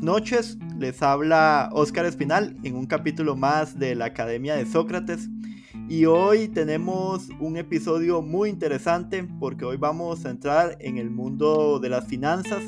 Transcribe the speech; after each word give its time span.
Noches, 0.00 0.56
les 0.78 1.02
habla 1.02 1.68
Óscar 1.72 2.06
Espinal 2.06 2.56
en 2.62 2.74
un 2.74 2.86
capítulo 2.86 3.36
más 3.36 3.78
de 3.78 3.94
la 3.94 4.06
Academia 4.06 4.56
de 4.56 4.64
Sócrates. 4.64 5.28
Y 5.90 6.06
hoy 6.06 6.48
tenemos 6.48 7.28
un 7.38 7.58
episodio 7.58 8.22
muy 8.22 8.48
interesante 8.48 9.28
porque 9.38 9.66
hoy 9.66 9.76
vamos 9.76 10.24
a 10.24 10.30
entrar 10.30 10.78
en 10.80 10.96
el 10.96 11.10
mundo 11.10 11.80
de 11.80 11.90
las 11.90 12.06
finanzas 12.06 12.62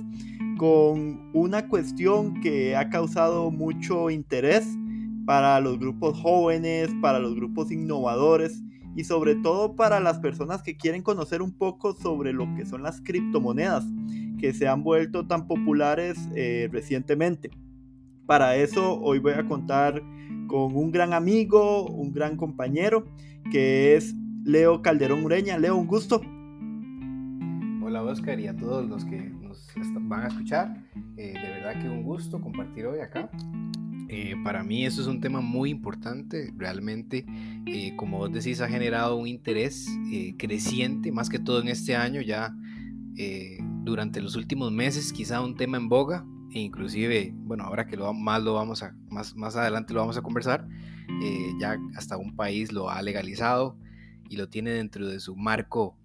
con 0.59 1.31
una 1.33 1.69
cuestión 1.69 2.39
que 2.43 2.77
ha 2.77 2.91
causado 2.91 3.51
mucho 3.51 4.11
interés 4.11 4.67
para 5.25 5.59
los 5.61 5.79
grupos 5.79 6.21
jóvenes, 6.21 6.91
para 7.01 7.19
los 7.19 7.35
grupos 7.35 7.73
innovadores 7.73 8.63
y 8.95 9.05
sobre 9.05 9.37
todo 9.37 9.75
para 9.75 10.01
las 10.01 10.19
personas 10.19 10.63
que 10.63 10.77
quieren 10.77 11.01
conocer 11.01 11.41
un 11.41 11.53
poco 11.53 11.95
sobre 11.95 12.35
lo 12.35 12.55
que 12.57 12.67
son 12.67 12.83
las 12.83 13.01
criptomonedas 13.01 13.87
que 14.42 14.52
se 14.52 14.66
han 14.66 14.82
vuelto 14.82 15.24
tan 15.24 15.46
populares 15.46 16.28
eh, 16.34 16.69
recientemente. 16.73 17.48
Para 18.27 18.56
eso 18.56 19.01
hoy 19.01 19.21
voy 19.21 19.34
a 19.34 19.46
contar 19.46 20.02
con 20.49 20.74
un 20.74 20.90
gran 20.90 21.12
amigo, 21.12 21.87
un 21.87 22.12
gran 22.12 22.37
compañero, 22.37 23.04
que 23.52 23.95
es 23.95 24.16
Leo 24.45 24.82
Calderón 24.82 25.24
Ureña. 25.24 25.59
Leo, 25.59 25.76
un 25.76 25.87
gusto. 25.87 26.21
Hola 27.84 28.02
Oscar 28.02 28.40
y 28.40 28.49
a 28.49 28.57
todos 28.57 28.88
los 28.88 29.04
que 29.04 29.30
nos 29.40 29.73
van 30.09 30.24
a 30.24 30.26
escuchar. 30.26 30.77
Eh, 31.16 31.34
de 31.34 31.49
verdad 31.60 31.80
que 31.80 31.88
un 31.88 32.02
gusto 32.02 32.40
compartir 32.40 32.87
hoy 32.87 32.99
acá. 32.99 33.30
Eh, 34.09 34.34
para 34.43 34.65
mí 34.65 34.84
eso 34.84 35.02
es 35.02 35.06
un 35.06 35.21
tema 35.21 35.40
muy 35.40 35.71
importante, 35.71 36.52
realmente, 36.56 37.24
como 37.95 38.18
vos 38.18 38.32
decís, 38.32 38.60
ha 38.60 38.68
generado 38.68 39.16
un 39.16 39.29
interés 39.29 39.87
creciente, 40.37 41.12
más 41.12 41.30
que 41.30 41.38
todo 41.38 41.62
en 41.62 41.68
este 41.68 41.95
año, 41.95 42.21
ya 42.21 42.54
durante 43.85 44.21
los 44.21 44.37
últimos 44.37 44.73
meses 44.73 45.13
quizá 45.13 45.41
un 45.41 45.57
tema 45.57 45.77
en 45.77 45.88
boga 45.88 46.24
e 46.55 46.60
inclusive, 46.60 47.32
bueno, 47.35 47.65
ahora 47.65 47.87
que 47.87 47.96
lo, 47.96 48.13
más 48.13 48.43
lo 48.43 48.55
vamos 48.55 48.82
a, 48.82 48.95
más, 49.09 49.35
más 49.37 49.57
adelante 49.57 49.95
lo 49.95 50.01
vamos 50.01 50.16
a 50.16 50.23
conversar, 50.23 50.68
eh, 51.23 51.52
ya 51.59 51.79
hasta 51.96 52.16
un 52.16 52.37
país 52.37 52.73
lo 52.73 52.90
ha 52.90 53.01
legalizado 53.02 53.77
y 54.29 54.37
lo 54.37 54.49
tiene 54.49 54.71
dentro 54.71 55.09
de 55.09 55.18
su 55.21 55.35
marco 55.35 55.96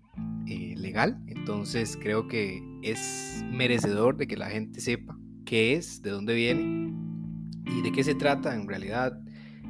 eh, 0.48 0.74
legal, 0.78 1.20
entonces 1.28 1.98
creo 2.02 2.28
que 2.28 2.64
es 2.82 3.44
merecedor 3.52 4.18
de 4.18 4.28
que 4.28 4.38
la 4.38 4.50
gente 4.50 4.80
sepa 4.80 5.18
qué 5.46 5.74
es, 5.76 6.02
de 6.02 6.12
dónde 6.12 6.34
viene 6.34 6.94
y 7.66 7.82
de 7.82 7.92
qué 7.92 8.04
se 8.04 8.16
trata 8.16 8.56
en 8.56 8.68
realidad 8.68 9.20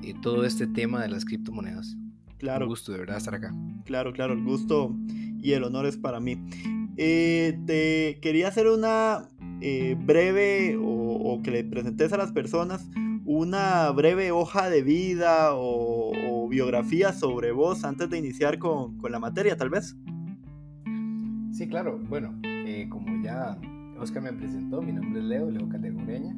eh, 0.04 0.14
todo 0.22 0.46
este 0.46 0.68
tema 0.68 1.02
de 1.02 1.10
las 1.10 1.26
criptomonedas. 1.26 1.98
Claro. 2.38 2.66
Un 2.66 2.70
gusto 2.70 2.92
de 2.92 3.00
verdad 3.00 3.18
estar 3.18 3.34
acá. 3.34 3.52
Claro, 3.84 4.14
claro, 4.14 4.34
el 4.34 4.44
gusto 4.44 4.96
y 5.40 5.54
el 5.54 5.64
honor 5.64 5.88
es 5.88 5.98
para 5.98 6.20
mí. 6.20 6.38
Eh, 7.00 7.60
te 7.68 8.20
quería 8.22 8.48
hacer 8.48 8.68
una 8.68 9.30
eh, 9.62 9.96
breve 10.00 10.78
o, 10.82 11.40
que 11.44 11.52
le 11.52 11.64
presentes 11.64 12.12
a 12.12 12.18
las 12.18 12.32
personas 12.32 12.90
una 13.24 13.92
breve 13.92 14.32
hoja 14.32 14.70
de 14.70 14.82
vida 14.82 15.50
o, 15.54 16.48
biografía 16.50 17.12
sobre 17.12 17.52
vos 17.52 17.84
antes 17.84 18.10
de 18.10 18.18
iniciar 18.18 18.58
con, 18.58 18.98
la 19.10 19.20
materia, 19.20 19.58
tal 19.58 19.70
vez. 19.70 19.96
Sí, 21.52 21.68
claro. 21.68 22.00
Bueno, 22.10 22.40
eh, 22.44 22.88
como 22.90 23.22
ya 23.22 23.58
Oscar 24.00 24.24
me 24.24 24.32
presentó, 24.32 24.82
mi 24.82 24.94
nombre 24.94 25.20
es 25.20 25.26
Leo, 25.26 25.52
Leo 25.52 25.68
Categoreña. 25.70 26.36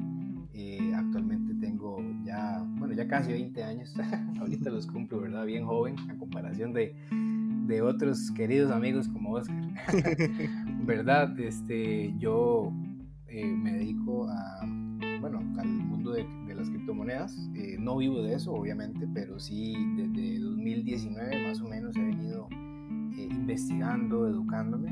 actualmente 0.96 1.54
tengo 1.62 2.00
ya, 2.26 2.66
bueno, 2.80 2.96
ya 2.96 3.08
casi 3.08 3.32
20 3.32 3.64
años. 3.64 3.96
Ahorita 4.40 4.72
los 4.72 4.88
cumplo, 4.88 5.22
¿verdad? 5.22 5.46
Bien 5.46 5.66
joven, 5.66 5.96
a 6.10 6.18
comparación 6.18 6.74
de 6.74 6.96
de 7.70 7.84
otros 7.84 8.32
queridos 8.32 8.72
amigos 8.72 9.08
como 9.08 9.34
Oscar. 9.34 9.62
¿Verdad? 10.86 11.40
Este, 11.40 12.14
yo 12.18 12.74
eh, 13.28 13.46
me 13.46 13.74
dedico 13.74 14.28
a, 14.28 14.66
bueno, 15.22 15.40
al 15.60 15.68
mundo 15.68 16.12
de, 16.12 16.26
las 16.56 16.70
criptomonedas. 16.70 17.38
Eh, 17.56 17.78
no 17.80 17.98
vivo 17.98 18.22
de 18.22 18.34
eso, 18.34 18.52
obviamente, 18.52 19.08
pero 19.14 19.40
sí 19.40 19.76
desde 19.96 20.40
2019 20.40 21.48
más 21.48 21.62
o 21.62 21.70
menos 21.70 21.96
he 21.96 22.02
venido 22.02 22.50
eh, 23.18 23.30
investigando, 23.32 24.28
educándome, 24.28 24.90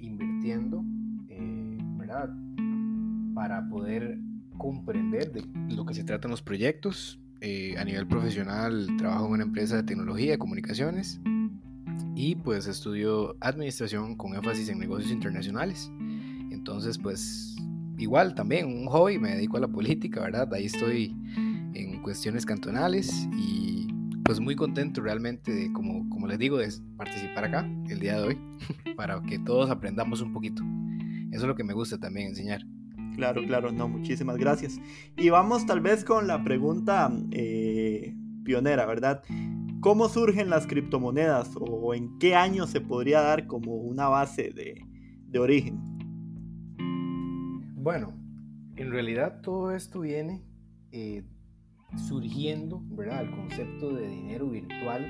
invirtiendo, 0.00 0.82
¿verdad? 1.98 2.30
Para 3.34 3.68
poder 3.68 4.18
comprender 4.56 5.32
de 5.32 5.44
lo 5.74 5.84
que 5.84 5.94
se 5.94 6.02
tratan 6.02 6.30
los 6.30 6.42
proyectos. 6.42 7.20
a 7.78 7.84
nivel 7.84 8.06
profesional 8.06 8.86
trabajo 8.96 9.26
en 9.26 9.32
una 9.32 9.42
empresa 9.44 9.76
de 9.76 9.82
tecnología 9.82 10.34
y 10.34 10.38
comunicaciones 10.38 11.20
y 12.14 12.36
pues 12.36 12.66
estudio 12.66 13.36
administración 13.40 14.16
con 14.16 14.34
énfasis 14.34 14.68
en 14.68 14.78
negocios 14.78 15.10
internacionales. 15.10 15.90
Entonces 16.50 16.98
pues 16.98 17.56
igual 17.98 18.34
también 18.34 18.66
un 18.66 18.86
hobby, 18.86 19.18
me 19.18 19.34
dedico 19.34 19.56
a 19.56 19.60
la 19.60 19.68
política, 19.68 20.20
¿verdad? 20.20 20.52
Ahí 20.54 20.66
estoy 20.66 21.16
en 21.74 22.00
cuestiones 22.02 22.46
cantonales 22.46 23.28
y 23.36 23.88
pues 24.24 24.40
muy 24.40 24.56
contento 24.56 25.02
realmente 25.02 25.52
de, 25.52 25.72
como, 25.72 26.08
como 26.08 26.26
les 26.26 26.38
digo, 26.38 26.56
de 26.56 26.72
participar 26.96 27.44
acá 27.44 27.68
el 27.88 28.00
día 28.00 28.16
de 28.16 28.22
hoy 28.22 28.38
para 28.96 29.20
que 29.22 29.38
todos 29.38 29.70
aprendamos 29.70 30.22
un 30.22 30.32
poquito. 30.32 30.62
Eso 31.30 31.42
es 31.42 31.48
lo 31.48 31.54
que 31.54 31.64
me 31.64 31.74
gusta 31.74 31.98
también 31.98 32.28
enseñar. 32.28 32.62
Claro, 33.16 33.42
claro, 33.46 33.70
no, 33.70 33.86
muchísimas 33.88 34.38
gracias. 34.38 34.80
Y 35.16 35.28
vamos 35.28 35.66
tal 35.66 35.80
vez 35.80 36.04
con 36.04 36.26
la 36.26 36.42
pregunta 36.42 37.12
eh, 37.30 38.14
pionera, 38.44 38.86
¿verdad? 38.86 39.22
¿Cómo 39.84 40.08
surgen 40.08 40.48
las 40.48 40.66
criptomonedas 40.66 41.54
o 41.60 41.92
en 41.92 42.18
qué 42.18 42.34
año 42.34 42.66
se 42.66 42.80
podría 42.80 43.20
dar 43.20 43.46
como 43.46 43.74
una 43.74 44.08
base 44.08 44.50
de, 44.50 45.38
origen? 45.38 45.78
Bueno, 47.74 48.14
en 48.76 48.90
realidad 48.90 49.42
todo 49.42 49.72
esto 49.72 50.00
viene 50.00 50.42
eh, 50.90 51.22
surgiendo, 52.08 52.80
¿verdad? 52.92 53.24
El 53.24 53.30
concepto 53.32 53.94
de 53.94 54.08
dinero 54.08 54.48
virtual 54.48 55.04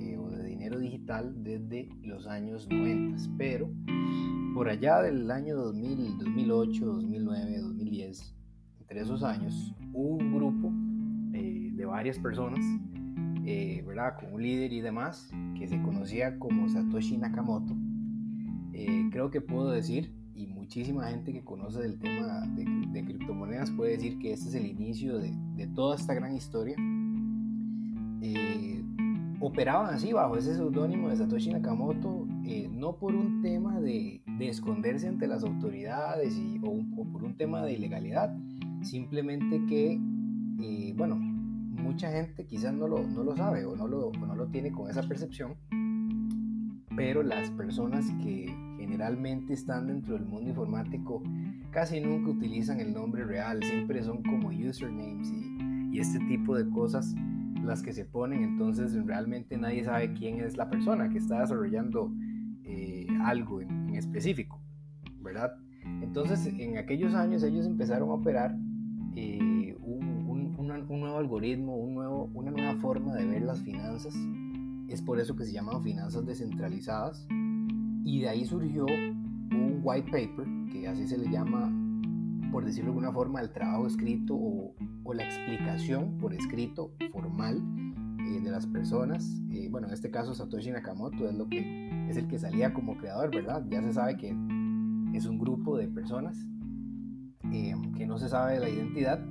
eh, 0.00 0.16
o 0.16 0.30
de 0.30 0.44
dinero 0.44 0.78
digital 0.78 1.34
desde 1.42 1.88
los 2.02 2.28
años 2.28 2.68
90, 2.70 3.20
pero 3.36 3.68
por 4.54 4.68
allá 4.68 5.02
del 5.02 5.28
año 5.32 5.56
2000, 5.56 6.18
2008, 6.18 6.86
2009, 6.86 7.58
2010, 7.62 8.36
entre 8.78 9.00
esos 9.00 9.24
años, 9.24 9.74
hubo 9.92 10.18
un 10.18 10.32
grupo 10.32 10.72
eh, 11.36 11.72
de 11.74 11.84
varias 11.84 12.16
personas 12.20 12.64
eh, 13.44 13.82
¿verdad? 13.86 14.16
Con 14.18 14.34
un 14.34 14.42
líder 14.42 14.72
y 14.72 14.80
demás, 14.80 15.30
que 15.56 15.66
se 15.66 15.80
conocía 15.82 16.38
como 16.38 16.68
Satoshi 16.68 17.16
Nakamoto. 17.16 17.74
Eh, 18.72 19.08
creo 19.10 19.30
que 19.30 19.40
puedo 19.40 19.70
decir, 19.70 20.14
y 20.34 20.46
muchísima 20.46 21.08
gente 21.08 21.32
que 21.32 21.42
conoce 21.42 21.80
del 21.80 21.98
tema 21.98 22.46
de, 22.54 23.04
criptomonedas 23.04 23.70
puede 23.70 23.92
decir 23.92 24.18
que 24.18 24.32
este 24.32 24.48
es 24.48 24.54
el 24.54 24.66
inicio 24.66 25.18
de, 25.18 25.32
toda 25.74 25.96
esta 25.96 26.14
gran 26.14 26.34
historia. 26.34 26.76
Eh, 28.22 28.84
operaban 29.40 29.94
así 29.94 30.12
bajo 30.12 30.36
ese 30.36 30.54
seudónimo 30.54 31.08
de 31.08 31.16
Satoshi 31.16 31.50
Nakamoto, 31.50 32.26
no 32.72 32.96
por 32.96 33.14
un 33.14 33.42
tema 33.42 33.80
de, 33.80 34.22
esconderse 34.40 35.06
ante 35.08 35.26
las 35.26 35.44
autoridades 35.44 36.36
y, 36.36 36.58
o, 36.62 36.70
o, 37.00 37.04
por 37.12 37.24
un 37.24 37.36
tema 37.36 37.62
de 37.62 37.74
ilegalidad, 37.74 38.34
simplemente 38.82 39.64
que, 39.66 39.98
bueno, 40.96 41.29
mucha 41.90 42.12
gente 42.12 42.46
quizás 42.46 42.72
no 42.72 42.86
lo, 42.86 43.02
no 43.02 43.24
lo 43.24 43.36
sabe 43.36 43.64
o 43.64 43.74
no 43.74 43.88
lo, 43.88 44.12
no 44.12 44.36
lo 44.36 44.46
tiene 44.46 44.70
con 44.70 44.88
esa 44.88 45.02
percepción, 45.02 45.56
pero 46.94 47.24
las 47.24 47.50
personas 47.50 48.08
que 48.22 48.46
generalmente 48.78 49.54
están 49.54 49.88
dentro 49.88 50.14
del 50.14 50.24
mundo 50.24 50.50
informático 50.50 51.20
casi 51.72 52.00
nunca 52.00 52.30
utilizan 52.30 52.78
el 52.78 52.92
nombre 52.92 53.24
real, 53.24 53.60
siempre 53.64 54.04
son 54.04 54.22
como 54.22 54.48
usernames 54.50 55.32
y, 55.32 55.96
y 55.96 55.98
este 55.98 56.20
tipo 56.20 56.56
de 56.56 56.70
cosas 56.70 57.12
las 57.64 57.82
que 57.82 57.92
se 57.92 58.04
ponen, 58.04 58.44
entonces 58.44 58.94
realmente 59.04 59.58
nadie 59.58 59.82
sabe 59.82 60.12
quién 60.12 60.40
es 60.40 60.56
la 60.56 60.70
persona 60.70 61.08
que 61.08 61.18
está 61.18 61.40
desarrollando 61.40 62.12
eh, 62.62 63.06
algo 63.24 63.60
en, 63.62 63.88
en, 63.88 63.96
específico, 63.96 64.60
¿verdad? 65.20 65.56
Entonces 66.02 66.46
en 66.46 66.78
aquellos 66.78 67.14
años 67.14 67.42
ellos 67.42 67.66
empezaron 67.66 68.10
a 68.10 68.12
operar 68.12 68.56
eh, 69.16 69.49
algoritmo, 71.20 71.76
una 71.76 72.50
nueva 72.50 72.74
forma 72.76 73.14
de 73.14 73.26
ver 73.26 73.42
las 73.42 73.60
finanzas. 73.60 74.14
Es 74.88 75.02
por 75.02 75.20
eso 75.20 75.36
que 75.36 75.44
se 75.44 75.52
llaman 75.52 75.82
finanzas 75.82 76.26
descentralizadas. 76.26 77.26
Y 78.04 78.20
de 78.20 78.28
ahí 78.28 78.44
surgió 78.44 78.86
un 78.86 79.80
white 79.82 80.10
paper, 80.10 80.46
que 80.72 80.88
así 80.88 81.06
se 81.06 81.18
le 81.18 81.30
llama, 81.30 81.72
por 82.50 82.64
decirlo 82.64 82.90
de 82.90 82.98
alguna 82.98 83.12
forma, 83.12 83.40
el 83.40 83.50
trabajo 83.50 83.86
escrito 83.86 84.34
o, 84.34 84.74
o 85.04 85.14
la 85.14 85.24
explicación 85.24 86.18
por 86.18 86.34
escrito 86.34 86.92
formal 87.12 87.62
eh, 88.30 88.40
de 88.40 88.50
las 88.50 88.66
personas. 88.66 89.40
Eh, 89.50 89.68
bueno, 89.70 89.88
en 89.88 89.94
este 89.94 90.10
caso 90.10 90.34
Satoshi 90.34 90.70
Nakamoto 90.70 91.28
es, 91.28 91.34
lo 91.34 91.48
que, 91.48 92.08
es 92.08 92.16
el 92.16 92.28
que 92.28 92.38
salía 92.38 92.72
como 92.72 92.96
creador, 92.96 93.30
¿verdad? 93.34 93.64
Ya 93.68 93.82
se 93.82 93.92
sabe 93.92 94.16
que 94.16 94.28
es 95.14 95.26
un 95.26 95.38
grupo 95.38 95.76
de 95.76 95.88
personas 95.88 96.36
eh, 97.52 97.74
que 97.96 98.06
no 98.06 98.18
se 98.18 98.28
sabe 98.28 98.60
la 98.60 98.68
identidad, 98.68 99.24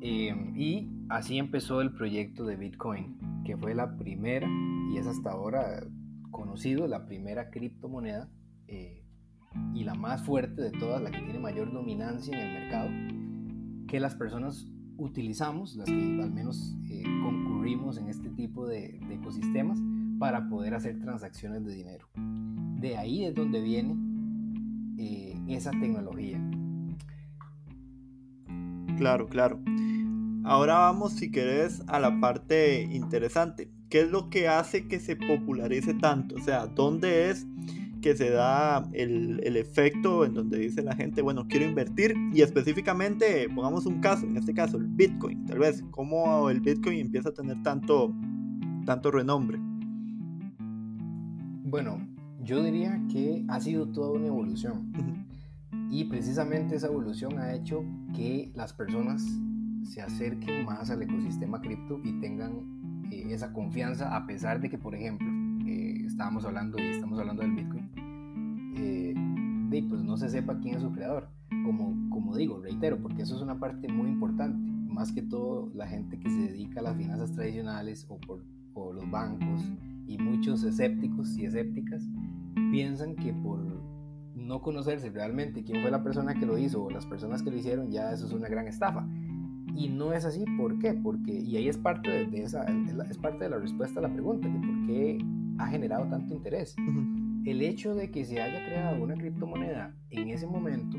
Em, 0.00 0.56
y 0.56 0.88
así 1.08 1.38
empezó 1.38 1.80
el 1.80 1.92
proyecto 1.92 2.46
de 2.46 2.56
Bitcoin, 2.56 3.42
que 3.44 3.56
fue 3.56 3.74
la 3.74 3.96
primera, 3.96 4.48
y 4.92 4.96
es 4.96 5.06
hasta 5.06 5.32
ahora 5.32 5.84
conocido, 6.30 6.86
la 6.86 7.06
primera 7.06 7.50
criptomoneda 7.50 8.28
eh, 8.68 9.02
y 9.74 9.84
la 9.84 9.94
más 9.94 10.22
fuerte 10.22 10.62
de 10.62 10.70
todas, 10.70 11.02
la 11.02 11.10
que 11.10 11.20
tiene 11.20 11.38
mayor 11.38 11.72
dominancia 11.72 12.32
en 12.34 12.46
el 12.46 12.60
mercado, 12.60 12.90
que 13.88 13.98
las 13.98 14.14
personas 14.14 14.70
utilizamos, 14.98 15.76
las 15.76 15.86
que 15.86 16.22
al 16.22 16.32
menos 16.32 16.76
eh, 16.90 17.02
concurrimos 17.22 17.98
en 17.98 18.08
este 18.08 18.28
tipo 18.30 18.66
de, 18.66 19.00
ecosistemas, 19.10 19.80
para 20.18 20.48
poder 20.48 20.74
hacer 20.74 20.98
transacciones 21.00 21.64
de 21.64 21.74
dinero. 21.74 22.06
De 22.80 22.96
ahí 22.96 23.24
es 23.24 23.34
donde 23.34 23.60
viene 23.60 23.96
eh, 24.98 25.40
esa 25.48 25.70
tecnología. 25.70 26.40
Claro, 28.98 29.28
claro. 29.28 29.60
Ahora 30.44 30.78
vamos, 30.78 31.12
si 31.12 31.30
querés, 31.30 31.82
a 31.86 32.00
la 32.00 32.20
parte 32.20 32.82
interesante. 32.82 33.70
¿Qué 33.88 34.00
es 34.00 34.10
lo 34.10 34.28
que 34.28 34.48
hace 34.48 34.86
que 34.88 34.98
se 34.98 35.16
popularice 35.16 35.94
tanto? 35.94 36.36
O 36.36 36.40
sea, 36.40 36.66
¿dónde 36.66 37.30
es 37.30 37.46
que 38.00 38.16
se 38.16 38.30
da 38.30 38.88
el, 38.92 39.40
el, 39.44 39.56
efecto 39.56 40.24
en 40.24 40.34
donde 40.34 40.58
dice 40.58 40.82
la 40.82 40.94
gente, 40.94 41.20
bueno, 41.20 41.46
quiero 41.48 41.66
invertir 41.66 42.14
y 42.32 42.42
específicamente, 42.42 43.48
pongamos 43.48 43.86
un 43.86 44.00
caso, 44.00 44.24
en 44.24 44.36
este 44.36 44.54
caso 44.54 44.76
el 44.76 44.86
Bitcoin, 44.86 45.46
tal 45.46 45.58
vez, 45.58 45.82
cómo 45.90 46.48
el 46.48 46.60
Bitcoin 46.60 47.00
empieza 47.00 47.30
a 47.30 47.34
tener 47.34 47.60
tanto, 47.62 48.14
tanto 48.86 49.10
renombre. 49.10 49.58
Bueno, 51.64 51.98
yo 52.42 52.62
diría 52.62 53.02
que 53.10 53.44
ha 53.48 53.60
sido 53.60 53.88
toda 53.88 54.12
una 54.12 54.28
evolución 54.28 54.92
y 55.90 56.04
precisamente 56.04 56.76
esa 56.76 56.86
evolución 56.88 57.38
ha 57.38 57.54
hecho 57.54 57.84
que 58.14 58.52
las 58.54 58.72
personas 58.72 59.24
se 59.82 60.02
acerquen 60.02 60.66
más 60.66 60.90
al 60.90 61.02
ecosistema 61.02 61.60
cripto 61.60 62.00
y 62.04 62.12
tengan 62.20 63.06
eh, 63.10 63.26
esa 63.30 63.52
confianza 63.52 64.14
a 64.14 64.26
pesar 64.26 64.60
de 64.60 64.68
que, 64.68 64.78
por 64.78 64.94
ejemplo, 64.94 65.28
eh, 65.66 66.04
estábamos 66.06 66.44
hablando 66.44 66.78
y 66.78 66.86
estamos 66.86 67.18
hablando 67.18 67.42
del 67.42 67.52
Bitcoin, 67.52 67.90
eh, 68.76 69.14
pues 69.88 70.02
no 70.02 70.16
se 70.16 70.28
sepa 70.28 70.58
quién 70.58 70.76
es 70.76 70.82
su 70.82 70.92
creador. 70.92 71.28
Como, 71.64 72.10
como 72.10 72.36
digo, 72.36 72.60
reitero, 72.60 72.98
porque 72.98 73.22
eso 73.22 73.36
es 73.36 73.42
una 73.42 73.58
parte 73.58 73.88
muy 73.88 74.08
importante. 74.08 74.58
Más 74.92 75.12
que 75.12 75.22
todo, 75.22 75.70
la 75.74 75.86
gente 75.86 76.18
que 76.18 76.28
se 76.30 76.36
dedica 76.36 76.80
a 76.80 76.82
las 76.82 76.96
finanzas 76.96 77.32
tradicionales 77.32 78.06
o, 78.08 78.18
por, 78.18 78.42
o 78.74 78.92
los 78.92 79.10
bancos 79.10 79.62
y 80.06 80.18
muchos 80.18 80.64
escépticos 80.64 81.36
y 81.36 81.44
escépticas 81.46 82.02
piensan 82.70 83.14
que 83.14 83.32
por 83.32 83.60
no 84.48 84.62
conocerse 84.62 85.10
realmente 85.10 85.62
quién 85.62 85.82
fue 85.82 85.90
la 85.90 86.02
persona 86.02 86.34
que 86.34 86.46
lo 86.46 86.56
hizo 86.56 86.82
o 86.82 86.90
las 86.90 87.04
personas 87.04 87.42
que 87.42 87.50
lo 87.50 87.58
hicieron, 87.58 87.90
ya 87.90 88.12
eso 88.12 88.26
es 88.26 88.32
una 88.32 88.48
gran 88.48 88.66
estafa. 88.66 89.06
Y 89.76 89.88
no 89.90 90.12
es 90.12 90.24
así, 90.24 90.44
¿por 90.56 90.78
qué? 90.78 90.94
Porque, 90.94 91.32
y 91.32 91.56
ahí 91.56 91.68
es 91.68 91.76
parte 91.76 92.26
de, 92.26 92.42
esa, 92.42 92.64
es 93.08 93.18
parte 93.18 93.44
de 93.44 93.50
la 93.50 93.58
respuesta 93.58 94.00
a 94.00 94.02
la 94.02 94.12
pregunta, 94.12 94.48
de 94.48 94.58
por 94.58 94.86
qué 94.86 95.18
ha 95.58 95.66
generado 95.68 96.08
tanto 96.08 96.34
interés. 96.34 96.74
El 97.44 97.60
hecho 97.62 97.94
de 97.94 98.10
que 98.10 98.24
se 98.24 98.40
haya 98.40 98.64
creado 98.64 99.02
una 99.02 99.14
criptomoneda 99.14 99.94
en 100.10 100.30
ese 100.30 100.46
momento, 100.46 100.96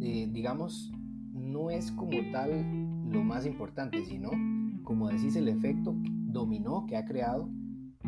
eh, 0.00 0.28
digamos, 0.32 0.90
no 1.32 1.70
es 1.70 1.92
como 1.92 2.18
tal 2.32 3.12
lo 3.12 3.22
más 3.22 3.44
importante, 3.44 4.02
sino, 4.04 4.30
como 4.82 5.10
decís, 5.10 5.36
el 5.36 5.48
efecto 5.48 5.94
dominó 5.94 6.86
que 6.86 6.96
ha 6.96 7.04
creado 7.04 7.50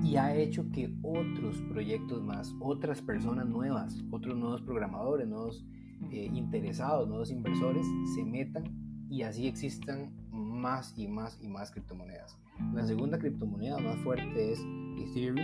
y 0.04 0.16
ha 0.16 0.36
hecho 0.36 0.70
que 0.70 0.94
otros 1.02 1.62
proyectos 1.70 2.22
más, 2.22 2.54
otras 2.60 3.00
personas 3.00 3.48
nuevas, 3.48 3.96
otros 4.10 4.36
nuevos 4.36 4.60
programadores, 4.60 5.26
nuevos 5.26 5.64
eh, 6.12 6.30
interesados, 6.34 7.08
nuevos 7.08 7.30
inversores 7.30 7.86
se 8.14 8.22
metan 8.22 8.64
y 9.08 9.22
así 9.22 9.46
existan 9.46 10.12
más 10.30 10.92
y 10.96 11.08
más 11.08 11.38
y 11.40 11.48
más 11.48 11.70
criptomonedas. 11.70 12.38
La 12.74 12.86
segunda 12.86 13.18
criptomoneda 13.18 13.78
más 13.78 13.96
fuerte 13.98 14.52
es 14.52 14.60
Ethereum. 14.98 15.38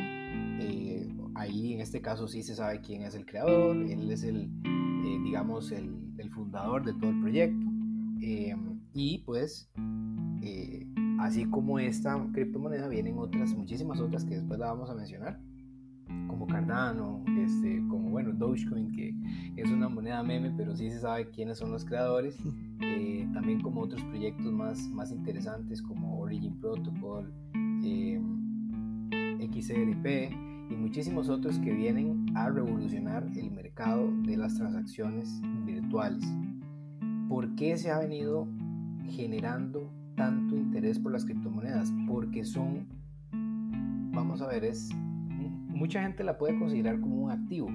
Eh, 0.61 1.09
ahí 1.35 1.73
en 1.73 1.81
este 1.81 2.03
caso 2.03 2.29
sí 2.29 2.43
se 2.43 2.55
sabe 2.55 2.83
quién 2.83 3.03
es 3.03 3.15
el 3.15 3.25
creador, 3.25 3.77
él 3.77 4.11
es 4.11 4.25
el, 4.25 4.43
eh, 4.65 5.19
digamos, 5.25 5.73
el, 5.73 6.12
el, 6.19 6.31
fundador 6.31 6.85
de 6.85 6.93
todo 6.95 7.11
el 7.11 7.21
proyecto. 7.21 7.67
y 8.93 9.19
pues 9.25 9.71
Así 11.20 11.44
como 11.44 11.78
esta 11.78 12.19
criptomoneda, 12.32 12.88
vienen 12.88 13.19
otras, 13.19 13.55
muchísimas 13.55 14.00
otras 14.00 14.25
que 14.25 14.37
después 14.37 14.58
la 14.58 14.69
vamos 14.69 14.88
a 14.88 14.94
mencionar, 14.94 15.38
como 16.26 16.46
Cardano, 16.46 17.22
este, 17.37 17.87
como 17.88 18.08
bueno, 18.08 18.32
Dogecoin, 18.32 18.90
que 18.90 19.14
es 19.55 19.70
una 19.70 19.90
moneda 19.90 20.22
meme, 20.22 20.50
pero 20.56 20.75
sí 20.75 20.90
se 20.90 21.00
sabe 21.00 21.28
quiénes 21.28 21.58
son 21.58 21.70
los 21.70 21.84
creadores. 21.84 22.37
Eh, 22.82 23.28
también 23.34 23.61
como 23.61 23.82
otros 23.82 24.02
proyectos 24.05 24.50
más, 24.50 24.88
más 24.88 25.12
interesantes 25.12 25.82
como 25.82 26.19
Origin 26.19 26.58
Protocol, 26.58 27.31
eh, 27.84 28.19
XRP 29.38 30.32
y 30.70 30.76
muchísimos 30.76 31.28
otros 31.28 31.58
que 31.58 31.75
vienen 31.75 32.25
a 32.34 32.49
revolucionar 32.49 33.26
el 33.37 33.50
mercado 33.50 34.11
de 34.23 34.38
las 34.38 34.55
transacciones 34.55 35.43
virtuales. 35.66 36.25
¿Por 37.28 37.55
qué 37.55 37.76
se 37.76 37.90
ha 37.90 37.99
venido 37.99 38.49
generando 39.11 39.93
tanto 40.20 40.55
interés 40.55 40.99
por 40.99 41.12
las 41.12 41.25
criptomonedas? 41.25 41.90
Porque 42.06 42.44
son, 42.44 42.87
vamos 44.12 44.43
a 44.43 44.49
ver, 44.49 44.64
es 44.64 44.90
mucha 44.94 46.02
gente 46.02 46.22
la 46.25 46.37
puede 46.37 46.58
considerar 46.58 47.00
como 47.00 47.22
un 47.25 47.31
activo. 47.31 47.69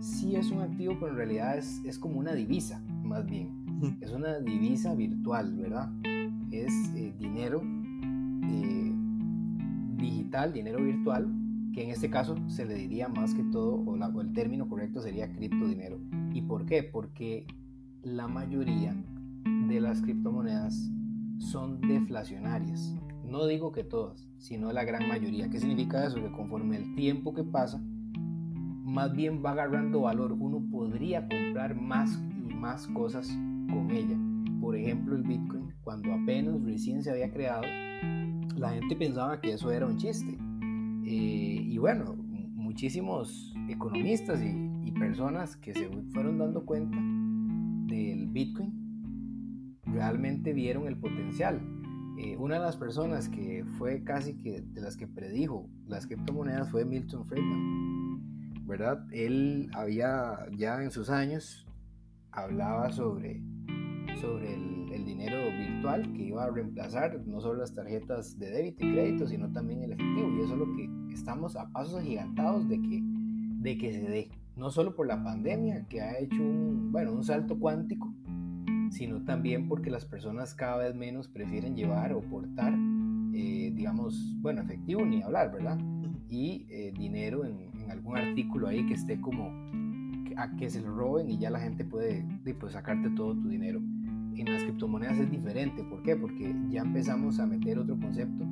Sí 0.00 0.34
es 0.34 0.50
un 0.50 0.62
activo, 0.62 0.94
pero 0.98 1.12
en 1.12 1.16
realidad 1.16 1.56
es, 1.56 1.80
es 1.84 1.96
como 1.96 2.18
una 2.18 2.32
divisa, 2.32 2.82
más 3.04 3.24
bien. 3.24 3.96
Es 4.00 4.10
una 4.10 4.40
divisa 4.40 4.96
virtual, 4.96 5.54
¿verdad? 5.54 5.92
Es 6.50 6.72
eh, 6.96 7.14
dinero 7.20 7.62
eh, 7.62 8.92
digital, 9.96 10.52
dinero 10.52 10.82
virtual, 10.82 11.28
que 11.72 11.84
en 11.84 11.90
este 11.90 12.10
caso 12.10 12.34
se 12.48 12.64
le 12.64 12.74
diría 12.74 13.06
más 13.06 13.32
que 13.32 13.44
todo, 13.44 13.74
o, 13.74 13.92
o 13.92 14.20
el 14.20 14.32
término 14.32 14.68
correcto 14.68 15.00
sería 15.02 15.32
criptodinero. 15.32 16.00
¿Y 16.34 16.42
por 16.42 16.66
qué? 16.66 16.82
Porque 16.82 17.46
la 18.02 18.26
mayoría 18.26 18.92
de 19.68 19.80
las 19.80 20.02
criptomonedas 20.02 20.90
son 21.38 21.80
deflacionarias. 21.80 22.94
No 23.24 23.46
digo 23.46 23.72
que 23.72 23.84
todas, 23.84 24.28
sino 24.38 24.72
la 24.72 24.84
gran 24.84 25.08
mayoría. 25.08 25.50
¿Qué 25.50 25.58
significa 25.58 26.06
eso? 26.06 26.16
Que 26.16 26.30
conforme 26.30 26.76
el 26.76 26.94
tiempo 26.94 27.34
que 27.34 27.42
pasa, 27.42 27.80
más 28.84 29.12
bien 29.14 29.42
va 29.44 29.50
agarrando 29.52 30.02
valor. 30.02 30.32
Uno 30.32 30.62
podría 30.70 31.26
comprar 31.26 31.74
más 31.74 32.22
y 32.48 32.54
más 32.54 32.86
cosas 32.88 33.28
con 33.68 33.90
ella. 33.90 34.16
Por 34.60 34.76
ejemplo, 34.76 35.16
el 35.16 35.22
Bitcoin, 35.22 35.74
cuando 35.82 36.12
apenas 36.14 36.62
recién 36.62 37.02
se 37.02 37.10
había 37.10 37.30
creado, 37.30 37.64
la 38.56 38.70
gente 38.70 38.96
pensaba 38.96 39.40
que 39.40 39.52
eso 39.52 39.70
era 39.70 39.86
un 39.86 39.96
chiste. 39.96 40.38
Eh, 41.04 41.60
y 41.62 41.78
bueno, 41.78 42.14
muchísimos 42.16 43.54
economistas 43.68 44.40
y, 44.42 44.70
y 44.84 44.92
personas 44.92 45.56
que 45.56 45.74
se 45.74 45.88
fueron 46.12 46.38
dando 46.38 46.64
cuenta 46.64 46.96
del 47.92 48.28
Bitcoin 48.28 48.85
realmente 49.86 50.52
vieron 50.52 50.86
el 50.86 50.96
potencial. 50.96 51.60
Eh, 52.18 52.36
una 52.38 52.54
de 52.54 52.60
las 52.60 52.76
personas 52.76 53.28
que 53.28 53.64
fue 53.78 54.02
casi 54.02 54.34
que 54.38 54.62
de 54.62 54.80
las 54.80 54.96
que 54.96 55.06
predijo 55.06 55.68
las 55.86 56.06
criptomonedas 56.06 56.70
fue 56.70 56.84
Milton 56.84 57.26
Friedman, 57.26 58.66
¿verdad? 58.66 59.06
Él 59.12 59.70
había 59.74 60.46
ya 60.56 60.82
en 60.82 60.90
sus 60.90 61.10
años 61.10 61.66
hablaba 62.36 62.90
sobre, 62.92 63.42
sobre 64.20 64.54
el, 64.54 64.76
dinero 65.04 65.36
virtual 65.56 66.12
que 66.14 66.22
iba 66.24 66.44
a 66.44 66.50
reemplazar 66.50 67.20
no 67.26 67.40
solo 67.40 67.60
las 67.60 67.72
tarjetas 67.72 68.38
de 68.38 68.50
débito 68.50 68.84
y 68.84 68.92
crédito, 68.92 69.26
sino 69.26 69.52
también 69.52 69.82
el 69.82 69.92
efectivo. 69.92 70.28
Y 70.30 70.40
eso 70.40 70.52
es 70.54 70.58
lo 70.58 70.74
que 70.74 70.90
estamos 71.12 71.56
a 71.56 71.68
pasos 71.68 72.00
agigantados 72.00 72.68
de 72.68 72.80
que, 72.82 73.00
de 73.02 73.78
que 73.78 73.92
se 73.92 74.02
dé. 74.02 74.30
No 74.56 74.70
solo 74.70 74.94
por 74.94 75.06
la 75.06 75.22
pandemia, 75.22 75.86
que 75.88 76.00
ha 76.00 76.18
hecho 76.18 76.42
un, 76.42 76.90
bueno, 76.90 77.12
un 77.12 77.22
salto 77.22 77.58
cuántico, 77.58 78.12
sino 78.90 79.22
también 79.22 79.68
porque 79.68 79.90
las 79.90 80.04
personas 80.04 80.54
cada 80.54 80.78
vez 80.78 80.94
menos 80.94 81.28
prefieren 81.28 81.74
llevar 81.74 82.12
o 82.12 82.20
portar, 82.20 82.74
eh, 83.34 83.72
digamos, 83.74 84.34
bueno, 84.40 84.62
efectivo 84.62 85.04
ni 85.04 85.22
hablar, 85.22 85.52
¿verdad? 85.52 85.78
Y 86.28 86.66
eh, 86.70 86.92
dinero 86.96 87.44
en, 87.44 87.66
algún 87.90 88.16
artículo 88.16 88.66
ahí 88.66 88.84
que 88.84 88.94
esté 88.94 89.20
como 89.20 89.48
a 90.36 90.50
que 90.56 90.68
se 90.68 90.80
lo 90.82 90.92
roben 90.92 91.30
y 91.30 91.38
ya 91.38 91.50
la 91.50 91.60
gente 91.60 91.84
puede 91.84 92.26
pues, 92.58 92.72
sacarte 92.72 93.08
todo 93.10 93.34
tu 93.34 93.48
dinero. 93.48 93.78
En 93.78 94.44
las 94.52 94.64
criptomonedas 94.64 95.18
es 95.18 95.30
diferente, 95.30 95.84
¿por 95.84 96.02
qué? 96.02 96.16
Porque 96.16 96.52
ya 96.68 96.82
empezamos 96.82 97.38
a 97.38 97.46
meter 97.46 97.78
otro 97.78 97.96
concepto 97.98 98.44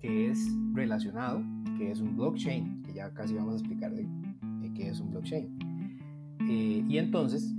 que 0.00 0.28
es 0.28 0.54
relacionado, 0.74 1.42
que 1.78 1.90
es 1.90 2.00
un 2.00 2.16
blockchain, 2.16 2.82
que 2.82 2.92
ya 2.92 3.14
casi 3.14 3.34
vamos 3.34 3.54
a 3.54 3.58
explicar 3.58 3.94
de, 3.94 4.06
qué 4.74 4.88
es 4.88 5.00
un 5.00 5.12
blockchain. 5.12 5.48
Eh, 6.48 6.84
y 6.86 6.98
entonces 6.98 7.54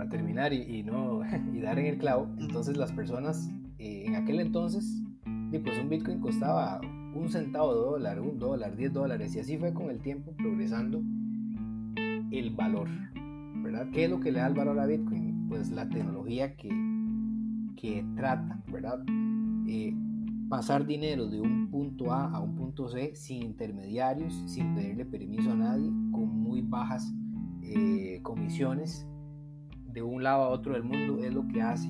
para 0.00 0.08
terminar 0.08 0.54
y, 0.54 0.82
no, 0.82 1.20
y 1.54 1.60
dar 1.60 1.78
en 1.78 1.84
el 1.84 1.98
clavo, 1.98 2.26
entonces 2.38 2.78
las 2.78 2.90
personas 2.90 3.50
eh, 3.78 4.04
en 4.06 4.14
aquel 4.14 4.40
entonces, 4.40 5.02
pues 5.62 5.78
un 5.78 5.90
Bitcoin 5.90 6.20
costaba 6.20 6.80
un 7.14 7.28
centavo 7.28 7.74
de 7.74 7.80
dólar, 7.80 8.20
un 8.20 8.38
dólar, 8.38 8.76
diez 8.76 8.94
dólares, 8.94 9.36
y 9.36 9.40
así 9.40 9.58
fue 9.58 9.74
con 9.74 9.90
el 9.90 10.00
tiempo 10.00 10.32
progresando 10.38 11.02
el 12.30 12.50
valor, 12.56 12.88
¿verdad? 13.62 13.88
¿Qué 13.92 14.04
es 14.04 14.10
lo 14.10 14.20
que 14.20 14.32
le 14.32 14.38
da 14.38 14.46
el 14.46 14.54
valor 14.54 14.80
a 14.80 14.86
Bitcoin? 14.86 15.48
Pues 15.48 15.70
la 15.70 15.86
tecnología 15.86 16.56
que, 16.56 16.70
que 17.76 18.02
trata, 18.16 18.62
¿verdad? 18.72 19.04
Eh, 19.66 19.94
pasar 20.48 20.86
dinero 20.86 21.26
de 21.26 21.42
un 21.42 21.68
punto 21.70 22.10
A 22.10 22.30
a 22.30 22.40
un 22.40 22.54
punto 22.54 22.88
C 22.88 23.14
sin 23.14 23.42
intermediarios, 23.42 24.32
sin 24.46 24.74
pedirle 24.74 25.04
permiso 25.04 25.52
a 25.52 25.56
nadie, 25.56 25.90
con 26.10 26.26
muy 26.42 26.62
bajas 26.62 27.12
eh, 27.62 28.20
comisiones 28.22 29.06
de 29.92 30.02
un 30.02 30.22
lado 30.22 30.44
a 30.44 30.48
otro 30.48 30.74
del 30.74 30.84
mundo 30.84 31.22
es 31.22 31.32
lo 31.32 31.46
que 31.48 31.62
hace. 31.62 31.88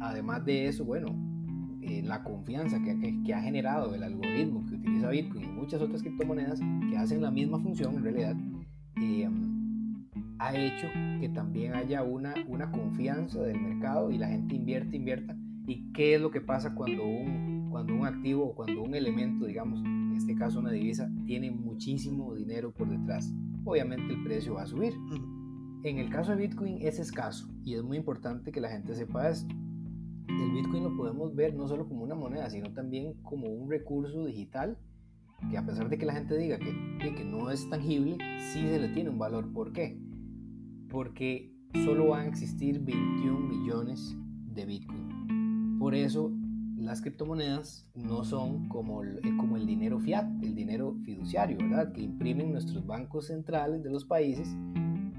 Además 0.00 0.44
de 0.44 0.66
eso, 0.66 0.84
bueno, 0.84 1.08
eh, 1.82 2.02
la 2.02 2.22
confianza 2.22 2.80
que, 2.82 3.34
ha 3.34 3.42
generado 3.42 3.94
el 3.94 4.02
algoritmo 4.02 4.64
que 4.66 4.74
utiliza 4.74 5.10
Bitcoin 5.10 5.44
y 5.44 5.48
muchas 5.48 5.80
otras 5.80 6.02
criptomonedas 6.02 6.60
que 6.88 6.96
hacen 6.96 7.22
la 7.22 7.30
misma 7.30 7.58
función 7.58 7.96
en 7.96 8.02
realidad, 8.02 8.36
eh, 9.00 9.28
ha 10.38 10.56
hecho 10.56 10.86
que 11.20 11.28
también 11.28 11.74
haya 11.74 12.02
una, 12.02 12.34
una 12.48 12.70
confianza 12.70 13.42
del 13.42 13.60
mercado 13.60 14.10
y 14.10 14.18
la 14.18 14.28
gente 14.28 14.54
invierte, 14.54 14.96
invierta. 14.96 15.36
¿Y 15.66 15.92
qué 15.92 16.14
es 16.14 16.20
lo 16.20 16.30
que 16.30 16.40
pasa 16.40 16.74
cuando 16.74 17.04
un, 17.06 17.68
cuando 17.70 17.94
un 17.94 18.06
activo 18.06 18.46
o 18.46 18.54
cuando 18.54 18.82
un 18.82 18.94
elemento, 18.94 19.44
digamos, 19.44 19.80
en 19.84 20.14
este 20.16 20.34
caso 20.34 20.58
una 20.58 20.70
divisa, 20.70 21.10
tiene 21.26 21.50
muchísimo 21.50 22.34
dinero 22.34 22.72
por 22.72 22.88
detrás? 22.88 23.32
Obviamente 23.64 24.14
el 24.14 24.22
precio 24.24 24.54
va 24.54 24.62
a 24.62 24.66
subir. 24.66 24.94
En 25.82 25.98
el 25.98 26.10
caso 26.10 26.32
de 26.32 26.36
Bitcoin 26.38 26.78
es 26.80 26.98
escaso 26.98 27.48
y 27.64 27.74
es 27.74 27.82
muy 27.82 27.96
importante 27.96 28.52
que 28.52 28.60
la 28.60 28.68
gente 28.68 28.94
sepa 28.94 29.28
esto. 29.28 29.54
El 30.28 30.52
Bitcoin 30.52 30.84
lo 30.84 30.96
podemos 30.96 31.34
ver 31.34 31.54
no 31.54 31.66
solo 31.66 31.88
como 31.88 32.04
una 32.04 32.14
moneda, 32.14 32.48
sino 32.50 32.72
también 32.72 33.14
como 33.22 33.48
un 33.48 33.70
recurso 33.70 34.24
digital 34.26 34.78
que 35.50 35.56
a 35.56 35.64
pesar 35.64 35.88
de 35.88 35.96
que 35.96 36.04
la 36.04 36.12
gente 36.12 36.36
diga 36.36 36.58
que, 36.58 37.14
que 37.14 37.24
no 37.24 37.50
es 37.50 37.68
tangible, 37.70 38.18
sí 38.52 38.60
se 38.60 38.78
le 38.78 38.88
tiene 38.88 39.08
un 39.08 39.18
valor. 39.18 39.52
¿Por 39.52 39.72
qué? 39.72 39.98
porque 40.90 41.54
solo 41.84 42.08
van 42.08 42.22
a 42.22 42.28
existir 42.28 42.80
21 42.80 43.38
millones 43.38 44.16
de 44.52 44.66
Bitcoin. 44.66 45.78
Por 45.78 45.94
eso 45.94 46.32
las 46.76 47.00
criptomonedas 47.00 47.88
no 47.94 48.24
son 48.24 48.68
como 48.68 49.02
el, 49.02 49.18
eh, 49.18 49.36
como 49.38 49.56
el 49.56 49.66
dinero 49.66 50.00
fiat, 50.00 50.26
el 50.42 50.54
dinero 50.54 50.96
fiduciario, 51.04 51.58
¿verdad? 51.58 51.92
Que 51.92 52.02
imprimen 52.02 52.52
nuestros 52.52 52.84
bancos 52.86 53.28
centrales 53.28 53.82
de 53.82 53.90
los 53.90 54.04
países 54.04 54.56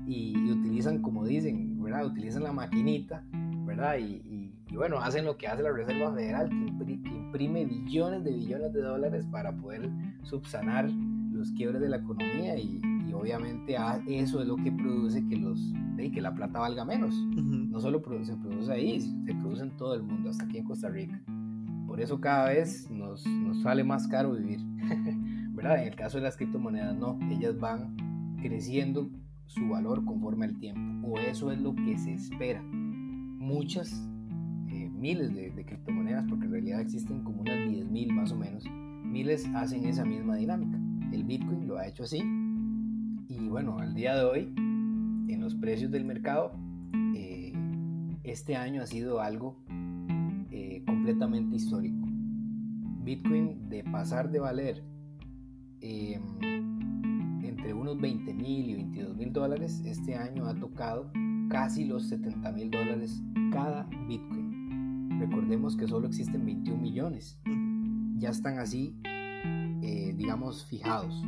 y, 0.08 0.51
utilizan, 0.51 1.01
como 1.01 1.25
dicen, 1.25 1.81
¿verdad? 1.81 2.05
Utilizan 2.05 2.43
la 2.43 2.51
maquinita, 2.51 3.24
¿verdad? 3.65 3.98
Y, 4.00 4.51
bueno, 4.74 5.00
hacen 5.00 5.25
lo 5.25 5.38
que 5.38 5.48
hace 5.48 5.63
la 5.63 5.72
Reserva 5.72 6.13
Federal, 6.13 6.50
que, 6.50 6.93
imprime 6.93 7.65
billones 7.65 8.24
de 8.24 8.31
billones 8.31 8.74
de 8.74 8.81
dólares 8.81 9.25
para 9.31 9.55
poder 9.55 9.89
subsanar 10.24 10.89
los 11.31 11.51
quiebres 11.51 11.81
de 11.81 11.89
la 11.89 11.98
economía 11.98 12.58
y, 12.58 12.81
obviamente 13.13 13.75
eso 14.08 14.41
es 14.41 14.48
lo 14.48 14.55
que 14.55 14.72
produce 14.72 15.24
que, 15.27 15.36
los, 15.36 15.60
que 15.98 16.22
la 16.22 16.34
plata 16.34 16.60
valga 16.60 16.86
menos. 16.86 17.13
No 17.13 17.79
solo 17.79 18.01
se 18.24 18.36
produce 18.38 18.72
ahí, 18.72 19.01
se 19.01 19.36
produce 19.36 19.63
en 19.63 19.77
todo 19.77 19.93
el 19.96 20.03
mundo, 20.03 20.29
hasta 20.29 20.46
aquí 20.46 20.58
en 20.58 20.63
Costa 20.63 20.89
Rica. 20.89 21.22
Por 21.86 22.00
eso 22.00 22.20
cada 22.20 22.48
vez 22.48 22.89
nos, 22.89 23.25
nos 23.27 23.62
sale 23.62 23.84
más 23.84 24.08
caro 24.08 24.31
vivir. 24.31 24.62
¿verdad? 25.53 25.81
En 25.81 25.89
el 25.89 25.96
caso 25.96 26.17
de 26.17 26.24
las 26.24 26.38
criptomonedas 26.38 26.96
no, 26.96 27.20
ellas 27.29 27.60
van 27.60 27.96
creciendo 28.41 29.10
su 29.53 29.67
valor 29.67 30.05
conforme 30.05 30.46
al 30.46 30.58
tiempo, 30.58 31.10
o 31.10 31.20
eso 31.20 31.51
es 31.51 31.60
lo 31.60 31.75
que 31.75 31.98
se 31.98 32.13
espera. 32.13 32.62
Muchas, 32.63 34.10
eh, 34.70 34.89
miles 34.89 35.34
de, 35.36 35.51
criptomonedas, 35.65 36.25
porque 36.29 36.46
en 36.46 36.51
realidad 36.51 36.79
existen 36.79 37.24
como 37.24 37.41
unas 37.41 37.58
10.000 37.58 38.13
más 38.13 38.31
o 38.31 38.38
menos, 38.38 38.63
miles 39.03 39.46
hacen 39.53 39.86
esa 39.86 40.05
misma 40.05 40.38
dinámica. 40.38 40.79
El 41.12 41.25
Bitcoin 41.25 41.67
lo 41.67 41.77
ha 41.77 41.88
hecho 41.88 42.03
así, 42.03 42.24
y 43.27 43.48
bueno, 43.50 43.77
al 43.77 43.93
día 43.93 44.15
de 44.15 44.24
hoy, 44.24 44.53
en 44.55 45.41
los 45.41 45.55
precios 45.55 45.91
del 45.91 46.05
mercado, 46.05 46.53
eh, 47.15 47.51
este 48.24 48.55
año 48.55 48.81
ha 48.81 48.86
sido 48.86 49.20
algo 49.20 49.58
eh, 50.51 50.81
completamente 50.86 51.58
histórico. 51.58 52.08
Bitcoin 53.03 53.67
de 53.67 53.84
pasar 53.84 54.31
de 54.31 54.39
valer 54.39 54.84
em, 55.81 56.22
entre 57.62 57.75
unos 57.75 58.01
20 58.01 58.34
mil 58.34 58.70
y 58.72 58.74
22 58.74 59.15
mil 59.15 59.32
dólares, 59.32 59.84
este 59.86 60.15
año 60.15 60.48
ha 60.48 60.56
tocado 60.56 61.12
casi 61.48 61.86
los 61.86 62.08
70 62.08 62.51
mil 62.53 62.72
dólares 62.72 63.22
cada 63.51 63.84
Bitcoin. 64.08 65.20
Recordemos 65.20 65.77
que 65.77 65.88
solo 65.88 66.08
existen 66.08 66.44
21 66.44 66.82
millones. 66.82 67.39
Ya 68.18 68.30
están 68.30 68.58
así, 68.58 68.96
eh, 69.06 70.12
digamos, 70.18 70.65
fijados. 70.65 71.24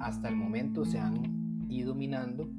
Hasta 0.00 0.28
el 0.28 0.34
momento 0.34 0.84
se 0.84 0.98
han 0.98 1.66
y 1.68 1.82
dominando 1.82 2.50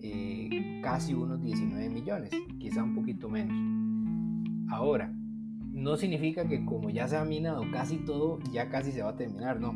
eh, 0.00 0.80
casi 0.82 1.14
unos 1.14 1.42
19 1.42 1.88
millones, 1.88 2.30
quizá 2.58 2.84
un 2.84 2.94
poquito 2.94 3.30
menos. 3.30 3.56
Ahora, 4.68 5.14
no 5.72 5.96
significa 5.96 6.46
que 6.46 6.66
como 6.66 6.90
ya 6.90 7.08
se 7.08 7.16
ha 7.16 7.24
minado 7.24 7.62
casi 7.72 7.96
todo, 7.96 8.38
ya 8.52 8.68
casi 8.68 8.92
se 8.92 9.00
va 9.00 9.12
a 9.12 9.16
terminar, 9.16 9.60
no. 9.60 9.74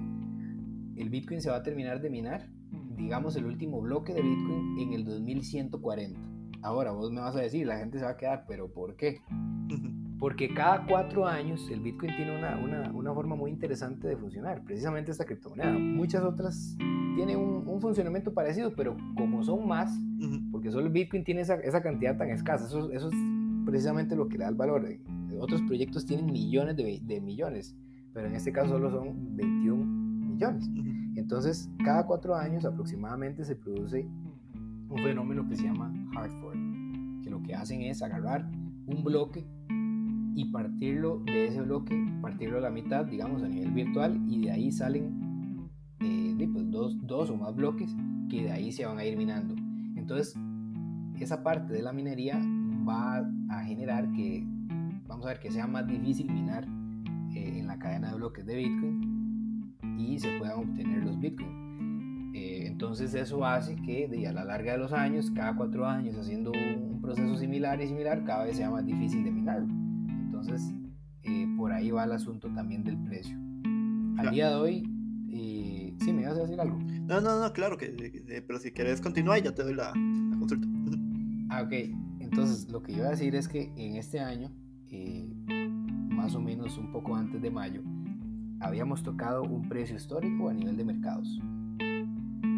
El 0.96 1.08
Bitcoin 1.08 1.40
se 1.40 1.48
va 1.48 1.56
a 1.56 1.62
terminar 1.62 2.02
de 2.02 2.10
minar, 2.10 2.59
digamos 3.00 3.36
el 3.36 3.46
último 3.46 3.80
bloque 3.80 4.12
de 4.12 4.22
Bitcoin 4.22 4.78
en 4.78 4.92
el 4.92 5.04
2140. 5.04 6.20
Ahora 6.62 6.92
vos 6.92 7.10
me 7.10 7.20
vas 7.20 7.34
a 7.34 7.40
decir, 7.40 7.66
la 7.66 7.78
gente 7.78 7.98
se 7.98 8.04
va 8.04 8.10
a 8.10 8.16
quedar, 8.16 8.44
pero 8.46 8.72
¿por 8.72 8.96
qué? 8.96 9.20
Porque 10.18 10.52
cada 10.52 10.84
cuatro 10.86 11.26
años 11.26 11.66
el 11.70 11.80
Bitcoin 11.80 12.14
tiene 12.14 12.36
una, 12.36 12.58
una, 12.58 12.92
una 12.92 13.14
forma 13.14 13.34
muy 13.36 13.50
interesante 13.50 14.06
de 14.06 14.16
funcionar, 14.18 14.62
precisamente 14.62 15.10
esta 15.10 15.24
criptomoneda. 15.24 15.72
Muchas 15.72 16.22
otras 16.22 16.76
tienen 17.16 17.38
un, 17.38 17.80
funcionamiento 17.80 18.34
parecido, 18.34 18.74
pero 18.76 18.94
como 19.16 19.42
son 19.42 19.66
más, 19.66 19.90
porque 20.52 20.70
solo 20.70 20.86
el 20.86 20.92
Bitcoin 20.92 21.24
tiene 21.24 21.40
esa, 21.40 21.54
esa 21.54 21.82
cantidad 21.82 22.18
tan 22.18 22.28
escasa, 22.28 22.66
eso, 22.66 22.92
eso, 22.92 23.08
es 23.08 23.14
precisamente 23.64 24.14
lo 24.14 24.28
que 24.28 24.36
le 24.36 24.44
da 24.44 24.50
el 24.50 24.56
valor. 24.56 24.86
Otros 25.40 25.62
proyectos 25.62 26.04
tienen 26.04 26.26
millones 26.26 26.76
de, 26.76 27.00
de 27.02 27.20
millones, 27.22 27.74
pero 28.12 28.26
en 28.26 28.34
este 28.34 28.52
caso 28.52 28.68
solo 28.68 28.90
son 28.90 29.34
21 29.36 29.84
millones. 30.32 30.68
Entonces, 31.30 31.70
cada 31.84 32.06
cuatro 32.06 32.34
años 32.34 32.64
aproximadamente 32.64 33.44
se 33.44 33.54
produce 33.54 34.04
un 34.88 35.00
fenómeno 35.00 35.48
que 35.48 35.54
se 35.54 35.62
llama 35.62 35.94
hard 36.16 36.32
fork, 36.40 36.58
que 37.22 37.30
lo 37.30 37.40
que 37.40 37.54
hacen 37.54 37.82
es 37.82 38.02
agarrar 38.02 38.50
un 38.86 39.04
bloque 39.04 39.46
y 40.34 40.46
partirlo 40.46 41.22
de 41.26 41.46
ese 41.46 41.62
bloque, 41.62 41.96
partirlo 42.20 42.58
a 42.58 42.62
la 42.62 42.70
mitad, 42.70 43.04
digamos, 43.04 43.44
a 43.44 43.48
nivel 43.48 43.70
virtual, 43.70 44.20
y 44.28 44.40
de 44.40 44.50
ahí 44.50 44.72
salen 44.72 45.70
eh, 46.00 46.48
pues 46.52 46.68
dos, 46.68 46.98
dos 47.06 47.30
o 47.30 47.36
más 47.36 47.54
bloques 47.54 47.94
que 48.28 48.42
de 48.42 48.50
ahí 48.50 48.72
se 48.72 48.84
van 48.84 48.98
a 48.98 49.04
ir 49.04 49.16
minando. 49.16 49.54
Entonces, 49.94 50.34
esa 51.20 51.44
parte 51.44 51.72
de 51.72 51.82
la 51.82 51.92
minería 51.92 52.40
va 52.84 53.18
a 53.50 53.62
generar 53.62 54.10
que, 54.14 54.44
vamos 55.06 55.26
a 55.26 55.28
ver, 55.28 55.38
que 55.38 55.52
sea 55.52 55.68
más 55.68 55.86
difícil 55.86 56.28
minar 56.28 56.66
eh, 57.36 57.60
en 57.60 57.68
la 57.68 57.78
cadena 57.78 58.10
de 58.10 58.16
bloques 58.16 58.44
de 58.44 58.56
Bitcoin 58.56 59.19
y 60.00 60.18
se 60.18 60.30
puedan 60.38 60.58
obtener 60.58 61.04
los 61.04 61.18
Bitcoin. 61.18 62.32
Eh, 62.34 62.66
entonces 62.66 63.12
eso 63.14 63.44
hace 63.44 63.76
que 63.76 64.08
de, 64.08 64.26
a 64.26 64.32
la 64.32 64.44
larga 64.44 64.72
de 64.72 64.78
los 64.78 64.92
años, 64.92 65.30
cada 65.30 65.54
cuatro 65.56 65.86
años 65.86 66.16
haciendo 66.16 66.52
un 66.52 67.00
proceso 67.00 67.36
similar 67.36 67.80
y 67.80 67.88
similar, 67.88 68.24
cada 68.24 68.44
vez 68.44 68.56
sea 68.56 68.70
más 68.70 68.86
difícil 68.86 69.24
de 69.24 69.30
minarlo. 69.30 69.68
Entonces, 70.08 70.72
eh, 71.22 71.46
por 71.56 71.72
ahí 71.72 71.90
va 71.90 72.04
el 72.04 72.12
asunto 72.12 72.48
también 72.52 72.84
del 72.84 72.98
precio. 72.98 73.36
Al 74.18 74.30
día 74.30 74.50
de 74.50 74.54
hoy, 74.54 74.82
eh, 75.30 75.94
sí, 75.98 76.12
me 76.12 76.22
ibas 76.22 76.36
a 76.36 76.42
decir 76.42 76.60
algo. 76.60 76.78
No, 76.78 77.20
no, 77.20 77.40
no, 77.40 77.52
claro, 77.52 77.76
que, 77.76 78.42
pero 78.46 78.58
si 78.58 78.72
quieres 78.72 79.00
continuar, 79.00 79.42
ya 79.42 79.54
te 79.54 79.62
doy 79.62 79.74
la, 79.74 79.92
consulta. 80.38 80.66
Ah, 81.50 81.62
ok. 81.62 81.72
Entonces, 82.20 82.70
lo 82.70 82.82
que 82.82 82.92
yo 82.92 82.98
iba 82.98 83.08
a 83.08 83.10
decir 83.10 83.34
es 83.34 83.48
que 83.48 83.72
en 83.76 83.96
este 83.96 84.20
año, 84.20 84.52
eh, 84.88 85.28
más 86.10 86.34
o 86.34 86.40
menos 86.40 86.78
un 86.78 86.92
poco 86.92 87.16
antes 87.16 87.42
de 87.42 87.50
mayo, 87.50 87.82
habíamos 88.60 89.02
tocado 89.02 89.42
un 89.42 89.68
precio 89.68 89.96
histórico 89.96 90.48
a 90.48 90.54
nivel 90.54 90.76
de 90.76 90.84
mercados, 90.84 91.40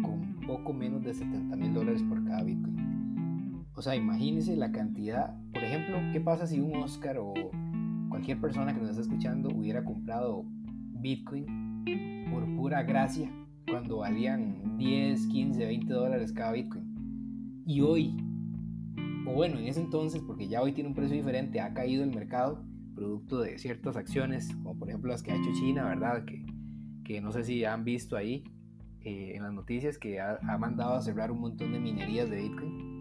con 0.01 0.37
poco 0.45 0.73
menos 0.73 1.03
de 1.03 1.13
70 1.13 1.55
mil 1.55 1.73
dólares 1.73 2.03
por 2.03 2.23
cada 2.25 2.43
Bitcoin. 2.43 3.65
O 3.75 3.81
sea, 3.81 3.95
imagínense 3.95 4.55
la 4.55 4.71
cantidad, 4.71 5.35
por 5.51 5.63
ejemplo, 5.63 5.97
¿qué 6.11 6.21
pasa 6.21 6.45
si 6.45 6.59
un 6.59 6.75
Oscar 6.75 7.17
o 7.17 7.33
cualquier 8.09 8.39
persona 8.39 8.73
que 8.73 8.79
nos 8.79 8.91
está 8.91 9.01
escuchando 9.01 9.49
hubiera 9.49 9.83
comprado 9.83 10.45
Bitcoin 11.03 11.83
por 12.31 12.45
pura 12.55 12.83
gracia 12.83 13.31
cuando 13.67 13.97
valían 13.97 14.77
10, 14.77 15.27
15, 15.27 15.65
20 15.65 15.93
dólares 15.93 16.31
cada 16.31 16.51
Bitcoin. 16.51 17.63
Y 17.65 17.81
hoy, 17.81 18.15
o 19.25 19.33
bueno, 19.33 19.57
en 19.57 19.65
ese 19.65 19.81
entonces, 19.81 20.21
porque 20.21 20.47
ya 20.47 20.61
hoy 20.61 20.73
tiene 20.73 20.89
un 20.89 20.95
precio 20.95 21.15
diferente, 21.15 21.59
ha 21.61 21.73
caído 21.73 22.03
el 22.03 22.11
mercado 22.11 22.63
producto 22.93 23.41
de 23.41 23.57
ciertas 23.57 23.95
acciones, 23.95 24.53
como 24.55 24.77
por 24.77 24.89
ejemplo 24.89 25.11
las 25.11 25.23
que 25.23 25.31
ha 25.31 25.35
hecho 25.35 25.51
China, 25.53 25.85
¿verdad? 25.85 26.25
Que, 26.25 26.45
que 27.03 27.21
no 27.21 27.31
sé 27.31 27.43
si 27.43 27.65
han 27.65 27.83
visto 27.83 28.15
ahí 28.15 28.43
eh, 29.01 29.33
en 29.35 29.43
las 29.43 29.53
noticias 29.53 29.97
que 29.97 30.19
ha, 30.19 30.39
ha 30.41 30.57
mandado 30.57 30.93
a 30.93 31.01
cerrar 31.01 31.31
un 31.31 31.41
montón 31.41 31.73
de 31.73 31.79
minerías 31.79 32.29
de 32.29 32.41
Bitcoin 32.41 32.93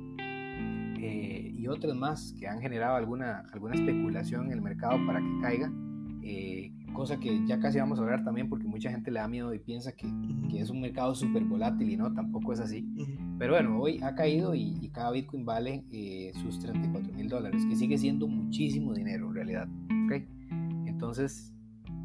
eh, 1.05 1.53
y 1.57 1.67
otras 1.67 1.97
más 1.97 2.33
que 2.39 2.47
han 2.47 2.61
generado 2.61 2.95
alguna, 2.95 3.45
alguna 3.53 3.75
especulación 3.75 4.47
en 4.47 4.53
el 4.53 4.63
mercado 4.63 5.05
para 5.05 5.21
que 5.21 5.41
caiga, 5.41 5.73
eh, 6.23 6.71
cosa 6.93 7.19
que 7.19 7.45
ya 7.45 7.59
casi 7.59 7.79
vamos 7.79 7.99
a 7.99 8.03
hablar 8.03 8.23
también 8.23 8.49
porque 8.49 8.69
mucha 8.69 8.89
gente 8.91 9.11
le 9.11 9.19
da 9.19 9.27
miedo 9.27 9.53
y 9.53 9.59
piensa 9.59 9.93
que, 9.93 10.07
que 10.49 10.61
es 10.61 10.71
un 10.71 10.81
mercado 10.81 11.15
súper 11.17 11.43
volátil 11.43 11.91
y 11.91 11.97
no, 11.97 12.13
tampoco 12.15 12.53
es 12.53 12.61
así. 12.61 12.87
Pero 13.39 13.55
bueno, 13.55 13.81
hoy 13.81 14.01
ha 14.03 14.15
caído 14.15 14.55
y, 14.55 14.89
cada 14.93 15.11
Bitcoin 15.11 15.45
vale 15.45 15.85
eh, 15.91 16.31
sus 16.35 16.61
34 16.61 17.13
mil 17.15 17.29
dólares, 17.29 17.65
que 17.69 17.75
sigue 17.75 17.99
siendo 17.99 18.29
muchísimo 18.29 18.95
dinero 18.95 19.27
en 19.29 19.35
realidad. 19.35 19.69
Entonces, 20.87 21.53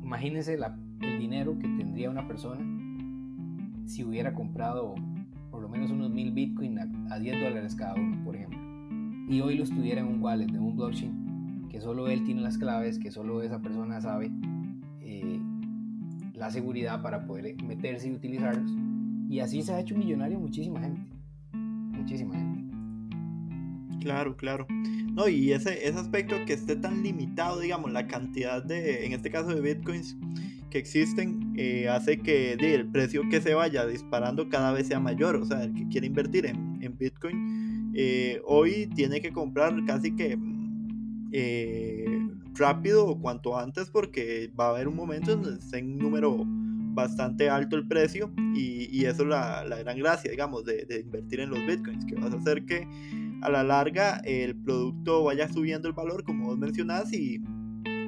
imagínense 0.04 0.54
el 0.56 1.20
dinero 1.20 1.58
que 1.60 1.68
tendría 1.68 2.10
una 2.10 2.28
persona 2.28 2.64
si 3.86 4.04
hubiera 4.04 4.34
comprado 4.34 4.96
por 5.50 5.62
lo 5.62 5.70
menos 5.70 5.90
unos 5.92 6.12
mil 6.12 6.32
Bitcoin 6.32 6.78
a, 7.10 7.20
10 7.20 7.42
dólares 7.42 7.76
cada 7.76 7.96
uno, 7.96 8.24
por 8.24 8.36
ejemplo, 8.36 8.60
y 9.30 9.42
hoy 9.42 9.58
los 9.58 9.70
tuviera 9.70 10.02
en 10.02 10.08
un 10.08 10.22
wallet, 10.22 10.50
en 10.50 10.60
un 10.60 10.76
blockchain, 10.76 11.68
que 11.70 11.82
solo 11.82 12.08
él 12.08 12.24
tiene 12.24 12.42
las 12.42 12.58
claves, 12.58 13.00
que 13.00 13.12
solo 13.12 13.42
esa 13.42 13.60
persona 13.60 14.00
sabe 14.02 14.30
eh, 15.02 15.40
la 16.34 16.52
seguridad 16.52 17.02
para 17.02 17.26
poder 17.26 17.56
meterse 17.64 18.10
y 18.10 18.14
utilizarlos, 18.14 18.72
y 19.30 19.40
así 19.40 19.62
se 19.62 19.74
ha 19.74 19.80
hecho 19.80 19.98
millonario 19.98 20.40
muchísima 20.40 20.80
gente, 20.80 21.02
muchísima 21.54 22.36
gente. 22.36 22.67
Claro, 24.02 24.36
claro. 24.38 24.68
No, 24.70 25.28
y 25.28 25.52
ese, 25.52 25.88
ese 25.88 25.98
aspecto 25.98 26.36
que 26.46 26.54
esté 26.54 26.76
tan 26.76 27.04
limitado, 27.04 27.60
digamos, 27.60 27.92
la 27.92 28.08
cantidad 28.08 28.64
de, 28.64 29.06
en 29.06 29.14
este 29.14 29.30
caso 29.32 29.50
de 29.50 29.62
bitcoins 29.62 30.16
que 30.70 30.78
existen, 30.78 31.54
eh, 31.58 31.88
hace 31.90 32.20
que 32.20 32.54
el 32.54 32.88
precio 32.88 33.24
que 33.30 33.42
se 33.42 33.54
vaya 33.54 33.86
disparando 33.86 34.50
cada 34.50 34.72
vez 34.72 34.88
sea 34.88 35.00
mayor. 35.00 35.36
O 35.38 35.46
sea, 35.46 35.64
el 35.64 35.74
que 35.74 35.88
quiere 35.88 36.08
invertir 36.08 36.46
en, 36.46 36.78
en 36.82 36.98
bitcoin 36.98 37.68
eh, 38.00 38.42
hoy 38.46 38.88
tiene 38.96 39.22
que 39.22 39.32
comprar 39.32 39.74
casi 39.86 40.16
que 40.16 40.38
eh, 41.32 42.28
rápido 42.54 43.08
o 43.08 43.20
cuanto 43.20 43.58
antes 43.58 43.90
porque 43.90 44.52
va 44.58 44.68
a 44.68 44.70
haber 44.70 44.88
un 44.88 44.96
momento 44.96 45.32
en 45.32 45.42
donde 45.42 45.60
esté 45.60 45.80
en 45.80 45.98
número 45.98 46.44
bastante 46.94 47.50
alto 47.50 47.76
el 47.76 47.88
precio 47.88 48.32
y, 48.56 48.88
y 48.92 49.06
eso 49.06 49.24
es 49.24 49.30
la, 49.30 49.66
la, 49.66 49.80
gran 49.80 49.98
gracia, 49.98 50.30
digamos, 50.30 50.64
de, 50.66 50.86
de, 50.86 51.00
invertir 51.00 51.40
en 51.40 51.50
los 51.50 51.60
bitcoins, 51.66 52.06
que 52.06 52.16
vas 52.16 52.34
a 52.34 52.38
hacer 52.38 52.66
que 52.66 52.88
a 53.42 53.50
la 53.50 53.64
larga 53.64 54.22
el 54.26 54.56
producto 54.56 55.24
vaya 55.24 55.48
subiendo 55.48 55.88
el 55.88 55.94
valor, 55.94 56.24
como 56.24 56.48
vos 56.48 56.58
mencionás, 56.58 57.14
y, 57.14 57.42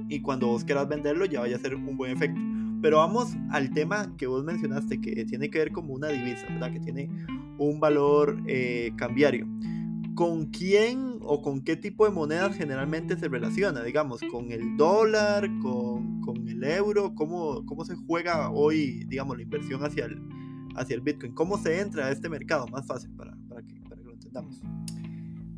y 0.07 0.21
cuando 0.21 0.47
vos 0.47 0.63
quieras 0.63 0.87
venderlo 0.87 1.25
ya 1.25 1.41
vaya 1.41 1.55
a 1.55 1.59
ser 1.59 1.75
un 1.75 1.97
buen 1.97 2.11
efecto. 2.11 2.39
Pero 2.81 2.97
vamos 2.97 3.35
al 3.51 3.71
tema 3.71 4.15
que 4.17 4.25
vos 4.27 4.43
mencionaste, 4.45 5.01
que 5.01 5.25
tiene 5.25 5.49
que 5.49 5.59
ver 5.59 5.71
como 5.71 5.93
una 5.93 6.07
divisa, 6.07 6.45
¿verdad? 6.49 6.71
Que 6.71 6.79
tiene 6.79 7.09
un 7.57 7.79
valor 7.79 8.41
eh, 8.47 8.91
cambiario. 8.95 9.47
¿Con 10.15 10.45
quién 10.45 11.17
o 11.21 11.41
con 11.41 11.61
qué 11.61 11.75
tipo 11.75 12.05
de 12.05 12.11
monedas 12.11 12.55
generalmente 12.55 13.17
se 13.17 13.27
relaciona? 13.27 13.83
Digamos, 13.83 14.21
¿con 14.31 14.51
el 14.51 14.77
dólar, 14.77 15.49
con, 15.61 16.21
con 16.21 16.47
el 16.47 16.63
euro? 16.63 17.13
¿Cómo, 17.15 17.65
¿Cómo 17.65 17.85
se 17.85 17.95
juega 17.95 18.49
hoy, 18.49 19.05
digamos, 19.07 19.37
la 19.37 19.43
inversión 19.43 19.83
hacia 19.83 20.05
el, 20.05 20.21
hacia 20.75 20.95
el 20.95 21.01
Bitcoin? 21.01 21.33
¿Cómo 21.33 21.57
se 21.57 21.79
entra 21.79 22.07
a 22.07 22.11
este 22.11 22.29
mercado? 22.29 22.65
Más 22.67 22.85
fácil 22.85 23.11
para, 23.11 23.35
para, 23.47 23.61
que, 23.61 23.75
para 23.81 23.97
que 23.97 24.03
lo 24.03 24.13
entendamos. 24.13 24.61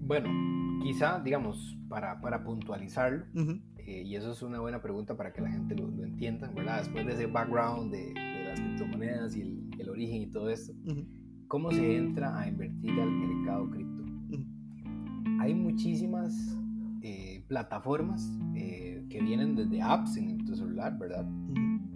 Bueno, 0.01 0.29
quizá, 0.81 1.19
digamos, 1.19 1.77
para, 1.87 2.19
para 2.21 2.43
puntualizarlo, 2.43 3.25
eh, 3.77 4.03
y 4.03 4.15
eso 4.15 4.31
es 4.31 4.41
una 4.41 4.59
buena 4.59 4.81
pregunta 4.81 5.15
para 5.15 5.31
que 5.31 5.41
la 5.41 5.51
gente 5.51 5.75
lo, 5.75 5.89
lo 5.89 6.03
entienda, 6.03 6.49
¿verdad? 6.55 6.79
Después 6.79 7.05
de 7.05 7.13
ese 7.13 7.27
background 7.27 7.91
de, 7.91 8.13
de 8.13 8.45
las 8.45 8.59
criptomonedas 8.59 9.35
y 9.35 9.41
el, 9.41 9.69
el, 9.79 9.89
origen 9.89 10.21
y 10.23 10.27
todo 10.27 10.49
esto, 10.49 10.73
¿cómo 11.47 11.71
se 11.71 11.97
entra 11.97 12.37
a 12.39 12.47
invertir 12.47 12.99
al 12.99 13.11
mercado 13.11 13.69
cripto? 13.69 14.03
Hay 15.39 15.53
muchísimas 15.53 16.57
eh, 17.01 17.43
plataformas 17.47 18.37
eh, 18.55 19.05
que 19.09 19.21
vienen 19.21 19.55
desde 19.55 19.81
apps 19.81 20.17
en 20.17 20.45
tu 20.45 20.55
celular, 20.55 20.97
¿verdad? 20.97 21.25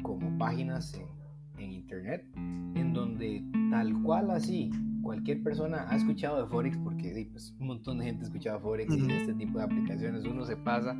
Como 0.02 0.38
páginas 0.38 0.94
en, 0.96 1.63
en 1.63 1.72
internet, 1.74 2.26
en 2.36 2.94
donde 2.94 3.44
tal 3.70 4.02
cual 4.02 4.32
así 4.32 4.72
cualquier 5.06 5.44
persona 5.44 5.86
ha 5.88 5.96
escuchado 5.96 6.41
de 6.41 6.48
Forex, 6.48 6.78
porque 6.80 7.30
pues, 7.32 7.54
un 7.60 7.68
montón 7.68 8.00
de 8.00 8.06
gente 8.06 8.24
ha 8.24 8.26
escuchado 8.26 8.60
Forex 8.60 8.91
y 8.91 9.12
este 9.12 9.36
tipo 9.36 9.60
de 9.60 9.65
aplicaciones. 9.65 10.26
Uno 10.26 10.44
se 10.46 10.58
pasa 10.58 11.00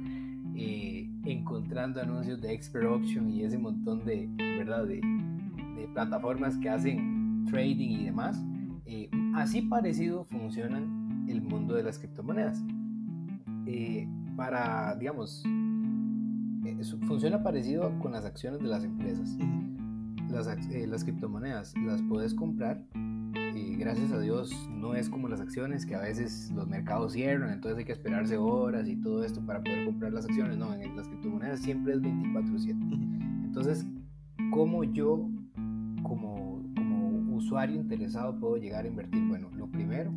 eh, 0.56 1.10
encontrando 1.26 2.00
anuncios 2.00 2.40
de 2.40 2.54
Expert 2.54 2.86
Option 2.86 3.32
y 3.32 3.42
ese 3.42 3.58
montón 3.58 4.06
de, 4.06 4.30
¿verdad? 4.60 4.86
de, 4.86 5.02
de 5.02 5.88
plataformas 5.92 6.56
que 6.60 6.70
hacen 6.70 7.46
trading 7.50 7.90
y 7.90 8.06
demás. 8.06 8.46
Eh, 8.86 9.10
así 9.34 9.64
parecido 9.64 10.24
funcionan 10.26 11.26
el 11.28 11.42
mundo 11.42 11.74
de 11.74 11.82
las 11.82 11.98
criptomonedas. 11.98 12.64
Eh, 13.66 14.08
para, 14.38 14.96
digamos, 14.98 15.44
eh, 16.64 16.78
funciona 17.08 17.42
parecido 17.42 17.98
con 17.98 18.12
las 18.12 18.24
acciones 18.24 18.62
de 18.62 18.68
las 18.68 18.84
empresas. 18.84 19.36
Las, 20.30 20.48
eh, 20.70 20.86
las 20.86 21.04
criptomonedas 21.04 21.74
las 21.84 22.04
puedes 22.04 22.36
comprar 22.36 22.86
gracias 23.76 24.12
a 24.12 24.20
Dios 24.20 24.70
no 24.70 24.96
es 24.96 25.10
como 25.10 25.28
las 25.28 25.42
acciones 25.42 25.86
que 25.86 25.96
a 25.96 26.02
veces 26.02 26.52
los 26.52 26.68
mercados 26.68 27.14
cierran, 27.14 27.52
entonces 27.52 27.80
hay 27.80 27.86
que 27.86 27.92
esperarse 27.92 28.38
horas 28.38 28.88
y 28.88 28.96
todo 28.96 29.24
esto 29.24 29.46
para 29.46 29.62
poder 29.62 29.86
comprar 29.86 30.14
las 30.14 30.26
acciones. 30.26 30.58
No, 30.58 30.74
en 30.74 30.96
las 30.96 31.08
criptomonedas 31.08 31.60
siempre 31.60 31.94
es 31.94 32.02
24/7. 32.02 32.76
Entonces, 33.44 33.86
¿cómo 34.52 34.84
yo 34.84 35.30
como, 36.04 36.64
como 36.76 37.36
usuario 37.36 37.76
interesado 37.76 38.40
puedo 38.40 38.58
llegar 38.58 38.86
a 38.86 38.88
invertir? 38.88 39.24
Bueno, 39.28 39.50
lo 39.56 39.68
primero 39.68 40.12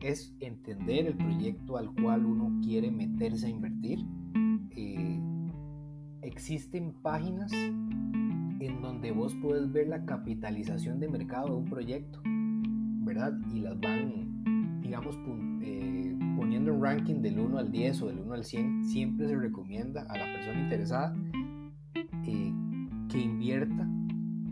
es 0.00 0.34
entender 0.40 1.06
el 1.06 1.16
proyecto 1.16 1.76
al 1.76 1.92
cual 1.94 2.26
uno 2.26 2.60
quiere 2.62 2.90
meterse 2.90 3.46
a 3.46 3.50
invertir. 3.50 3.98
Eh, 4.70 5.20
existen 6.22 6.92
páginas 7.02 7.52
en 7.52 8.80
donde 8.82 9.12
vos 9.12 9.34
puedes 9.40 9.70
ver 9.72 9.88
la 9.88 10.04
capitalización 10.04 11.00
de 11.00 11.08
mercado 11.08 11.48
de 11.48 11.54
un 11.54 11.64
proyecto, 11.66 12.20
¿verdad? 13.16 13.38
Y 13.52 13.60
las 13.60 13.78
van, 13.80 14.80
digamos, 14.80 15.18
eh, 15.62 16.16
poniendo 16.36 16.74
un 16.74 16.82
ranking 16.82 17.22
del 17.22 17.38
1 17.38 17.58
al 17.58 17.72
10 17.72 18.02
o 18.02 18.06
del 18.08 18.20
1 18.20 18.34
al 18.34 18.44
100. 18.44 18.84
Siempre 18.84 19.28
se 19.28 19.36
recomienda 19.36 20.02
a 20.02 20.16
la 20.16 20.24
persona 20.24 20.60
interesada 20.60 21.16
eh, 22.24 22.52
que 23.08 23.18
invierta 23.18 23.86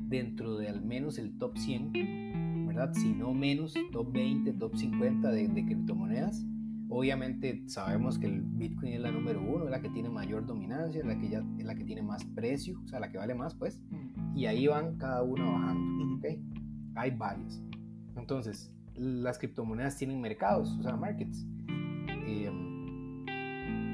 dentro 0.09 0.57
de 0.57 0.69
al 0.69 0.83
menos 0.83 1.19
el 1.19 1.37
top 1.39 1.59
100, 1.59 2.67
¿verdad? 2.67 2.93
Si 2.95 3.13
no 3.13 3.35
menos, 3.35 3.75
top 3.93 4.13
20, 4.13 4.53
top 4.55 4.75
50 4.77 5.31
de, 5.31 5.49
de 5.49 5.65
criptomonedas 5.65 6.45
Obviamente 6.97 7.63
sabemos 7.67 8.19
que 8.19 8.27
el 8.27 8.43
Bitcoin 8.43 8.93
es 8.93 9.01
la 9.01 9.11
número 9.11 9.43
uno, 9.43 9.65
es 9.65 9.71
la 9.71 9.81
que 9.81 9.89
tiene 9.89 10.11
mayor 10.11 10.47
dominancia, 10.47 11.01
es 11.01 11.07
la 11.07 11.19
que, 11.19 11.29
ya, 11.29 11.43
es 11.59 11.65
la 11.65 11.75
que 11.75 11.85
tiene 11.85 12.03
más 12.03 12.25
precio, 12.25 12.79
o 12.85 12.87
sea, 12.87 13.01
la 13.01 13.11
que 13.11 13.19
vale 13.19 13.35
más, 13.35 13.55
pues. 13.55 13.81
Y 14.35 14.47
ahí 14.47 14.67
van 14.67 14.97
cada 14.97 15.23
una 15.23 15.45
bajando, 15.45 16.15
¿ok? 16.17 16.25
Hay 16.95 17.11
varias. 17.13 17.63
Entonces, 18.25 18.73
las 18.97 19.39
criptomonedas 19.39 19.99
tienen 19.99 20.19
mercados, 20.19 20.75
o 20.79 20.83
sea, 20.83 20.97
markets. 20.97 21.45
Eh, 22.09 22.51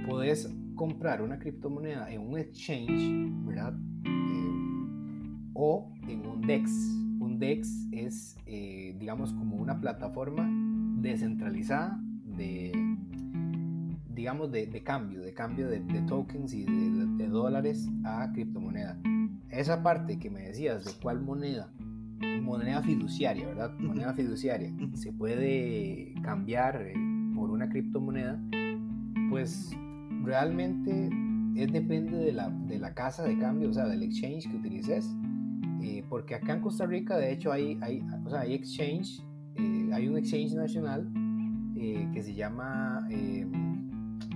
puedes 0.08 0.48
comprar 0.76 1.20
una 1.20 1.40
criptomoneda 1.40 2.08
en 2.12 2.20
un 2.20 2.38
exchange, 2.38 3.44
¿verdad? 3.44 3.74
Eh, 4.04 5.50
o 5.52 5.92
en 6.06 6.24
un 6.24 6.42
DEX. 6.42 6.70
Un 7.18 7.40
DEX 7.40 7.88
es, 7.90 8.36
eh, 8.46 8.94
digamos, 9.00 9.32
como 9.32 9.56
una 9.56 9.80
plataforma 9.80 10.48
descentralizada 11.00 12.00
de, 12.24 12.70
digamos, 14.14 14.52
de, 14.52 14.68
de 14.68 14.82
cambio, 14.84 15.22
de 15.22 15.34
cambio 15.34 15.68
de, 15.68 15.80
de 15.80 16.02
tokens 16.02 16.54
y 16.54 16.66
de, 16.66 17.26
dólares 17.26 17.90
a 18.04 18.30
criptomoneda. 18.32 18.96
Esa 19.48 19.82
parte 19.82 20.20
que 20.20 20.30
me 20.30 20.42
decías 20.42 20.84
de 20.84 20.92
cuál 21.02 21.20
moneda, 21.20 21.72
moneda 22.42 22.82
fiduciaria, 22.82 23.46
¿verdad? 23.46 23.78
Moneda 23.78 24.12
fiduciaria, 24.14 24.72
se 24.94 25.12
puede 25.12 26.14
cambiar 26.22 26.82
eh, 26.82 26.94
por 27.34 27.50
una 27.50 27.68
criptomoneda, 27.68 28.40
pues 29.30 29.70
realmente 30.22 31.10
es 31.56 31.72
depende 31.72 32.16
de 32.16 32.32
la, 32.32 32.50
de 32.50 32.78
la 32.78 32.94
casa 32.94 33.24
de 33.24 33.38
cambio, 33.38 33.70
o 33.70 33.72
sea, 33.72 33.86
del 33.86 34.02
exchange 34.02 34.48
que 34.48 34.56
utilices. 34.56 35.14
Eh, 35.82 36.04
porque 36.08 36.34
acá 36.34 36.54
en 36.54 36.60
Costa 36.60 36.86
Rica, 36.86 37.16
de 37.16 37.32
hecho, 37.32 37.52
hay, 37.52 37.78
hay, 37.80 38.02
o 38.24 38.30
sea, 38.30 38.40
hay 38.40 38.52
exchange, 38.52 39.22
eh, 39.56 39.90
hay 39.92 40.08
un 40.08 40.18
exchange 40.18 40.54
nacional 40.54 41.10
eh, 41.76 42.06
que 42.12 42.22
se 42.22 42.34
llama 42.34 43.06
eh, 43.10 43.46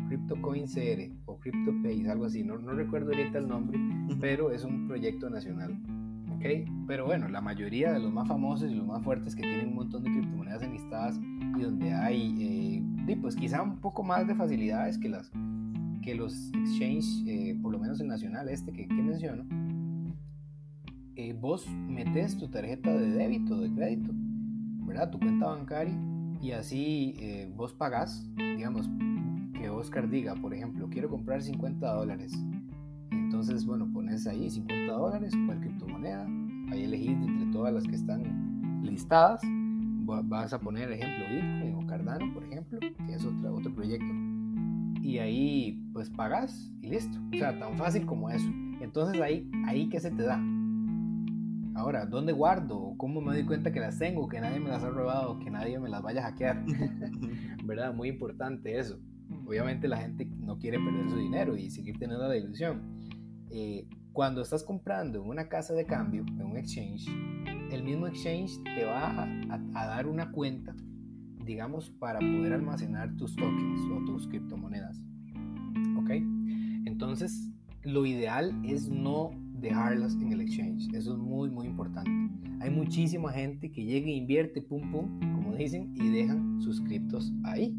CryptoCoin 0.08 0.66
CR 0.66 1.12
o 1.26 1.38
CryptoPace, 1.38 2.10
algo 2.10 2.24
así, 2.24 2.42
no, 2.42 2.58
no 2.58 2.72
recuerdo 2.72 3.12
ahorita 3.12 3.38
el 3.38 3.48
nombre, 3.48 3.78
pero 4.20 4.50
es 4.50 4.64
un 4.64 4.88
proyecto 4.88 5.28
nacional. 5.28 5.78
Pero 6.86 7.06
bueno, 7.06 7.28
la 7.28 7.40
mayoría 7.40 7.92
de 7.92 8.00
los 8.00 8.12
más 8.12 8.28
famosos 8.28 8.70
y 8.70 8.74
los 8.74 8.86
más 8.86 9.02
fuertes 9.02 9.34
que 9.34 9.42
tienen 9.42 9.68
un 9.68 9.76
montón 9.76 10.02
de 10.02 10.10
criptomonedas 10.10 10.62
enlistadas 10.62 11.18
y 11.58 11.62
donde 11.62 11.92
hay, 11.92 12.82
eh, 13.08 13.16
pues 13.20 13.34
quizá 13.34 13.62
un 13.62 13.78
poco 13.80 14.02
más 14.02 14.26
de 14.26 14.34
facilidades 14.34 14.98
que, 14.98 15.08
las, 15.08 15.30
que 16.02 16.14
los 16.14 16.52
exchange, 16.52 17.26
eh, 17.26 17.58
por 17.62 17.72
lo 17.72 17.78
menos 17.78 18.00
el 18.00 18.08
nacional 18.08 18.48
este 18.48 18.72
que, 18.72 18.86
que 18.86 18.94
menciono, 18.94 19.44
eh, 21.16 21.32
vos 21.32 21.68
metes 21.70 22.36
tu 22.36 22.48
tarjeta 22.48 22.92
de 22.92 23.10
débito, 23.12 23.60
de 23.60 23.72
crédito, 23.72 24.12
¿verdad? 24.84 25.10
Tu 25.10 25.20
cuenta 25.20 25.46
bancaria 25.46 25.94
y 26.42 26.50
así 26.50 27.14
eh, 27.20 27.50
vos 27.54 27.72
pagás, 27.72 28.28
digamos, 28.36 28.90
que 29.54 29.70
Oscar 29.70 30.10
diga, 30.10 30.34
por 30.34 30.52
ejemplo, 30.52 30.88
quiero 30.90 31.08
comprar 31.08 31.40
50 31.40 31.90
dólares. 31.90 32.32
Entonces, 33.14 33.64
bueno, 33.64 33.90
pones 33.92 34.26
ahí 34.26 34.50
50 34.50 34.92
dólares, 34.92 35.32
cuál 35.46 35.60
criptomoneda, 35.60 36.26
ahí 36.70 36.84
elegís 36.84 37.16
entre 37.16 37.46
todas 37.52 37.72
las 37.72 37.84
que 37.84 37.94
están 37.94 38.82
listadas, 38.82 39.40
vas 40.04 40.52
a 40.52 40.60
poner 40.60 40.90
ejemplo 40.92 41.24
Bitcoin 41.30 41.74
o 41.74 41.86
Cardano, 41.86 42.32
por 42.32 42.44
ejemplo, 42.44 42.78
que 42.80 43.14
es 43.14 43.24
otro, 43.24 43.54
otro 43.54 43.74
proyecto. 43.74 44.12
Y 45.00 45.18
ahí 45.18 45.82
pues 45.92 46.10
pagás 46.10 46.72
y 46.80 46.88
listo. 46.88 47.18
O 47.34 47.36
sea, 47.36 47.58
tan 47.58 47.76
fácil 47.76 48.06
como 48.06 48.30
eso. 48.30 48.48
Entonces 48.80 49.20
ahí, 49.20 49.50
ahí 49.66 49.88
¿qué 49.88 50.00
se 50.00 50.10
te 50.10 50.22
da? 50.22 50.42
Ahora, 51.74 52.06
¿dónde 52.06 52.32
guardo? 52.32 52.94
¿Cómo 52.96 53.20
me 53.20 53.32
doy 53.32 53.44
cuenta 53.44 53.72
que 53.72 53.80
las 53.80 53.98
tengo? 53.98 54.28
Que 54.28 54.40
nadie 54.40 54.60
me 54.60 54.68
las 54.68 54.84
ha 54.84 54.90
robado, 54.90 55.38
que 55.40 55.50
nadie 55.50 55.78
me 55.80 55.88
las 55.88 56.02
vaya 56.02 56.20
a 56.20 56.30
hackear. 56.30 56.64
¿Verdad? 57.64 57.92
Muy 57.92 58.08
importante 58.08 58.78
eso. 58.78 59.00
Obviamente 59.46 59.88
la 59.88 59.96
gente 59.96 60.26
no 60.38 60.58
quiere 60.58 60.78
perder 60.78 61.10
su 61.10 61.16
dinero 61.16 61.56
y 61.56 61.70
seguir 61.70 61.98
teniendo 61.98 62.28
la 62.28 62.36
ilusión. 62.36 62.80
Eh, 63.56 63.86
cuando 64.12 64.42
estás 64.42 64.64
comprando 64.64 65.22
en 65.22 65.28
una 65.28 65.48
casa 65.48 65.74
de 65.74 65.86
cambio, 65.86 66.24
en 66.26 66.42
un 66.42 66.56
exchange, 66.56 67.06
el 67.70 67.84
mismo 67.84 68.08
exchange 68.08 68.60
te 68.64 68.84
va 68.84 69.22
a, 69.22 69.86
dar 69.86 70.08
una 70.08 70.32
cuenta, 70.32 70.74
digamos, 71.44 71.88
para 71.88 72.18
poder 72.18 72.52
almacenar 72.52 73.14
tus 73.16 73.36
tokens 73.36 73.80
o 73.92 74.04
tus 74.06 74.26
criptomonedas. 74.26 75.00
¿Ok? 75.96 76.10
Entonces, 76.84 77.48
lo 77.84 78.04
ideal 78.06 78.60
es 78.64 78.88
no 78.88 79.30
dejarlas 79.60 80.14
en 80.16 80.32
el 80.32 80.40
exchange. 80.40 80.92
Eso 80.92 81.12
es 81.12 81.18
muy, 81.18 81.48
muy 81.48 81.68
importante. 81.68 82.10
Hay 82.58 82.70
muchísima 82.70 83.30
gente 83.30 83.70
que 83.70 83.84
llega 83.84 84.08
e 84.08 84.14
invierte, 84.14 84.62
pum, 84.62 84.90
pum, 84.90 85.20
como 85.32 85.54
dicen, 85.54 85.94
y 85.94 86.08
dejan 86.08 86.60
sus 86.60 86.80
criptos 86.80 87.32
ahí. 87.44 87.72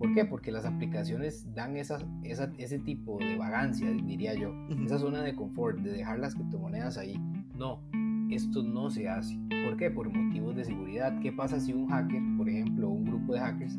¿Por 0.00 0.14
qué? 0.14 0.24
Porque 0.24 0.50
las 0.50 0.64
aplicaciones 0.64 1.46
dan 1.54 1.76
esa, 1.76 1.98
ese 2.24 2.78
tipo 2.78 3.18
de 3.18 3.36
vagancia, 3.36 3.86
diría 3.90 4.32
yo, 4.32 4.54
esa 4.82 4.98
zona 4.98 5.20
de 5.20 5.34
confort, 5.34 5.78
de 5.80 5.92
dejar 5.92 6.18
las 6.18 6.34
criptomonedas 6.34 6.96
ahí. 6.96 7.20
No, 7.54 7.82
esto 8.30 8.62
no 8.62 8.88
se 8.88 9.10
hace. 9.10 9.38
¿Por 9.62 9.76
qué? 9.76 9.90
Por 9.90 10.10
motivos 10.10 10.56
de 10.56 10.64
seguridad. 10.64 11.20
¿Qué 11.20 11.32
pasa 11.32 11.60
si 11.60 11.74
un 11.74 11.86
hacker, 11.86 12.22
por 12.38 12.48
ejemplo, 12.48 12.88
un 12.88 13.04
grupo 13.04 13.34
de 13.34 13.40
hackers, 13.40 13.78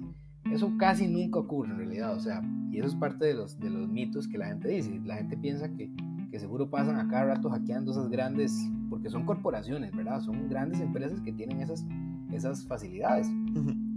eso 0.52 0.72
casi 0.78 1.08
nunca 1.08 1.40
ocurre 1.40 1.72
en 1.72 1.78
realidad, 1.78 2.16
o 2.16 2.20
sea, 2.20 2.44
y 2.72 2.78
eso 2.78 2.90
es 2.90 2.96
parte 2.96 3.26
de 3.26 3.34
los, 3.34 3.60
de 3.60 3.72
los 3.72 3.90
mitos 3.90 4.28
que 4.28 4.38
la 4.38 4.46
gente 4.46 4.68
dice. 4.68 5.02
La 5.04 5.16
gente 5.16 5.36
piensa 5.38 5.70
que, 5.70 5.92
que 6.30 6.40
seguro 6.40 6.70
pasan 6.70 7.00
a 7.00 7.08
cada 7.08 7.34
rato 7.34 7.50
hackeando 7.50 7.94
esas 7.94 8.10
grandes, 8.10 8.56
porque 8.92 9.10
son 9.10 9.26
corporaciones, 9.26 9.92
¿verdad? 9.96 10.22
Son 10.22 10.50
grandes 10.50 10.82
empresas 10.82 11.20
que 11.22 11.34
tienen 11.34 11.62
esas, 11.62 11.84
esas 12.32 12.64
facilidades. 12.68 13.28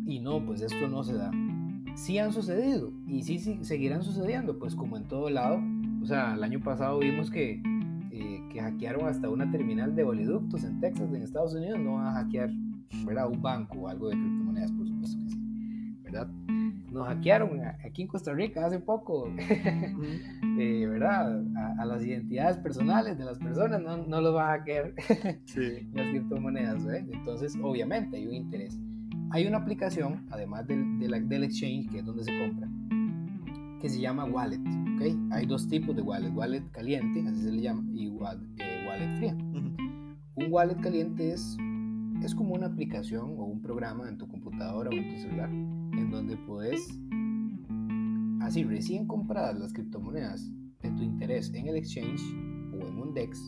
Y 0.06 0.20
no, 0.20 0.44
pues 0.44 0.62
esto 0.62 0.88
no 0.88 1.02
se 1.02 1.14
da 1.14 1.30
sí 1.94 2.18
han 2.18 2.32
sucedido 2.32 2.92
y 3.06 3.22
sí, 3.22 3.38
sí, 3.38 3.58
seguirán 3.62 4.02
sucediendo, 4.02 4.58
pues 4.58 4.74
como 4.74 4.96
en 4.96 5.04
todo 5.04 5.30
lado. 5.30 5.60
O 6.02 6.06
sea, 6.06 6.34
el 6.34 6.44
año 6.44 6.60
pasado 6.60 6.98
vimos 6.98 7.30
que, 7.30 7.62
eh, 8.10 8.42
que 8.50 8.60
hackearon 8.60 9.08
hasta 9.08 9.30
una 9.30 9.50
terminal 9.50 9.94
de 9.94 10.04
oleoductos 10.04 10.64
en 10.64 10.80
Texas, 10.80 11.12
en 11.12 11.22
Estados 11.22 11.54
Unidos. 11.54 11.80
No 11.80 11.94
van 11.94 12.08
a 12.08 12.12
hackear, 12.12 12.50
¿verdad? 13.06 13.30
Un 13.30 13.40
banco 13.40 13.78
o 13.78 13.88
algo 13.88 14.08
de 14.08 14.16
criptomonedas, 14.16 14.72
por 14.72 14.86
supuesto 14.86 15.18
que 15.18 15.30
sí, 15.30 15.98
¿verdad? 16.02 16.28
Nos 16.90 17.08
hackearon 17.08 17.60
aquí 17.84 18.02
en 18.02 18.08
Costa 18.08 18.32
Rica 18.32 18.66
hace 18.66 18.78
poco, 18.78 19.28
eh, 19.38 20.86
¿verdad? 20.86 21.42
A, 21.78 21.84
las 21.84 22.04
identidades 22.04 22.58
personales 22.58 23.18
de 23.18 23.24
las 23.24 23.38
personas 23.38 23.80
no, 23.80 23.96
no 23.96 24.20
los 24.20 24.34
va 24.34 24.52
a 24.52 24.58
hackear 24.58 24.94
las 25.94 26.08
criptomonedas, 26.10 26.84
¿eh? 26.86 27.06
Entonces, 27.10 27.56
obviamente 27.60 28.16
hay 28.16 28.26
un 28.26 28.34
interés. 28.34 28.78
Hay 29.30 29.46
una 29.46 29.58
aplicación, 29.58 30.26
además 30.30 30.66
del, 30.66 30.98
del, 30.98 31.44
exchange, 31.44 31.90
que 31.90 31.98
es 31.98 32.04
donde 32.04 32.24
se 32.24 32.38
compra, 32.38 32.68
que 33.80 33.88
se 33.88 34.00
llama 34.00 34.24
Wallet. 34.24 34.60
¿okay? 34.96 35.18
Hay 35.32 35.46
dos 35.46 35.68
tipos 35.68 35.94
de 35.96 36.02
wallet, 36.02 36.30
wallet 36.30 36.62
caliente, 36.70 37.24
así 37.28 37.42
se 37.42 37.52
le 37.52 37.62
llama, 37.62 37.84
y 37.92 38.08
wallet, 38.08 38.46
eh, 38.58 38.86
wallet 38.88 39.16
fría. 39.18 39.36
Un 40.36 40.46
wallet 40.50 40.80
caliente 40.80 41.32
es, 41.32 41.56
es 42.22 42.34
como 42.34 42.54
una 42.54 42.66
aplicación 42.66 43.34
o 43.38 43.44
un 43.44 43.60
programa 43.60 44.08
en 44.08 44.18
tu 44.18 44.28
computadora 44.28 44.90
o 44.90 44.92
en 44.92 45.08
tu 45.08 45.18
celular, 45.18 45.50
en 45.50 46.10
donde 46.10 46.36
puedes, 46.36 46.80
así 48.40 48.62
recién 48.64 49.06
compradas 49.06 49.58
las 49.58 49.72
criptomonedas 49.72 50.50
de 50.82 50.90
tu 50.90 51.02
interés 51.02 51.52
en 51.54 51.68
el 51.68 51.76
exchange 51.76 52.22
o 52.72 52.86
en 52.86 52.98
un 52.98 53.14
DEX, 53.14 53.40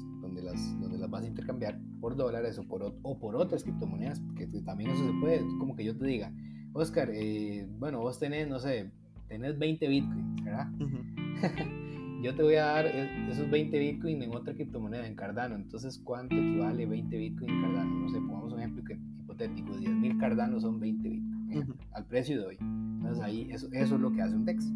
las, 0.47 0.81
donde 0.81 0.99
las 0.99 1.11
vas 1.11 1.25
a 1.25 1.27
intercambiar, 1.27 1.79
por 2.01 2.17
dólares 2.17 2.59
o 2.59 2.65
por, 2.65 2.95
o 3.03 3.19
por 3.19 3.37
otras 3.37 3.63
criptomonedas, 3.63 4.21
porque 4.21 4.47
también 4.65 4.91
eso 4.91 5.07
se 5.07 5.13
puede, 5.21 5.41
como 5.59 5.77
que 5.77 5.85
yo 5.85 5.97
te 5.97 6.07
diga, 6.07 6.33
Oscar, 6.73 7.11
eh, 7.13 7.67
bueno, 7.79 8.01
vos 8.01 8.19
tenés, 8.19 8.49
no 8.49 8.59
sé, 8.59 8.91
tenés 9.29 9.59
20 9.59 9.89
Bitcoin, 9.89 10.37
¿verdad? 10.45 10.69
yo 12.23 12.35
te 12.35 12.43
voy 12.43 12.55
a 12.55 12.67
dar 12.67 12.87
e, 12.87 13.31
esos 13.31 13.51
20 13.51 13.79
Bitcoin 13.79 14.23
en 14.23 14.35
otra 14.35 14.55
criptomoneda, 14.55 15.07
en 15.07 15.15
Cardano, 15.15 15.57
entonces, 15.57 15.99
¿cuánto 15.99 16.35
equivale 16.35 16.87
20 16.87 17.17
Bitcoin 17.17 17.51
en 17.51 17.63
Cardano? 17.63 17.95
No 17.95 18.09
sé, 18.09 18.19
pongamos 18.19 18.53
un 18.53 18.61
ejemplo 18.61 18.83
hipotético, 19.21 19.73
10.000 19.75 20.19
Cardano 20.19 20.61
son 20.61 20.81
20 20.81 21.09
Bitcoin, 21.09 21.75
al 21.93 22.07
precio 22.07 22.41
de 22.41 22.47
hoy. 22.47 22.57
Entonces 22.61 23.23
ahí, 23.23 23.49
eso, 23.51 23.69
eso 23.73 23.95
es 23.95 24.01
lo 24.01 24.13
que 24.13 24.23
hace 24.23 24.35
un 24.35 24.45
DEX. 24.45 24.67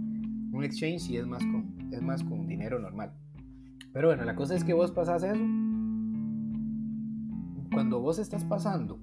Un 0.53 0.65
exchange 0.65 1.01
sí 1.01 1.17
es 1.17 1.27
más 1.27 1.45
con, 1.45 1.93
es 1.93 2.03
más 2.03 2.23
con 2.25 2.47
dinero 2.47 2.79
normal. 2.79 3.13
Pero 3.93 4.09
bueno, 4.09 4.25
la 4.25 4.35
cosa 4.35 4.55
es 4.55 4.65
que 4.65 4.73
vos 4.73 4.91
pasás 4.91 5.23
eso 5.23 5.45
cuando 7.73 8.01
vos 8.01 8.19
estás 8.19 8.45
pasando 8.45 8.99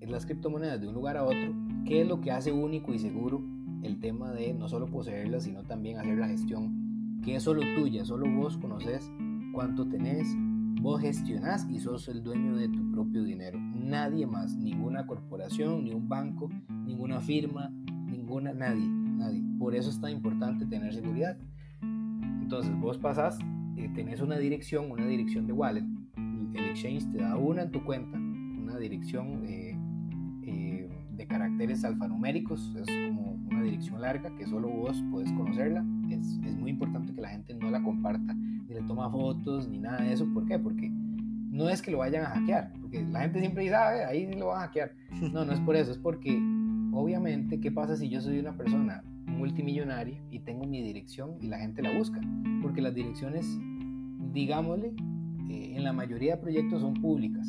en 0.00 0.12
las 0.12 0.26
criptomonedas 0.26 0.80
de 0.80 0.88
un 0.88 0.94
lugar 0.94 1.16
a 1.16 1.24
otro, 1.24 1.54
¿qué 1.86 2.02
es 2.02 2.06
lo 2.06 2.20
que 2.20 2.30
hace 2.30 2.52
único 2.52 2.92
y 2.92 2.98
seguro 2.98 3.42
el 3.82 4.00
tema 4.00 4.32
de 4.32 4.52
no 4.52 4.68
solo 4.68 4.86
poseerlas, 4.86 5.44
sino 5.44 5.62
también 5.64 5.98
hacer 5.98 6.18
la 6.18 6.28
gestión? 6.28 7.20
Que 7.24 7.36
es 7.36 7.42
solo 7.42 7.62
tuya, 7.74 8.04
solo 8.04 8.30
vos 8.30 8.58
conoces 8.58 9.10
cuánto 9.52 9.88
tenés, 9.88 10.26
vos 10.80 11.00
gestionás 11.00 11.66
y 11.70 11.78
sos 11.80 12.08
el 12.08 12.22
dueño 12.22 12.56
de 12.56 12.68
tu 12.68 12.90
propio 12.90 13.22
dinero. 13.22 13.58
Nadie 13.58 14.26
más, 14.26 14.56
ninguna 14.56 15.06
corporación, 15.06 15.84
ni 15.84 15.92
un 15.92 16.08
banco, 16.08 16.50
ninguna 16.68 17.20
firma, 17.20 17.70
ninguna, 18.06 18.52
nadie, 18.52 18.86
nadie. 18.86 19.42
Por 19.58 19.74
eso 19.74 19.88
es 19.88 20.00
tan 20.00 20.10
importante 20.10 20.66
tener 20.66 20.92
seguridad. 20.92 21.38
Entonces 21.80 22.78
vos 22.78 22.98
pasás, 22.98 23.38
eh, 23.76 23.90
tenés 23.94 24.20
una 24.20 24.38
dirección, 24.38 24.90
una 24.90 25.06
dirección 25.06 25.46
de 25.46 25.52
wallet, 25.52 25.84
el 26.54 26.64
exchange 26.66 27.10
te 27.10 27.18
da 27.18 27.36
una 27.36 27.62
en 27.62 27.70
tu 27.70 27.82
cuenta, 27.84 28.18
una 28.18 28.78
dirección 28.78 29.44
eh, 29.46 29.76
eh, 30.44 30.90
de 31.12 31.26
caracteres 31.26 31.84
alfanuméricos, 31.84 32.74
es 32.76 32.86
como 33.08 33.32
una 33.50 33.62
dirección 33.62 34.00
larga 34.00 34.34
que 34.36 34.46
solo 34.46 34.68
vos 34.68 35.02
puedes 35.10 35.32
conocerla. 35.32 35.84
Es, 36.10 36.38
es, 36.44 36.56
muy 36.56 36.70
importante 36.70 37.14
que 37.14 37.20
la 37.20 37.28
gente 37.28 37.54
no 37.54 37.70
la 37.70 37.82
comparta, 37.82 38.34
ni 38.34 38.74
le 38.74 38.82
toma 38.82 39.10
fotos, 39.10 39.68
ni 39.68 39.78
nada 39.78 40.02
de 40.02 40.12
eso. 40.12 40.26
¿Por 40.32 40.46
qué? 40.46 40.58
Porque 40.58 40.90
no 40.90 41.68
es 41.68 41.82
que 41.82 41.90
lo 41.90 41.98
vayan 41.98 42.24
a 42.24 42.30
hackear, 42.30 42.72
porque 42.80 43.02
la 43.02 43.20
gente 43.20 43.40
siempre 43.40 43.64
dice, 43.64 43.74
ah, 43.74 44.08
ahí 44.08 44.30
lo 44.34 44.48
van 44.48 44.58
a 44.58 44.60
hackear. 44.62 44.92
No, 45.32 45.44
no 45.44 45.52
es 45.52 45.60
por 45.60 45.76
eso, 45.76 45.92
es 45.92 45.98
porque 45.98 46.38
obviamente, 46.92 47.60
¿qué 47.60 47.70
pasa 47.70 47.96
si 47.96 48.08
yo 48.08 48.20
soy 48.20 48.38
una 48.38 48.56
persona 48.56 49.02
multimillonaria 49.32 50.22
y 50.30 50.40
tengo 50.40 50.66
mi 50.66 50.82
dirección 50.82 51.36
y 51.40 51.48
la 51.48 51.58
gente 51.58 51.82
la 51.82 51.96
busca? 51.96 52.20
Porque 52.62 52.80
las 52.80 52.94
direcciones, 52.94 53.58
digámosle, 54.32 54.94
en 55.48 55.84
la 55.84 55.92
mayoría 55.92 56.36
de 56.36 56.42
proyectos 56.42 56.80
son 56.80 56.94
públicas, 56.94 57.48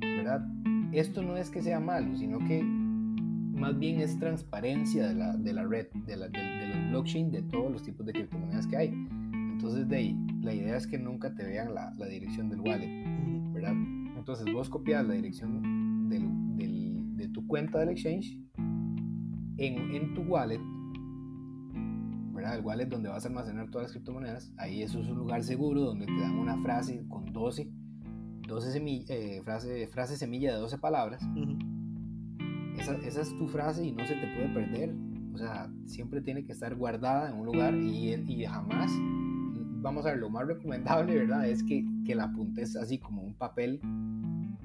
¿verdad? 0.00 0.46
Esto 0.92 1.22
no 1.22 1.36
es 1.36 1.50
que 1.50 1.62
sea 1.62 1.80
malo, 1.80 2.16
sino 2.16 2.38
que 2.38 2.62
más 2.62 3.78
bien 3.78 4.00
es 4.00 4.18
transparencia 4.18 5.08
de 5.08 5.14
la, 5.14 5.36
de 5.36 5.52
la 5.52 5.64
red, 5.64 5.86
de, 6.06 6.16
la, 6.16 6.28
de, 6.28 6.68
los 6.68 6.90
blockchain, 6.90 7.30
de 7.30 7.42
todos 7.42 7.70
los 7.70 7.82
tipos 7.82 8.06
de 8.06 8.12
criptomonedas 8.12 8.66
que 8.66 8.76
hay. 8.76 8.88
Entonces, 9.32 9.88
de 9.88 9.96
ahí, 9.96 10.16
la 10.40 10.54
idea 10.54 10.76
es 10.76 10.86
que 10.86 10.98
nunca 10.98 11.34
te 11.34 11.44
vean 11.44 11.74
la, 11.74 11.94
la 11.98 12.06
dirección 12.06 12.48
del 12.48 12.60
wallet, 12.60 13.04
¿verdad? 13.52 13.74
Entonces, 14.16 14.52
vos 14.52 14.68
copias 14.68 15.06
la 15.06 15.14
dirección 15.14 16.08
del, 16.08 16.56
del, 16.56 17.16
de 17.16 17.28
tu 17.28 17.46
cuenta 17.46 17.78
del 17.78 17.90
exchange 17.90 18.38
en, 19.58 19.94
en 19.94 20.14
tu 20.14 20.22
wallet 20.22 20.60
el 22.44 22.64
wallet 22.64 22.86
donde 22.86 23.08
vas 23.08 23.24
a 23.24 23.28
almacenar 23.28 23.70
todas 23.70 23.86
las 23.86 23.92
criptomonedas. 23.92 24.52
Ahí 24.56 24.82
eso 24.82 25.00
es 25.00 25.08
un 25.08 25.18
lugar 25.18 25.42
seguro 25.42 25.82
donde 25.82 26.06
te 26.06 26.20
dan 26.20 26.38
una 26.38 26.56
frase 26.58 27.04
con 27.08 27.32
12, 27.32 27.70
12 28.46 28.72
semilla, 28.72 29.14
eh, 29.14 29.42
frase, 29.44 29.86
frase 29.88 30.16
semilla 30.16 30.52
de 30.52 30.58
12 30.58 30.78
palabras. 30.78 31.22
esa, 32.78 32.94
esa, 32.96 33.20
es 33.20 33.36
tu 33.36 33.48
frase 33.48 33.84
y 33.84 33.92
no 33.92 34.06
se 34.06 34.14
te 34.14 34.26
puede 34.34 34.48
perder. 34.48 34.94
O 35.34 35.38
sea, 35.38 35.70
siempre 35.86 36.20
tiene 36.20 36.44
que 36.44 36.52
estar 36.52 36.74
guardada 36.74 37.30
en 37.30 37.36
un 37.36 37.46
lugar 37.46 37.74
y, 37.74 38.14
y 38.14 38.44
jamás, 38.44 38.90
vamos 39.80 40.04
a 40.06 40.10
ver, 40.10 40.18
lo 40.18 40.28
más 40.28 40.46
recomendable, 40.46 41.14
¿verdad? 41.14 41.48
Es 41.48 41.62
que, 41.62 41.86
que 42.04 42.14
la 42.14 42.24
apuntes 42.24 42.76
así 42.76 42.98
como 42.98 43.22
un 43.22 43.34
papel, 43.34 43.80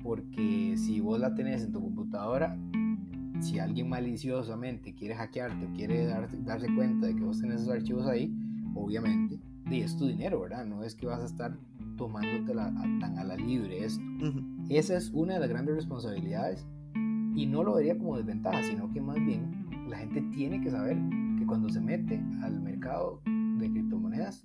porque 0.01 0.75
si 0.77 0.99
vos 0.99 1.19
la 1.19 1.35
tenés 1.35 1.63
en 1.63 1.71
tu 1.71 1.81
computadora, 1.81 2.57
si 3.39 3.59
alguien 3.59 3.89
maliciosamente 3.89 4.93
quiere 4.93 5.15
hackearte 5.15 5.65
o 5.65 5.73
quiere 5.73 6.05
darse 6.05 6.73
cuenta 6.75 7.07
de 7.07 7.15
que 7.15 7.21
vos 7.21 7.39
tenés 7.39 7.61
esos 7.61 7.73
archivos 7.73 8.07
ahí, 8.07 8.33
obviamente, 8.73 9.39
y 9.69 9.81
es 9.81 9.95
tu 9.97 10.07
dinero, 10.07 10.41
¿verdad? 10.41 10.65
No 10.65 10.83
es 10.83 10.95
que 10.95 11.05
vas 11.05 11.21
a 11.21 11.25
estar 11.25 11.57
tomándotela 11.97 12.73
tan 12.99 13.17
a 13.17 13.23
la 13.23 13.35
libre 13.35 13.85
esto. 13.85 14.03
Esa 14.69 14.97
es 14.97 15.11
una 15.11 15.35
de 15.35 15.39
las 15.39 15.49
grandes 15.49 15.75
responsabilidades 15.75 16.65
y 17.35 17.45
no 17.45 17.63
lo 17.63 17.75
vería 17.75 17.97
como 17.97 18.17
desventaja, 18.17 18.61
sino 18.63 18.91
que 18.91 19.01
más 19.01 19.17
bien 19.17 19.65
la 19.89 19.97
gente 19.97 20.21
tiene 20.33 20.61
que 20.61 20.71
saber 20.71 20.97
que 21.37 21.45
cuando 21.45 21.69
se 21.69 21.81
mete 21.81 22.21
al 22.41 22.59
mercado 22.61 23.21
de 23.25 23.69
criptomonedas 23.71 24.43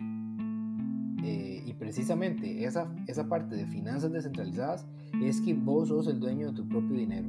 eh, 1.22 1.62
y 1.66 1.72
precisamente 1.74 2.64
esa, 2.64 2.86
esa 3.06 3.28
parte 3.28 3.56
de 3.56 3.66
finanzas 3.66 4.12
descentralizadas 4.12 4.86
es 5.22 5.40
que 5.40 5.54
vos 5.54 5.88
sos 5.88 6.06
el 6.08 6.18
dueño 6.18 6.48
de 6.48 6.52
tu 6.54 6.68
propio 6.68 6.96
dinero 6.96 7.28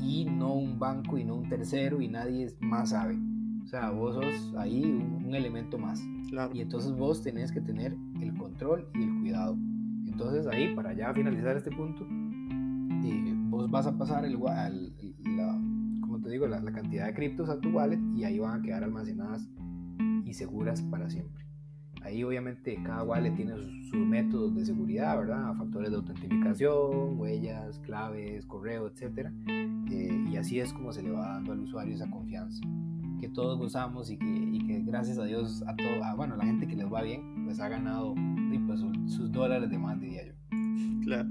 y 0.00 0.24
no 0.24 0.54
un 0.54 0.78
banco 0.78 1.18
y 1.18 1.24
no 1.24 1.36
un 1.36 1.48
tercero 1.48 2.00
y 2.00 2.08
nadie 2.08 2.48
más 2.60 2.90
sabe. 2.90 3.18
O 3.62 3.66
sea, 3.66 3.90
vos 3.90 4.14
sos 4.14 4.54
ahí 4.56 4.82
un, 4.82 5.34
elemento 5.34 5.78
más. 5.78 6.02
Y 6.54 6.60
entonces 6.60 6.92
vos 6.92 7.22
tenés 7.22 7.52
que 7.52 7.60
tener 7.60 7.94
el 8.20 8.34
control 8.36 8.88
y 8.94 9.02
el 9.02 9.20
cuidado. 9.20 9.56
entonces 10.06 10.46
ahí, 10.46 10.74
para 10.74 10.94
ya 10.94 11.12
finalizar 11.12 11.56
este 11.56 11.70
punto, 11.70 12.06
eh, 13.04 13.34
vos 13.50 13.70
vas 13.70 13.86
a 13.86 13.96
pasar 13.96 14.24
el, 14.24 14.38
la, 14.38 15.60
como 16.00 16.20
te 16.20 16.30
digo, 16.30 16.46
la, 16.46 16.60
la 16.60 16.72
cantidad 16.72 17.06
de 17.06 17.14
criptos 17.14 17.48
a 17.50 17.60
tu 17.60 17.70
wallet 17.70 18.00
y 18.14 18.24
ahí 18.24 18.38
van 18.38 18.60
a 18.60 18.62
quedar 18.62 18.84
almacenadas 18.84 19.48
y 20.24 20.32
seguras 20.32 20.82
para 20.82 21.10
siempre. 21.10 21.47
Ahí 22.02 22.22
obviamente 22.24 22.78
cada 22.82 23.02
wallet 23.02 23.34
tiene 23.34 23.54
sus, 23.56 23.94
métodos 23.94 24.54
de 24.54 24.64
seguridad, 24.64 25.18
¿verdad? 25.18 25.54
Factores 25.56 25.90
de 25.90 25.96
autentificación, 25.96 27.18
huellas, 27.18 27.78
claves, 27.80 28.46
correo, 28.46 28.86
etc. 28.86 29.30
Eh, 29.90 30.24
y 30.30 30.36
así 30.36 30.60
es 30.60 30.72
como 30.72 30.92
se 30.92 31.02
le 31.02 31.10
va 31.10 31.34
dando 31.34 31.52
al 31.52 31.60
usuario 31.60 31.94
esa 31.94 32.10
confianza 32.10 32.60
que 33.18 33.28
todos 33.28 33.58
gozamos 33.58 34.10
y 34.10 34.16
que, 34.16 34.82
gracias 34.84 35.18
a 35.18 35.24
Dios 35.24 35.62
a 35.66 35.74
todo, 35.76 36.04
a, 36.04 36.14
bueno, 36.14 36.36
la 36.36 36.44
gente 36.44 36.66
que 36.66 36.76
les 36.76 36.86
va 36.92 37.02
bien, 37.02 37.44
pues 37.44 37.60
ha 37.60 37.68
ganado 37.68 38.14
pues, 38.66 38.80
sus 39.12 39.30
dólares 39.32 39.70
de 39.70 39.78
más, 39.78 40.00
diría 40.00 40.26
yo. 40.26 40.32
Claro. 41.04 41.28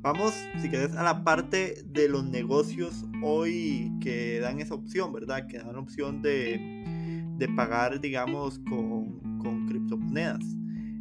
Vamos, 0.00 0.32
si 0.58 0.68
querés, 0.68 0.96
a 0.96 1.02
la 1.02 1.22
parte 1.22 1.82
de 1.86 2.08
los 2.08 2.24
negocios 2.24 3.06
hoy 3.22 3.92
que 4.00 4.40
dan 4.40 4.58
esa 4.60 4.74
opción, 4.74 5.12
¿verdad? 5.12 5.46
Que 5.46 5.58
dan 5.58 5.74
la 5.74 5.78
opción 5.78 6.22
de, 6.22 7.32
de 7.36 7.48
pagar, 7.48 8.00
digamos, 8.00 8.58
con, 8.68 9.31
con 9.42 9.66
criptomonedas. 9.66 10.44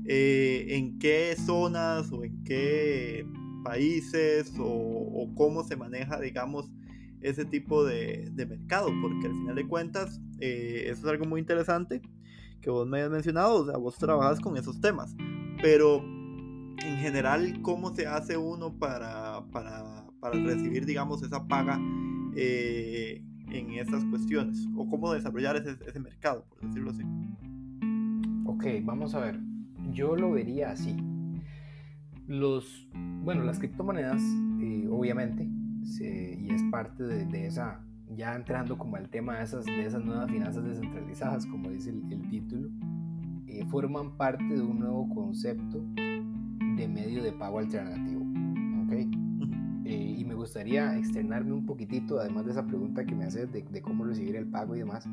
Eh, 0.06 0.66
¿En 0.70 0.98
qué 1.00 1.36
zonas 1.38 2.12
o 2.12 2.24
en 2.24 2.44
qué 2.44 3.26
países 3.64 4.54
o, 4.60 4.66
o, 4.66 5.34
cómo 5.36 5.64
se 5.64 5.76
maneja, 5.76 6.20
digamos, 6.20 6.72
ese 7.22 7.46
tipo 7.46 7.86
de, 7.86 8.30
de 8.32 8.46
mercado? 8.46 8.90
Porque 9.02 9.28
al 9.28 9.34
final 9.34 9.56
de 9.56 9.68
cuentas, 9.68 10.20
eh, 10.40 10.86
eso 10.88 11.06
es 11.06 11.06
algo 11.06 11.26
muy 11.26 11.40
interesante 11.40 12.02
que 12.62 12.70
vos 12.70 12.88
me 12.88 13.02
has 13.02 13.10
mencionado, 13.10 13.56
o 13.56 13.66
sea, 13.66 13.78
vos 13.78 13.98
trabajas 13.98 14.40
con 14.40 14.56
esos 14.56 14.80
temas, 14.80 15.16
pero 15.62 16.04
en 16.84 16.98
general, 16.98 17.62
¿cómo 17.62 17.94
se 17.96 18.08
hace 18.08 18.38
uno 18.38 18.78
para, 18.78 19.44
para, 19.52 20.06
para 20.20 20.40
recibir, 20.40 20.86
digamos, 20.86 21.24
esa 21.24 21.48
paga 21.48 21.80
eh, 22.36 23.24
en 23.50 23.72
esas 23.72 24.04
cuestiones? 24.06 24.68
¿O 24.76 24.88
cómo 24.90 25.12
desarrollar 25.14 25.56
ese, 25.58 25.78
ese 25.88 26.00
mercado, 26.00 26.46
por 26.50 26.62
decirlo 26.62 26.92
así? 26.92 27.04
Ok, 28.54 28.66
vamos 28.84 29.16
a 29.16 29.22
ver. 29.22 29.40
Yo 29.94 30.18
lo 30.18 30.32
vería 30.32 30.72
así. 30.72 30.94
Los, 32.28 32.86
bueno, 33.24 33.46
las 33.46 33.60
criptomonedas, 33.60 34.22
eh, 34.60 34.90
obviamente, 34.92 35.44
y 35.46 36.54
es 36.54 36.62
parte 36.70 37.04
de, 37.04 37.26
de, 37.26 37.48
esa, 37.48 37.80
ya 38.10 38.36
entrando 38.36 38.78
como 38.78 38.98
al 38.98 39.10
tema 39.10 39.38
de 39.38 39.46
esas, 39.46 39.64
de 39.66 39.86
esas 39.86 40.04
nuevas 40.04 40.30
finanzas 40.30 40.66
descentralizadas, 40.66 41.46
como 41.46 41.70
dice 41.70 41.92
el, 41.92 42.12
el 42.12 42.30
título, 42.30 42.68
eh, 43.48 43.66
forman 43.68 44.18
parte 44.18 44.44
de 44.44 44.62
un 44.62 44.80
nuevo 44.80 45.08
concepto 45.16 45.82
de 45.96 46.88
medio 46.90 47.24
de 47.24 47.32
pago 47.32 47.60
alternativo. 47.60 48.22
¿okay? 48.86 49.10
Eh, 49.86 50.16
y 50.20 50.26
me 50.26 50.36
gustaría 50.36 50.98
externarme 50.98 51.54
un 51.54 51.66
poquitito, 51.66 52.20
además 52.20 52.46
de 52.46 52.52
esa 52.52 52.68
pregunta 52.68 53.06
que 53.06 53.16
me 53.16 53.24
haces 53.24 53.50
de, 53.50 53.64
de 53.64 53.82
cómo 53.82 54.04
recibir 54.04 54.36
el 54.36 54.48
pago 54.48 54.76
y 54.76 54.80
demás, 54.80 55.08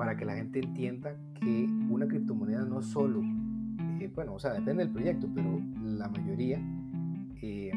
para 0.00 0.16
que 0.16 0.24
la 0.24 0.34
gente 0.34 0.60
entienda 0.60 1.14
que 1.34 1.68
una 1.90 2.08
criptomoneda 2.08 2.64
no 2.64 2.80
solo, 2.80 3.20
eh, 4.00 4.10
bueno, 4.14 4.32
o 4.32 4.38
sea, 4.38 4.54
depende 4.54 4.82
del 4.82 4.94
proyecto, 4.94 5.28
pero 5.34 5.60
la 5.84 6.08
mayoría 6.08 6.58
eh, 7.42 7.70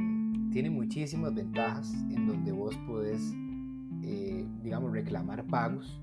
tiene 0.50 0.70
muchísimas 0.70 1.36
ventajas 1.36 1.94
en 2.10 2.26
donde 2.26 2.54
vos 2.54 2.78
podés, 2.88 3.36
eh, 4.04 4.48
digamos, 4.64 4.94
reclamar 4.94 5.46
pagos 5.48 6.02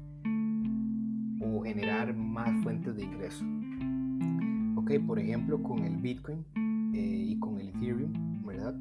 o 1.41 1.63
generar 1.63 2.15
más 2.15 2.51
fuentes 2.63 2.95
de 2.97 3.05
ingreso. 3.05 3.43
Ok, 4.77 5.03
por 5.07 5.19
ejemplo, 5.19 5.63
con 5.63 5.85
el 5.87 5.97
Bitcoin 5.97 6.45
y 6.93 7.39
con 7.39 7.59
el 7.59 7.71
Ethereum, 7.71 8.45
¿verdad? 8.45 8.79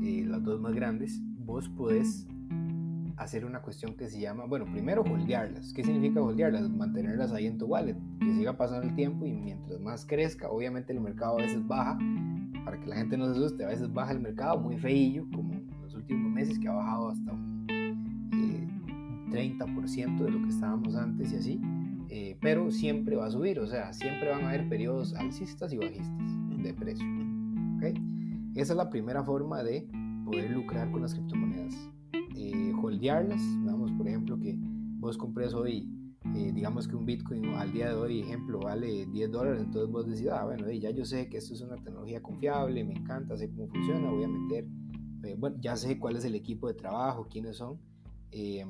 las 0.00 0.42
dos 0.42 0.58
más 0.62 0.72
grandes, 0.72 1.20
vos 1.44 1.68
podés 1.68 2.26
hacer 3.20 3.44
una 3.44 3.60
cuestión 3.60 3.94
que 3.94 4.08
se 4.08 4.18
llama, 4.18 4.46
bueno, 4.46 4.64
primero 4.64 5.02
holdearlas. 5.02 5.74
¿Qué 5.74 5.84
significa 5.84 6.22
holdearlas? 6.22 6.70
Mantenerlas 6.70 7.32
ahí 7.32 7.46
en 7.46 7.58
tu 7.58 7.66
wallet, 7.66 7.96
que 8.18 8.32
siga 8.32 8.56
pasando 8.56 8.88
el 8.88 8.94
tiempo 8.94 9.26
y 9.26 9.32
mientras 9.32 9.78
más 9.78 10.06
crezca, 10.06 10.48
obviamente 10.48 10.94
el 10.94 11.00
mercado 11.00 11.34
a 11.38 11.42
veces 11.42 11.66
baja, 11.66 11.98
para 12.64 12.80
que 12.80 12.86
la 12.86 12.96
gente 12.96 13.18
no 13.18 13.26
se 13.26 13.32
asuste, 13.32 13.64
a 13.64 13.68
veces 13.68 13.92
baja 13.92 14.12
el 14.12 14.20
mercado 14.20 14.58
muy 14.58 14.78
feillo, 14.78 15.26
como 15.34 15.52
en 15.52 15.70
los 15.82 15.94
últimos 15.94 16.32
meses 16.32 16.58
que 16.58 16.68
ha 16.68 16.72
bajado 16.72 17.10
hasta 17.10 17.32
un 17.32 17.66
eh, 17.68 18.66
30% 19.30 20.18
de 20.18 20.30
lo 20.30 20.42
que 20.42 20.48
estábamos 20.48 20.96
antes 20.96 21.30
y 21.32 21.36
así, 21.36 21.60
eh, 22.08 22.38
pero 22.40 22.70
siempre 22.70 23.16
va 23.16 23.26
a 23.26 23.30
subir, 23.30 23.60
o 23.60 23.66
sea, 23.66 23.92
siempre 23.92 24.30
van 24.30 24.44
a 24.44 24.48
haber 24.48 24.66
periodos 24.70 25.14
alcistas 25.14 25.74
y 25.74 25.76
bajistas 25.76 26.38
de 26.56 26.72
precio. 26.72 27.06
¿okay? 27.76 27.92
Esa 28.54 28.72
es 28.72 28.76
la 28.78 28.88
primera 28.88 29.22
forma 29.22 29.62
de 29.62 29.86
poder 30.24 30.50
lucrar 30.50 30.90
con 30.90 31.02
las 31.02 31.12
criptomonedas 31.12 31.90
eh, 32.36 32.69
holdearlas. 32.82 33.40
Vamos, 33.64 33.92
por 33.92 34.08
ejemplo, 34.08 34.38
que 34.38 34.56
vos 34.98 35.16
compres 35.16 35.54
hoy, 35.54 35.88
eh, 36.34 36.52
digamos 36.52 36.86
que 36.86 36.96
un 36.96 37.06
Bitcoin 37.06 37.44
al 37.54 37.72
día 37.72 37.88
de 37.88 37.94
hoy, 37.94 38.20
ejemplo, 38.20 38.60
vale 38.60 39.06
10 39.06 39.30
dólares, 39.30 39.62
entonces 39.62 39.90
vos 39.90 40.06
decís, 40.06 40.28
ah, 40.28 40.44
bueno, 40.44 40.70
ya 40.70 40.90
yo 40.90 41.04
sé 41.04 41.28
que 41.28 41.38
esto 41.38 41.54
es 41.54 41.60
una 41.62 41.76
tecnología 41.76 42.22
confiable, 42.22 42.84
me 42.84 42.94
encanta, 42.94 43.36
sé 43.36 43.50
cómo 43.50 43.68
funciona, 43.68 44.10
voy 44.10 44.24
a 44.24 44.28
meter, 44.28 44.66
eh, 45.24 45.36
bueno, 45.38 45.56
ya 45.60 45.76
sé 45.76 45.98
cuál 45.98 46.16
es 46.16 46.24
el 46.24 46.34
equipo 46.34 46.68
de 46.68 46.74
trabajo, 46.74 47.26
quiénes 47.30 47.56
son. 47.56 47.78
Eh, 48.32 48.64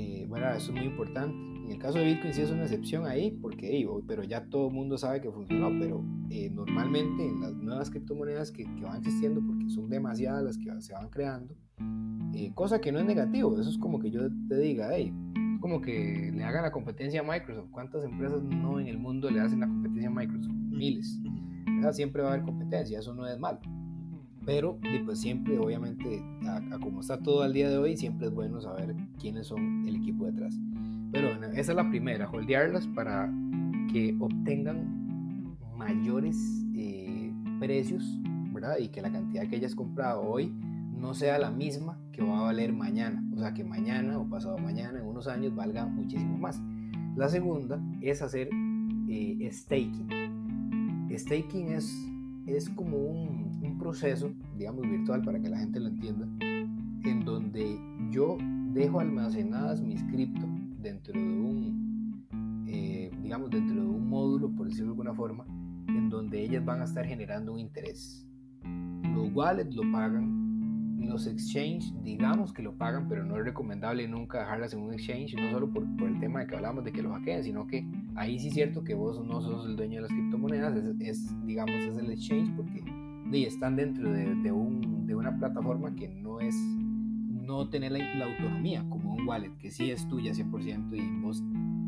eh, 0.00 0.24
bueno, 0.28 0.48
eso 0.50 0.72
es 0.72 0.76
muy 0.78 0.86
importante. 0.86 1.36
En 1.36 1.72
el 1.72 1.78
caso 1.78 1.98
de 1.98 2.06
Bitcoin 2.06 2.32
sí 2.32 2.40
es 2.40 2.50
una 2.50 2.62
excepción 2.62 3.06
ahí, 3.06 3.30
porque 3.30 3.86
pero 4.06 4.24
ya 4.24 4.46
todo 4.46 4.68
el 4.68 4.74
mundo 4.74 4.96
sabe 4.96 5.20
que 5.20 5.30
funcionó, 5.30 5.68
pero 5.78 6.02
eh, 6.30 6.50
normalmente 6.50 7.28
en 7.28 7.40
las 7.40 7.54
nuevas 7.54 7.90
criptomonedas 7.90 8.50
que, 8.50 8.64
que, 8.64 8.82
van 8.82 8.96
existiendo, 8.96 9.40
porque 9.46 9.68
son 9.68 9.88
demasiadas 9.88 10.42
las 10.42 10.58
que 10.58 10.68
se 10.80 10.94
van 10.94 11.10
creando, 11.10 11.54
eh, 12.34 12.52
cosa 12.54 12.80
que 12.80 12.92
no 12.92 12.98
es 12.98 13.04
negativo, 13.04 13.58
eso 13.58 13.70
es 13.70 13.78
como 13.78 13.98
que 13.98 14.10
yo 14.10 14.20
te 14.48 14.56
diga, 14.58 14.90
hey, 14.92 15.12
como 15.60 15.80
que 15.80 16.32
le 16.34 16.42
hagan 16.44 16.62
la 16.62 16.72
competencia 16.72 17.20
a 17.20 17.22
Microsoft. 17.22 17.68
¿Cuántas 17.70 18.04
empresas 18.04 18.42
no 18.42 18.80
en 18.80 18.86
el 18.86 18.98
mundo 18.98 19.30
le 19.30 19.40
hacen 19.40 19.60
la 19.60 19.66
competencia 19.66 20.08
a 20.08 20.12
Microsoft? 20.12 20.54
Miles. 20.70 21.20
¿verdad? 21.76 21.92
Siempre 21.92 22.22
va 22.22 22.30
a 22.30 22.32
haber 22.34 22.44
competencia, 22.44 22.98
eso 22.98 23.14
no 23.14 23.26
es 23.26 23.38
malo. 23.38 23.60
Pero 24.46 24.78
pues 25.04 25.20
siempre, 25.20 25.58
obviamente, 25.58 26.22
a, 26.46 26.56
a, 26.56 26.78
como 26.78 27.00
está 27.00 27.18
todo 27.18 27.42
al 27.42 27.52
día 27.52 27.68
de 27.68 27.76
hoy, 27.76 27.96
siempre 27.96 28.28
es 28.28 28.34
bueno 28.34 28.60
saber 28.60 28.96
quiénes 29.18 29.48
son 29.48 29.86
el 29.86 29.96
equipo 29.96 30.24
detrás. 30.24 30.58
Pero 31.12 31.28
bueno, 31.28 31.46
esa 31.48 31.72
es 31.72 31.76
la 31.76 31.88
primera, 31.88 32.30
holdearlas 32.30 32.86
para 32.88 33.30
que 33.92 34.16
obtengan 34.18 35.56
mayores 35.76 36.64
eh, 36.74 37.32
precios, 37.58 38.18
¿verdad? 38.52 38.78
Y 38.78 38.88
que 38.88 39.02
la 39.02 39.10
cantidad 39.10 39.46
que 39.48 39.56
hayas 39.56 39.74
comprado 39.74 40.22
hoy 40.22 40.54
no 41.00 41.14
sea 41.14 41.38
la 41.38 41.50
misma 41.50 41.98
que 42.12 42.22
va 42.22 42.40
a 42.40 42.42
valer 42.42 42.72
mañana. 42.72 43.24
O 43.34 43.38
sea, 43.38 43.54
que 43.54 43.64
mañana 43.64 44.18
o 44.18 44.28
pasado 44.28 44.58
mañana, 44.58 45.00
en 45.00 45.06
unos 45.06 45.26
años, 45.26 45.54
valga 45.54 45.86
muchísimo 45.86 46.36
más. 46.36 46.60
La 47.16 47.28
segunda 47.28 47.82
es 48.00 48.22
hacer 48.22 48.50
eh, 49.08 49.48
staking. 49.50 50.08
Staking 51.10 51.68
es, 51.72 51.92
es 52.46 52.68
como 52.70 52.98
un, 52.98 53.40
proceso, 53.78 54.30
digamos, 54.58 54.82
virtual 54.82 55.22
para 55.22 55.40
que 55.40 55.48
la 55.48 55.58
gente 55.58 55.80
lo 55.80 55.88
entienda, 55.88 56.28
en 56.40 57.24
donde 57.24 57.80
yo 58.10 58.36
dejo 58.74 59.00
almacenadas 59.00 59.80
mis 59.80 60.02
cripto 60.04 60.46
dentro 60.82 61.14
de 61.14 61.18
un, 61.18 62.26
eh, 62.68 63.10
digamos, 63.22 63.48
dentro 63.48 63.74
de 63.74 63.88
un 63.88 64.06
módulo, 64.06 64.54
por 64.54 64.66
decirlo 64.66 64.88
de 64.88 64.90
alguna 64.90 65.14
forma, 65.14 65.46
en 65.88 66.10
donde 66.10 66.42
ellas 66.42 66.62
van 66.62 66.82
a 66.82 66.84
estar 66.84 67.06
generando 67.06 67.54
un 67.54 67.60
interés. 67.60 68.28
Los 69.14 69.32
wallets 69.34 69.74
lo 69.74 69.90
pagan, 69.90 70.49
los 71.00 71.26
exchange, 71.26 71.92
digamos 72.02 72.52
que 72.52 72.62
lo 72.62 72.74
pagan, 72.76 73.08
pero 73.08 73.24
no 73.24 73.36
es 73.38 73.44
recomendable 73.44 74.06
nunca 74.06 74.40
dejarlas 74.40 74.74
en 74.74 74.80
un 74.80 74.92
exchange, 74.92 75.34
no 75.34 75.50
solo 75.50 75.70
por, 75.70 75.84
el 75.84 76.20
tema 76.20 76.40
de 76.40 76.46
que 76.46 76.56
hablamos 76.56 76.84
de 76.84 76.92
que 76.92 77.02
lo 77.02 77.12
hackeen, 77.12 77.42
sino 77.42 77.66
que 77.66 77.86
ahí 78.14 78.38
sí 78.38 78.48
es 78.48 78.54
cierto 78.54 78.84
que 78.84 78.94
vos 78.94 79.24
no 79.24 79.40
sos 79.40 79.66
el 79.66 79.76
dueño 79.76 79.96
de 79.96 80.02
las 80.02 80.10
criptomonedas, 80.10 80.76
es, 80.76 81.00
es 81.00 81.46
digamos, 81.46 81.74
es 81.76 81.96
el 81.96 82.10
exchange, 82.10 82.54
porque 82.56 82.82
de, 83.30 83.46
están 83.46 83.76
dentro 83.76 84.10
de, 84.12 84.34
de, 84.34 84.52
un, 84.52 85.06
de 85.06 85.14
una 85.14 85.36
plataforma 85.38 85.94
que 85.94 86.08
no 86.08 86.40
es 86.40 86.54
no 87.50 87.68
tener 87.68 87.90
la, 87.92 88.24
autonomía 88.24 88.86
como 88.88 89.14
un 89.14 89.26
wallet 89.26 89.56
que 89.58 89.70
sí 89.70 89.90
es 89.90 90.06
tuya 90.06 90.32
100% 90.32 90.96
y 90.96 91.20
vos 91.20 91.42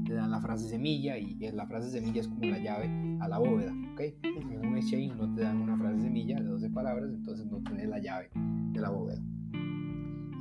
te 0.04 0.14
dan 0.14 0.32
la 0.32 0.40
frase 0.40 0.68
semilla 0.68 1.16
y 1.16 1.36
la 1.52 1.66
frase 1.66 1.90
semilla 1.90 2.20
es 2.20 2.28
como 2.28 2.44
la 2.46 2.58
llave 2.58 2.90
a 3.20 3.28
la 3.28 3.38
bóveda, 3.38 3.72
¿ok? 3.92 4.00
En 4.24 4.66
un 4.66 4.76
exchange 4.76 5.14
no 5.16 5.32
te 5.32 5.42
dan 5.42 5.60
una 5.60 5.76
frase 5.76 6.02
semilla 6.02 6.40
de 6.40 6.44
12 6.44 6.70
palabras, 6.70 7.12
entonces 7.12 7.46
no 7.46 7.62
tenés 7.62 7.88
la 7.88 8.00
llave 8.00 8.30
de 8.34 8.80
la 8.80 8.90
bóveda. 8.90 9.22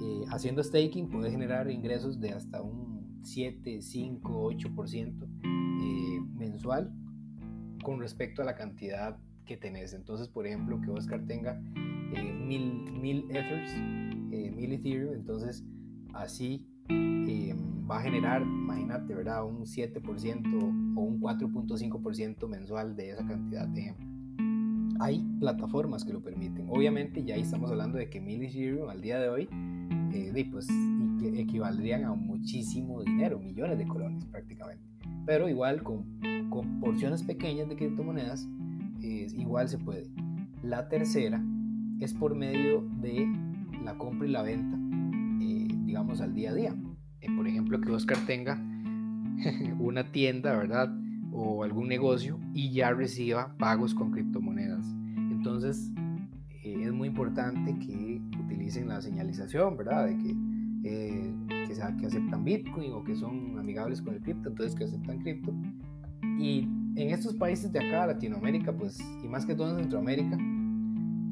Eh, 0.02 0.24
haciendo 0.32 0.64
staking 0.64 1.10
puedes 1.10 1.32
generar 1.32 1.70
ingresos 1.70 2.20
de 2.20 2.32
hasta 2.32 2.64
un 2.64 3.20
7, 3.22 3.82
5, 3.84 4.52
8% 4.52 5.28
eh, 5.44 6.22
mensual 6.34 6.92
con 7.84 8.00
respecto 8.00 8.42
a 8.42 8.46
la 8.46 8.56
cantidad 8.56 9.20
que 9.46 9.56
tenés. 9.56 9.94
Entonces, 9.94 10.28
por 10.28 10.48
ejemplo, 10.48 10.82
que 10.82 10.90
Oscar 10.90 11.24
tenga 11.28 11.62
eh, 12.16 12.34
mil, 12.34 12.92
mil 12.92 13.30
Ethers, 13.30 13.72
eh, 14.32 14.52
mil 14.52 14.72
Ethereum, 14.72 15.14
entonces 15.14 15.66
así 16.14 16.66
eh, 16.90 17.54
va 17.90 18.00
a 18.00 18.02
generar, 18.02 18.42
imagínate, 18.42 19.14
¿verdad? 19.14 19.46
Un 19.46 19.66
7% 19.66 20.96
o 20.96 21.02
un 21.02 21.20
4.5% 21.20 22.48
mensual 22.48 22.96
de 22.96 23.12
esa 23.12 23.26
cantidad 23.26 23.68
de 23.68 23.94
hay 25.00 25.20
plataformas 25.40 26.06
que 26.06 26.14
lo 26.14 26.22
permiten. 26.22 26.68
Obviamente 26.70 27.24
ya 27.24 27.36
ahí 27.36 27.42
estamos 27.42 27.72
hablando 27.72 27.98
de 27.98 28.10
que 28.10 28.22
1000 28.22 28.44
Ethereum 28.44 28.90
al 28.90 29.02
día 29.02 29.20
de 29.20 29.30
hoy 29.30 29.50
eh, 30.14 30.48
pues, 30.52 30.68
equivaldrían 31.34 32.06
a 32.06 32.14
muchísimo 32.14 33.02
dinero, 33.04 33.40
millones 33.40 33.80
de 33.80 33.88
colones 33.88 34.24
prácticamente. 34.26 34.84
Pero 35.26 35.50
igual 35.50 35.82
con, 35.82 36.06
con 36.50 36.80
porciones 36.80 37.24
pequeñas 37.24 37.68
de 37.68 37.76
criptomonedas, 37.76 38.48
igual 39.02 39.68
se 39.70 39.80
puede. 39.80 40.04
La 40.62 40.88
tercera 40.88 41.44
es 42.00 42.14
por 42.14 42.36
medio 42.36 42.82
de 43.02 43.28
la 43.84 43.98
compra 43.98 44.28
y 44.28 44.32
la 44.32 44.42
venta, 44.42 44.78
eh, 45.42 45.68
digamos, 45.86 46.22
al 46.22 46.34
día 46.34 46.52
a 46.52 46.54
día. 46.54 46.76
Eh, 47.22 47.28
por 47.36 47.48
ejemplo, 47.48 47.80
que 47.82 47.92
Oscar 47.92 48.18
tenga 48.26 48.60
una 49.80 50.12
tienda, 50.12 50.56
¿verdad? 50.56 50.94
O 51.32 51.64
algún 51.64 51.88
negocio 51.88 52.40
y 52.54 52.72
ya 52.72 52.92
reciba 52.92 53.56
pagos 53.58 53.94
con 53.94 54.12
criptomonedas. 54.12 54.86
Entonces, 55.16 55.92
eh, 56.64 56.84
es 56.84 56.92
muy 56.92 57.08
importante 57.08 57.78
que 57.80 58.22
utilicen 58.40 58.88
la 58.88 59.02
señalización, 59.02 59.78
¿verdad? 59.78 60.08
De 60.08 60.18
que, 60.18 60.36
que, 61.68 61.76
sea, 61.76 61.96
que 61.96 62.08
aceptan 62.08 62.44
Bitcoin 62.44 62.92
o 62.94 63.04
que 63.04 63.16
son 63.16 63.58
amigables 63.58 64.02
con 64.02 64.16
el 64.16 64.22
cripto, 64.22 64.50
entonces 64.50 64.76
que 64.76 64.86
aceptan 64.86 65.20
cripto. 65.20 65.54
Y 66.40 66.68
en 66.96 67.10
estos 67.10 67.36
países 67.36 67.72
de 67.72 67.80
acá, 67.80 68.06
Latinoamérica, 68.08 68.74
pues, 68.74 69.00
y 69.24 69.28
más 69.28 69.46
que 69.46 69.56
todo 69.56 69.72
en 69.72 69.78
Centroamérica, 69.78 70.38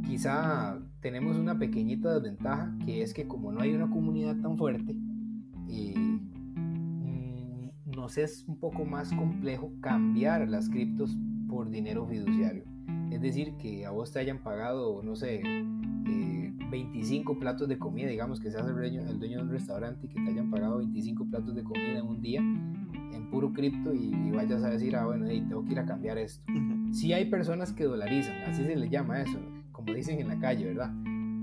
quizá 0.05 0.79
tenemos 1.01 1.37
una 1.37 1.57
pequeñita 1.57 2.13
desventaja, 2.13 2.75
que 2.85 3.01
es 3.01 3.13
que 3.13 3.27
como 3.27 3.51
no 3.51 3.61
hay 3.61 3.73
una 3.73 3.89
comunidad 3.89 4.35
tan 4.37 4.57
fuerte, 4.57 4.95
eh, 5.69 5.93
mm, 5.97 7.69
nos 7.95 8.17
es 8.17 8.45
un 8.47 8.59
poco 8.59 8.85
más 8.85 9.11
complejo 9.13 9.71
cambiar 9.81 10.47
las 10.47 10.69
criptos 10.69 11.17
por 11.47 11.69
dinero 11.69 12.05
fiduciario. 12.05 12.63
Es 13.11 13.21
decir, 13.21 13.53
que 13.57 13.85
a 13.85 13.91
vos 13.91 14.11
te 14.11 14.19
hayan 14.19 14.39
pagado, 14.39 15.01
no 15.03 15.15
sé, 15.15 15.41
25 16.69 17.33
eh, 17.33 17.35
platos 17.39 17.67
de 17.67 17.79
comida, 17.79 18.07
digamos 18.07 18.39
que 18.39 18.51
seas 18.51 18.67
el 18.67 18.75
dueño, 18.75 19.01
el 19.09 19.19
dueño 19.19 19.37
de 19.37 19.43
un 19.43 19.49
restaurante 19.49 20.05
y 20.05 20.09
que 20.09 20.21
te 20.21 20.29
hayan 20.29 20.51
pagado 20.51 20.77
25 20.77 21.25
platos 21.25 21.55
de 21.55 21.63
comida 21.63 21.99
en 21.99 22.05
un 22.05 22.21
día 22.21 22.41
en 22.41 23.29
puro 23.31 23.51
cripto 23.51 23.93
y, 23.93 24.31
vayas 24.31 24.63
a 24.63 24.69
decir, 24.69 24.95
ah, 24.95 25.05
bueno, 25.05 25.27
tengo 25.27 25.65
que 25.65 25.71
ir 25.71 25.79
a 25.79 25.85
cambiar 25.85 26.17
esto. 26.17 26.43
Si 26.91 27.13
hay 27.13 27.25
personas 27.25 27.73
que 27.73 27.85
dolarizan, 27.85 28.35
así 28.43 28.63
se 28.63 28.75
le 28.75 28.89
llama 28.89 29.21
eso, 29.21 29.39
como 29.89 29.97
dicen 29.97 30.19
en 30.19 30.27
la 30.27 30.39
calle, 30.39 30.65
¿verdad? 30.65 30.93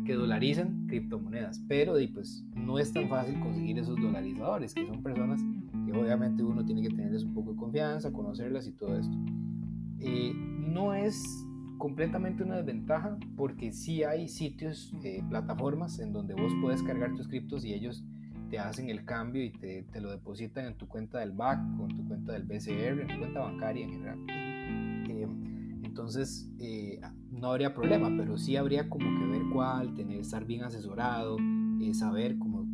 Que 0.05 0.15
dolarizan 0.15 0.87
criptomonedas, 0.87 1.61
pero 1.67 1.95
pues 2.15 2.45
no 2.55 2.79
es 2.79 2.93
tan 2.93 3.09
fácil 3.09 3.41
conseguir 3.41 3.77
esos 3.79 4.01
dolarizadores, 4.01 4.73
que 4.73 4.87
son 4.87 5.03
personas 5.03 5.41
que 5.85 5.93
obviamente 5.93 6.45
uno 6.45 6.65
tiene 6.65 6.83
que 6.83 6.91
tenerles 6.91 7.25
un 7.25 7.35
poco 7.35 7.53
de 7.53 7.57
confianza, 7.57 8.13
conocerlas 8.13 8.69
y 8.69 8.73
todo 8.73 8.97
esto. 8.97 9.17
Eh, 9.99 10.33
no 10.35 10.95
es 10.95 11.45
completamente 11.79 12.45
una 12.45 12.57
desventaja 12.57 13.19
porque 13.37 13.73
sí 13.73 14.05
hay 14.05 14.29
sitios, 14.29 14.95
eh, 15.03 15.25
plataformas 15.29 15.99
en 15.99 16.13
donde 16.13 16.35
vos 16.35 16.53
puedes 16.61 16.85
cargar 16.85 17.15
tus 17.15 17.27
criptos 17.27 17.65
y 17.65 17.75
ellos 17.75 18.05
te 18.49 18.61
hacen 18.61 18.91
el 18.91 19.05
cambio 19.05 19.43
y 19.43 19.51
te, 19.51 19.83
te, 19.93 20.01
lo 20.01 20.13
depositan 20.13 20.67
en 20.67 20.75
tu 20.77 20.87
cuenta 20.87 21.19
del 21.19 21.33
BAC 21.33 21.59
en 21.59 21.97
tu 21.97 22.07
cuenta 22.07 22.33
del 22.33 22.45
BCR, 22.45 23.01
en 23.01 23.09
tu 23.09 23.19
cuenta 23.19 23.41
bancaria 23.41 23.85
en 23.85 23.91
general. 23.91 24.19
Eh, 24.29 25.27
entonces, 25.97 26.49
eh, 26.61 27.01
no 27.47 27.53
habría 27.53 27.73
problema, 27.75 28.13
pero 28.17 28.37
sí 28.37 28.57
habría 28.57 28.91
como 28.91 29.07
que 29.19 29.25
ver 29.27 29.43
cuál, 29.53 29.95
tener, 29.95 30.19
estar 30.19 30.45
bien 30.45 30.65
asesorado, 30.65 31.37
eh, 31.81 31.95
saber 31.95 32.39
cómo... 32.39 32.67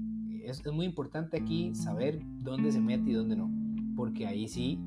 Es, 0.45 0.65
es, 0.65 0.73
muy 0.73 0.87
importante 0.87 1.37
aquí 1.37 1.75
saber 1.75 2.21
dónde 2.39 2.73
se 2.73 2.81
mete 2.81 3.11
y 3.11 3.13
dónde 3.13 3.37
no, 3.37 3.51
porque 3.95 4.27
ahí 4.27 4.49
sí, 4.49 4.81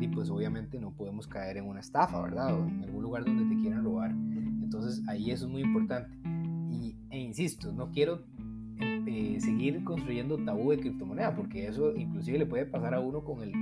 y 0.00 0.08
pues 0.08 0.30
obviamente 0.30 0.80
no 0.80 0.92
podemos 0.92 1.26
caer 1.26 1.56
en 1.56 1.66
una 1.66 1.80
estafa, 1.80 2.22
¿verdad? 2.22 2.58
O 2.58 2.66
en 2.66 2.84
algún 2.84 3.02
lugar 3.02 3.24
donde 3.24 3.54
te 3.54 3.60
quieran 3.60 3.84
robar. 3.84 4.12
Entonces 4.12 5.02
ahí 5.08 5.30
eso 5.30 5.46
es 5.46 5.50
muy 5.50 5.62
importante. 5.62 6.10
Y, 6.70 6.94
e 7.10 7.18
insisto, 7.18 7.72
no 7.72 7.90
quiero 7.90 8.24
eh, 9.06 9.36
seguir 9.40 9.84
construyendo 9.84 10.38
tabú 10.44 10.70
de 10.70 10.78
criptomoneda, 10.78 11.34
porque 11.34 11.66
eso 11.66 11.94
inclusive 11.96 12.38
le 12.38 12.46
puede 12.46 12.64
pasar 12.64 12.94
a 12.94 13.00
uno 13.00 13.24
con, 13.24 13.42
el, 13.42 13.52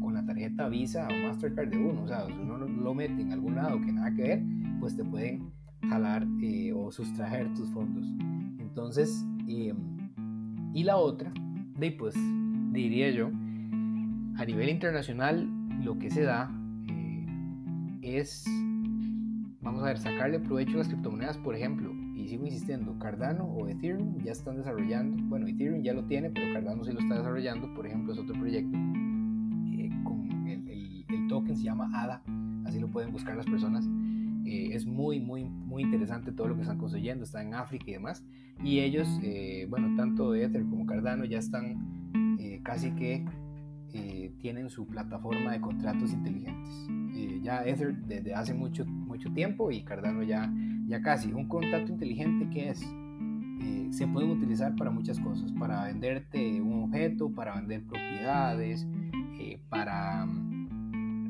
con 0.00 0.14
la 0.14 0.24
tarjeta 0.24 0.68
Visa 0.68 1.08
o 1.08 1.26
Mastercard 1.26 1.70
de 1.70 1.78
uno. 1.78 2.02
O 2.02 2.06
sea, 2.08 2.26
si 2.26 2.32
uno 2.32 2.58
lo 2.58 2.94
mete 2.94 3.22
en 3.22 3.32
algún 3.32 3.56
lado 3.56 3.80
que 3.80 3.92
nada 3.92 4.14
que 4.14 4.22
ver, 4.22 4.42
pues 4.80 4.96
te 4.96 5.04
pueden 5.04 5.50
jalar 5.88 6.26
eh, 6.42 6.72
o 6.72 6.90
sustraer 6.90 7.52
tus 7.54 7.68
fondos. 7.70 8.06
Entonces, 8.58 9.24
em, 9.46 9.76
y 10.74 10.84
la 10.84 10.96
otra, 10.96 11.32
de, 11.78 11.92
pues 11.92 12.14
diría 12.72 13.10
yo, 13.10 13.28
a 14.36 14.44
nivel 14.44 14.68
internacional 14.68 15.48
lo 15.82 15.98
que 15.98 16.10
se 16.10 16.22
da 16.22 16.50
eh, 16.88 17.26
es, 18.02 18.44
vamos 19.60 19.82
a 19.82 19.86
ver, 19.86 19.98
sacarle 19.98 20.40
provecho 20.40 20.74
a 20.74 20.78
las 20.78 20.88
criptomonedas, 20.88 21.38
por 21.38 21.54
ejemplo, 21.54 21.92
sigo 22.28 22.44
insistiendo, 22.44 22.98
Cardano 22.98 23.44
o 23.44 23.66
Ethereum 23.68 24.18
ya 24.22 24.32
están 24.32 24.56
desarrollando, 24.56 25.22
bueno, 25.24 25.46
Ethereum 25.46 25.82
ya 25.82 25.94
lo 25.94 26.04
tiene, 26.04 26.30
pero 26.30 26.52
Cardano 26.52 26.84
sí 26.84 26.92
lo 26.92 27.00
está 27.00 27.16
desarrollando, 27.16 27.72
por 27.74 27.86
ejemplo, 27.86 28.12
es 28.12 28.18
otro 28.18 28.34
proyecto 28.38 28.76
eh, 28.76 29.90
con 30.04 30.46
el, 30.46 31.28
token 31.28 31.56
se 31.56 31.64
llama 31.64 31.90
ADA, 31.94 32.22
así 32.66 32.78
lo 32.78 32.88
pueden 32.88 33.12
buscar 33.12 33.36
las 33.36 33.46
personas. 33.46 33.86
Eh, 34.48 34.74
es 34.74 34.86
muy, 34.86 35.20
muy, 35.20 35.44
muy 35.44 35.82
interesante 35.82 36.32
todo 36.32 36.48
lo 36.48 36.56
que 36.56 36.62
están 36.62 36.78
construyendo, 36.78 37.24
está 37.24 37.42
en 37.42 37.54
África 37.54 37.84
y 37.88 37.92
demás. 37.92 38.24
Y 38.62 38.80
ellos, 38.80 39.08
eh, 39.22 39.66
bueno, 39.68 39.94
tanto 39.96 40.34
Ether 40.34 40.62
como 40.64 40.86
Cardano 40.86 41.24
ya 41.24 41.38
están 41.38 41.96
casi 42.62 42.90
que 42.92 43.24
tienen 44.40 44.68
su 44.68 44.86
plataforma 44.86 45.52
de 45.52 45.60
contratos 45.60 46.12
inteligentes. 46.12 46.88
ya 47.42 47.64
Ether 47.64 47.96
desde 47.96 48.34
hace 48.34 48.52
mucho, 48.52 48.84
mucho 48.84 49.32
tiempo 49.32 49.70
y 49.70 49.82
Cardano 49.82 50.22
ya 50.22 50.52
ya 50.88 51.02
casi. 51.02 51.32
Un 51.32 51.46
contrato 51.46 51.92
inteligente, 51.92 52.48
¿qué 52.50 52.70
es? 52.70 52.82
Eh, 53.60 53.88
se 53.90 54.06
puede 54.06 54.26
utilizar 54.26 54.74
para 54.74 54.90
muchas 54.90 55.20
cosas, 55.20 55.52
para 55.52 55.84
venderte 55.84 56.60
un 56.60 56.84
objeto, 56.84 57.30
para 57.30 57.54
vender 57.56 57.84
propiedades, 57.84 58.86
eh, 59.38 59.60
para, 59.68 60.26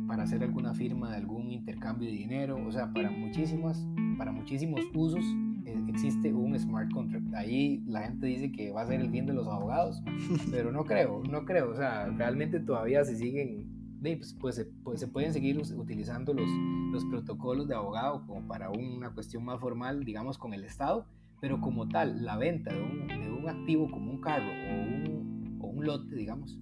para 0.09 0.25
hacer 0.25 0.42
alguna 0.42 0.75
firma 0.75 1.11
de 1.11 1.18
algún 1.18 1.53
intercambio 1.53 2.09
de 2.09 2.16
dinero, 2.16 2.59
o 2.66 2.73
sea, 2.73 2.92
para, 2.92 3.11
muchísimas, 3.11 3.87
para 4.16 4.33
muchísimos 4.33 4.81
usos 4.94 5.23
eh, 5.66 5.79
existe 5.88 6.33
un 6.33 6.59
smart 6.59 6.90
contract. 6.90 7.33
Ahí 7.35 7.85
la 7.87 8.01
gente 8.01 8.27
dice 8.27 8.51
que 8.51 8.73
va 8.73 8.83
a 8.83 8.87
ser 8.87 9.01
el 9.01 9.11
fin 9.11 9.27
de 9.27 9.35
los 9.35 9.47
abogados, 9.47 10.03
pero 10.51 10.73
no 10.73 10.85
creo, 10.85 11.23
no 11.31 11.44
creo, 11.44 11.71
o 11.71 11.77
sea, 11.77 12.07
realmente 12.07 12.59
todavía 12.59 13.05
se 13.05 13.16
siguen 13.16 13.79
pues, 14.01 14.37
pues, 14.40 14.66
pues, 14.85 15.01
se 15.01 15.09
pueden 15.09 15.33
seguir 15.33 15.59
utilizando 15.59 16.33
los, 16.33 16.49
los 16.92 17.05
protocolos 17.07 17.68
de 17.68 17.75
abogado 17.75 18.25
como 18.27 18.47
para 18.47 18.71
una 18.71 19.11
cuestión 19.11 19.44
más 19.44 19.61
formal, 19.61 20.05
digamos, 20.05 20.38
con 20.38 20.55
el 20.55 20.64
Estado, 20.64 21.07
pero 21.40 21.61
como 21.61 21.88
tal, 21.88 22.25
la 22.25 22.37
venta 22.37 22.73
de 22.73 22.81
un, 22.81 23.09
de 23.09 23.31
un 23.31 23.49
activo 23.49 23.90
como 23.90 24.11
un 24.11 24.21
carro 24.21 24.47
o 24.47 24.83
un, 24.83 25.59
o 25.61 25.66
un 25.66 25.85
lote, 25.85 26.14
digamos, 26.14 26.59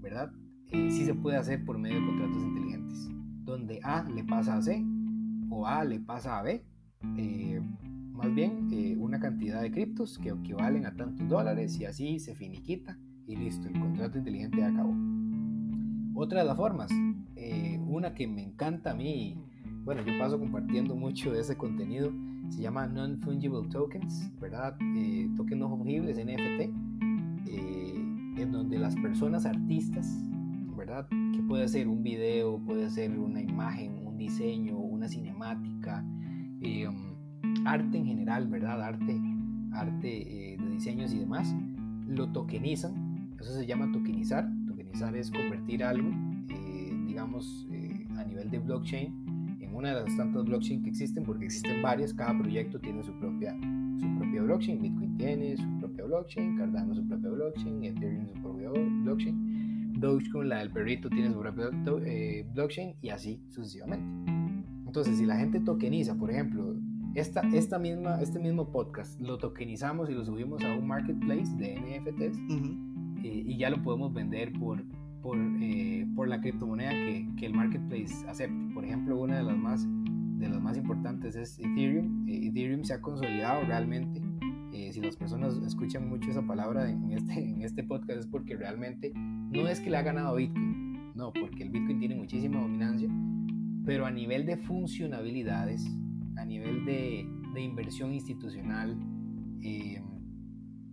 ¿verdad? 0.00 0.32
Eh, 0.70 0.90
sí 0.90 1.04
se 1.04 1.14
puede 1.14 1.36
hacer 1.36 1.64
por 1.64 1.78
medio 1.78 2.00
de 2.00 2.06
contratos 2.06 2.42
inteligentes, 2.42 3.08
donde 3.44 3.80
A 3.82 4.04
le 4.04 4.24
pasa 4.24 4.56
a 4.56 4.62
C 4.62 4.84
o 5.50 5.66
A 5.66 5.84
le 5.84 6.00
pasa 6.00 6.38
a 6.38 6.42
B, 6.42 6.64
eh, 7.16 7.60
más 8.12 8.34
bien 8.34 8.68
eh, 8.72 8.96
una 8.98 9.20
cantidad 9.20 9.62
de 9.62 9.70
criptos 9.70 10.18
que 10.18 10.30
equivalen 10.30 10.86
a 10.86 10.94
tantos 10.94 11.28
dólares 11.28 11.78
y 11.78 11.84
así 11.84 12.18
se 12.18 12.34
finiquita 12.34 12.98
y 13.28 13.36
listo, 13.36 13.68
el 13.68 13.78
contrato 13.78 14.18
inteligente 14.18 14.64
acabó. 14.64 14.94
Otra 16.14 16.40
de 16.40 16.46
las 16.46 16.56
formas, 16.56 16.90
eh, 17.36 17.78
una 17.86 18.14
que 18.14 18.26
me 18.26 18.42
encanta 18.42 18.90
a 18.90 18.94
mí, 18.94 19.36
bueno, 19.84 20.02
yo 20.02 20.18
paso 20.18 20.38
compartiendo 20.38 20.96
mucho 20.96 21.30
de 21.30 21.40
ese 21.40 21.56
contenido, 21.56 22.10
se 22.48 22.62
llama 22.62 22.86
Non-Fungible 22.86 23.68
Tokens, 23.70 24.32
¿verdad? 24.40 24.76
Eh, 24.96 25.30
tokens 25.36 25.60
no 25.60 25.68
fungibles, 25.68 26.18
NFT, 26.18 26.72
eh, 27.46 27.94
en 28.38 28.50
donde 28.50 28.78
las 28.78 28.96
personas 28.96 29.46
artistas, 29.46 30.06
¿verdad? 30.88 31.06
Que 31.34 31.42
puede 31.42 31.68
ser 31.68 31.86
un 31.88 32.02
video, 32.02 32.58
puede 32.64 32.88
ser 32.88 33.18
una 33.18 33.42
imagen, 33.42 34.06
un 34.06 34.16
diseño, 34.16 34.78
una 34.78 35.08
cinemática, 35.08 36.04
arte 37.66 37.98
en 37.98 38.06
general, 38.06 38.48
¿verdad? 38.48 38.82
Arte, 38.82 39.20
arte 39.72 40.56
de 40.58 40.70
diseños 40.70 41.12
y 41.12 41.18
demás, 41.18 41.54
lo 42.06 42.32
tokenizan, 42.32 43.36
eso 43.38 43.52
se 43.52 43.66
llama 43.66 43.90
tokenizar 43.92 44.48
es 45.14 45.30
convertir 45.30 45.84
algo, 45.84 46.10
eh, 46.48 46.92
digamos, 47.06 47.68
eh, 47.70 48.04
a 48.16 48.24
nivel 48.24 48.50
de 48.50 48.58
blockchain, 48.58 49.58
en 49.60 49.74
una 49.74 49.94
de 49.94 50.02
las 50.02 50.16
tantas 50.16 50.44
blockchain 50.44 50.82
que 50.82 50.90
existen, 50.90 51.22
porque 51.22 51.44
existen 51.44 51.80
varias, 51.82 52.12
cada 52.12 52.36
proyecto 52.36 52.80
tiene 52.80 53.02
su 53.04 53.12
propia, 53.20 53.56
su 54.00 54.18
propia 54.18 54.42
blockchain, 54.42 54.82
Bitcoin 54.82 55.16
tiene 55.16 55.56
su 55.56 55.78
propia 55.78 56.04
blockchain, 56.04 56.56
Cardano 56.56 56.94
su 56.94 57.06
propia 57.06 57.30
blockchain, 57.30 57.84
Ethereum 57.84 58.26
su 58.26 58.34
propia 58.42 58.70
blockchain, 58.70 59.47
Dogecoin, 59.98 60.48
la 60.48 60.58
del 60.58 60.70
perrito, 60.70 61.08
tiene 61.08 61.30
su 61.30 61.38
propia 61.38 61.70
eh, 62.04 62.46
blockchain 62.54 62.94
y 63.02 63.08
así 63.10 63.42
sucesivamente. 63.48 64.32
Entonces, 64.86 65.18
si 65.18 65.26
la 65.26 65.36
gente 65.36 65.60
tokeniza, 65.60 66.14
por 66.14 66.30
ejemplo, 66.30 66.76
esta, 67.14 67.40
esta 67.52 67.78
misma, 67.78 68.20
este 68.20 68.38
mismo 68.38 68.70
podcast 68.70 69.20
lo 69.20 69.38
tokenizamos 69.38 70.08
y 70.08 70.14
lo 70.14 70.24
subimos 70.24 70.62
a 70.64 70.74
un 70.74 70.86
marketplace 70.86 71.54
de 71.56 71.74
NFTs, 71.76 72.38
eh, 73.24 73.44
y 73.46 73.58
ya 73.58 73.70
lo 73.70 73.82
podemos 73.82 74.14
vender 74.14 74.52
por, 74.52 74.82
por, 75.20 75.36
eh, 75.60 76.06
por 76.14 76.28
la 76.28 76.40
criptomoneda 76.40 76.90
que, 76.90 77.28
que, 77.36 77.46
el 77.46 77.54
marketplace 77.54 78.26
acepte. 78.28 78.74
Por 78.74 78.84
ejemplo, 78.84 79.20
una 79.20 79.38
de 79.38 79.42
las 79.42 79.56
más 79.56 79.86
de 80.38 80.48
las 80.48 80.60
más 80.60 80.76
importantes 80.76 81.34
es 81.34 81.58
Ethereum. 81.58 82.24
Ethereum 82.28 82.84
se 82.84 82.94
ha 82.94 83.00
consolidado 83.00 83.64
realmente. 83.64 84.22
si 84.92 85.00
las 85.00 85.16
personas 85.16 85.56
escuchan 85.66 86.08
mucho 86.08 86.30
esa 86.30 86.46
palabra 86.46 86.88
en 86.88 87.10
este, 87.10 87.50
en 87.50 87.62
este 87.62 87.82
podcast 87.82 88.20
es 88.20 88.26
porque 88.28 88.56
realmente 88.56 89.12
no 89.50 89.68
es 89.68 89.80
que 89.80 89.90
le 89.90 89.96
ha 89.96 90.02
ganado 90.02 90.36
Bitcoin, 90.36 91.12
no, 91.14 91.32
porque 91.32 91.62
el 91.62 91.70
Bitcoin 91.70 91.98
tiene 91.98 92.14
muchísima 92.14 92.60
dominancia, 92.60 93.08
pero 93.84 94.06
a 94.06 94.10
nivel 94.10 94.46
de 94.46 94.56
funcionalidades, 94.56 95.84
a 96.36 96.44
nivel 96.44 96.84
de, 96.84 97.26
de 97.54 97.60
inversión 97.60 98.12
institucional, 98.12 98.96
eh, 99.62 100.02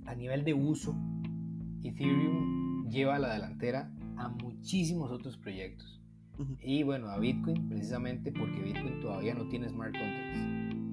a 0.05 0.15
nivel 0.15 0.43
de 0.43 0.53
uso, 0.53 0.95
Ethereum 1.83 2.87
lleva 2.89 3.15
a 3.15 3.19
la 3.19 3.33
delantera 3.33 3.91
a 4.17 4.29
muchísimos 4.29 5.11
otros 5.11 5.37
proyectos. 5.37 6.01
Y 6.61 6.83
bueno, 6.83 7.07
a 7.07 7.17
Bitcoin 7.17 7.69
precisamente 7.69 8.31
porque 8.31 8.61
Bitcoin 8.61 8.99
todavía 8.99 9.33
no 9.33 9.47
tiene 9.47 9.69
smart 9.69 9.93
contracts. 9.93 10.39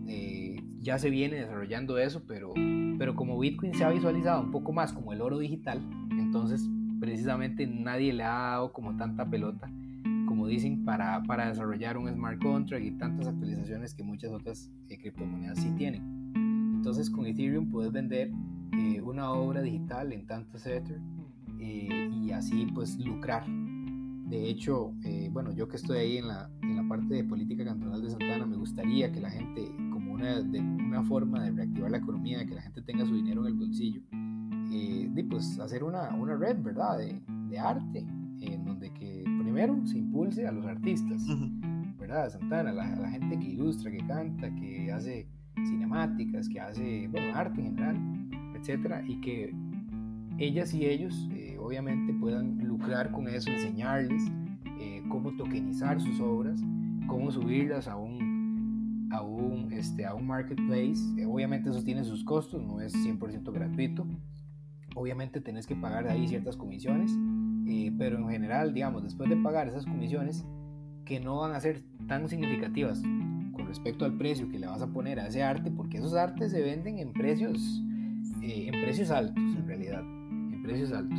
Eh, 0.07 0.57
ya 0.81 0.99
se 0.99 1.11
viene 1.11 1.37
desarrollando 1.37 1.99
eso, 1.99 2.23
pero, 2.27 2.53
pero 2.99 3.15
como 3.15 3.39
Bitcoin 3.39 3.75
se 3.75 3.85
ha 3.85 3.91
visualizado 3.91 4.43
un 4.43 4.51
poco 4.51 4.73
más 4.73 4.93
como 4.93 5.13
el 5.13 5.21
oro 5.21 5.39
digital, 5.39 5.81
entonces 6.11 6.69
precisamente 7.03 7.67
nadie 7.67 8.13
le 8.13 8.23
ha 8.23 8.29
dado 8.29 8.73
como 8.73 8.97
tanta 8.97 9.29
pelota, 9.29 9.69
como 10.29 10.47
dicen, 10.47 10.85
para, 10.85 11.21
para 11.25 11.49
desarrollar 11.49 11.97
un 11.97 12.09
smart 12.09 12.41
contract 12.41 12.85
y 12.85 12.93
tantas 12.93 13.27
actualizaciones 13.27 13.93
que 13.93 14.05
muchas 14.05 14.31
otras 14.31 14.71
eh, 14.89 14.97
criptomonedas 14.99 15.59
sí 15.59 15.73
tienen. 15.73 16.33
Entonces 16.77 17.11
con 17.11 17.27
Ethereum 17.27 17.69
puedes 17.69 17.91
vender 17.91 18.31
eh, 18.79 19.01
una 19.01 19.33
obra 19.33 19.63
digital 19.63 20.13
en 20.13 20.29
tantos 20.29 20.65
Ether 20.65 21.01
eh, 21.59 22.09
y 22.23 22.31
así 22.31 22.69
pues 22.73 22.97
lucrar. 23.01 23.47
De 23.49 24.49
hecho, 24.49 24.95
bueno, 25.33 25.53
yo 25.53 25.67
que 25.67 25.77
estoy 25.77 25.99
ahí 25.99 26.19
en 26.19 26.29
la, 26.29 26.49
en 26.63 26.77
la 26.77 26.89
parte 26.89 27.15
de 27.15 27.25
política 27.25 27.65
cantonal 27.65 28.01
de 28.01 28.11
Santana, 28.11 28.47
me 28.47 28.57
gustaría 28.57 29.11
que 29.11 29.21
la 29.21 29.29
gente, 29.29 29.75
como 29.93 30.13
una, 30.13 30.41
de, 30.41 30.61
una 30.61 31.03
forma 31.03 31.43
de 31.43 31.51
reactivar 31.51 31.91
la 31.91 31.99
economía, 31.99 32.47
que 32.47 32.55
la 32.55 32.63
gente 32.63 32.81
tenga 32.81 33.05
su 33.05 33.15
dinero 33.15 33.43
en 33.43 33.49
el 33.49 33.55
bolsillo, 33.55 34.01
de 34.73 35.25
pues 35.25 35.59
hacer 35.59 35.85
una, 35.85 36.15
una 36.15 36.37
red, 36.37 36.57
¿verdad? 36.63 36.99
De, 36.99 37.21
de, 37.49 37.59
arte, 37.59 38.07
en 38.41 38.65
donde 38.65 38.93
que 38.93 39.23
primero 39.25 39.79
se 39.87 39.99
impulse 39.99 40.47
a 40.47 40.53
los 40.53 40.65
artistas, 40.67 41.23
¿verdad? 41.99 42.31
Santana, 42.31 42.73
la, 42.73 42.97
la, 42.97 43.11
gente 43.11 43.39
que 43.39 43.49
ilustra, 43.49 43.91
que 43.91 44.05
canta, 44.07 44.55
que 44.55 44.91
hace 44.93 45.27
cinemáticas, 45.67 46.49
que 46.49 46.61
hace, 46.61 47.09
bueno, 47.09 47.35
arte 47.35 47.61
en 47.61 47.67
general, 47.67 47.97
etcétera, 48.57 49.03
y 49.07 49.21
que 49.21 49.55
ellas 50.39 50.73
y 50.75 50.87
ellos 50.87 51.29
eh, 51.33 51.57
obviamente 51.61 52.13
puedan 52.15 52.59
lucrar 52.67 53.11
con 53.13 53.29
eso, 53.29 53.51
enseñarles 53.51 54.23
eh, 54.81 55.03
cómo 55.09 55.33
tokenizar 55.37 56.01
sus 56.01 56.21
obras, 56.21 56.61
cómo 57.07 57.31
subirlas 57.31 57.89
a 57.89 57.97
un, 57.97 59.09
a 59.13 59.23
un, 59.23 59.73
este, 59.73 60.07
a 60.07 60.15
un 60.15 60.27
marketplace. 60.27 60.99
Eh, 61.19 61.27
obviamente 61.27 61.71
eso 61.71 61.83
tiene 61.83 62.05
sus 62.05 62.25
costos, 62.25 62.63
no 62.63 62.81
es 62.81 62.95
100% 62.95 63.53
gratuito, 63.53 64.07
obviamente 64.95 65.41
tenés 65.41 65.67
que 65.67 65.77
pagar 65.77 66.09
ahí 66.09 66.29
ciertas 66.29 66.57
comisiones, 66.57 67.17
eh, 67.67 67.93
pero 67.99 68.19
en 68.19 68.29
general, 68.29 68.75
digamos, 68.75 69.03
después 69.03 69.29
de 69.29 69.37
pagar 69.37 69.69
esas 69.69 69.87
comisiones, 69.87 70.45
que 71.05 71.21
no 71.21 71.41
van 71.41 71.53
a 71.53 71.61
ser 71.61 71.83
tan 72.07 72.29
significativas 72.29 73.03
con 73.53 73.67
respecto 73.67 74.05
al 74.05 74.17
precio 74.17 74.49
que 74.49 74.59
le 74.59 74.67
vas 74.67 74.83
a 74.83 74.87
poner 74.87 75.21
a 75.21 75.27
ese 75.27 75.43
arte, 75.43 75.71
porque 75.71 75.99
esos 75.99 76.15
artes 76.15 76.53
se 76.53 76.63
venden 76.63 76.99
en 76.99 77.13
precios, 77.13 77.83
eh, 78.43 78.69
en 78.73 78.83
precios 78.83 79.11
altos, 79.11 79.43
en 79.43 79.67
realidad, 79.67 80.01
en 80.01 80.63
precios 80.63 80.93
altos. 80.93 81.19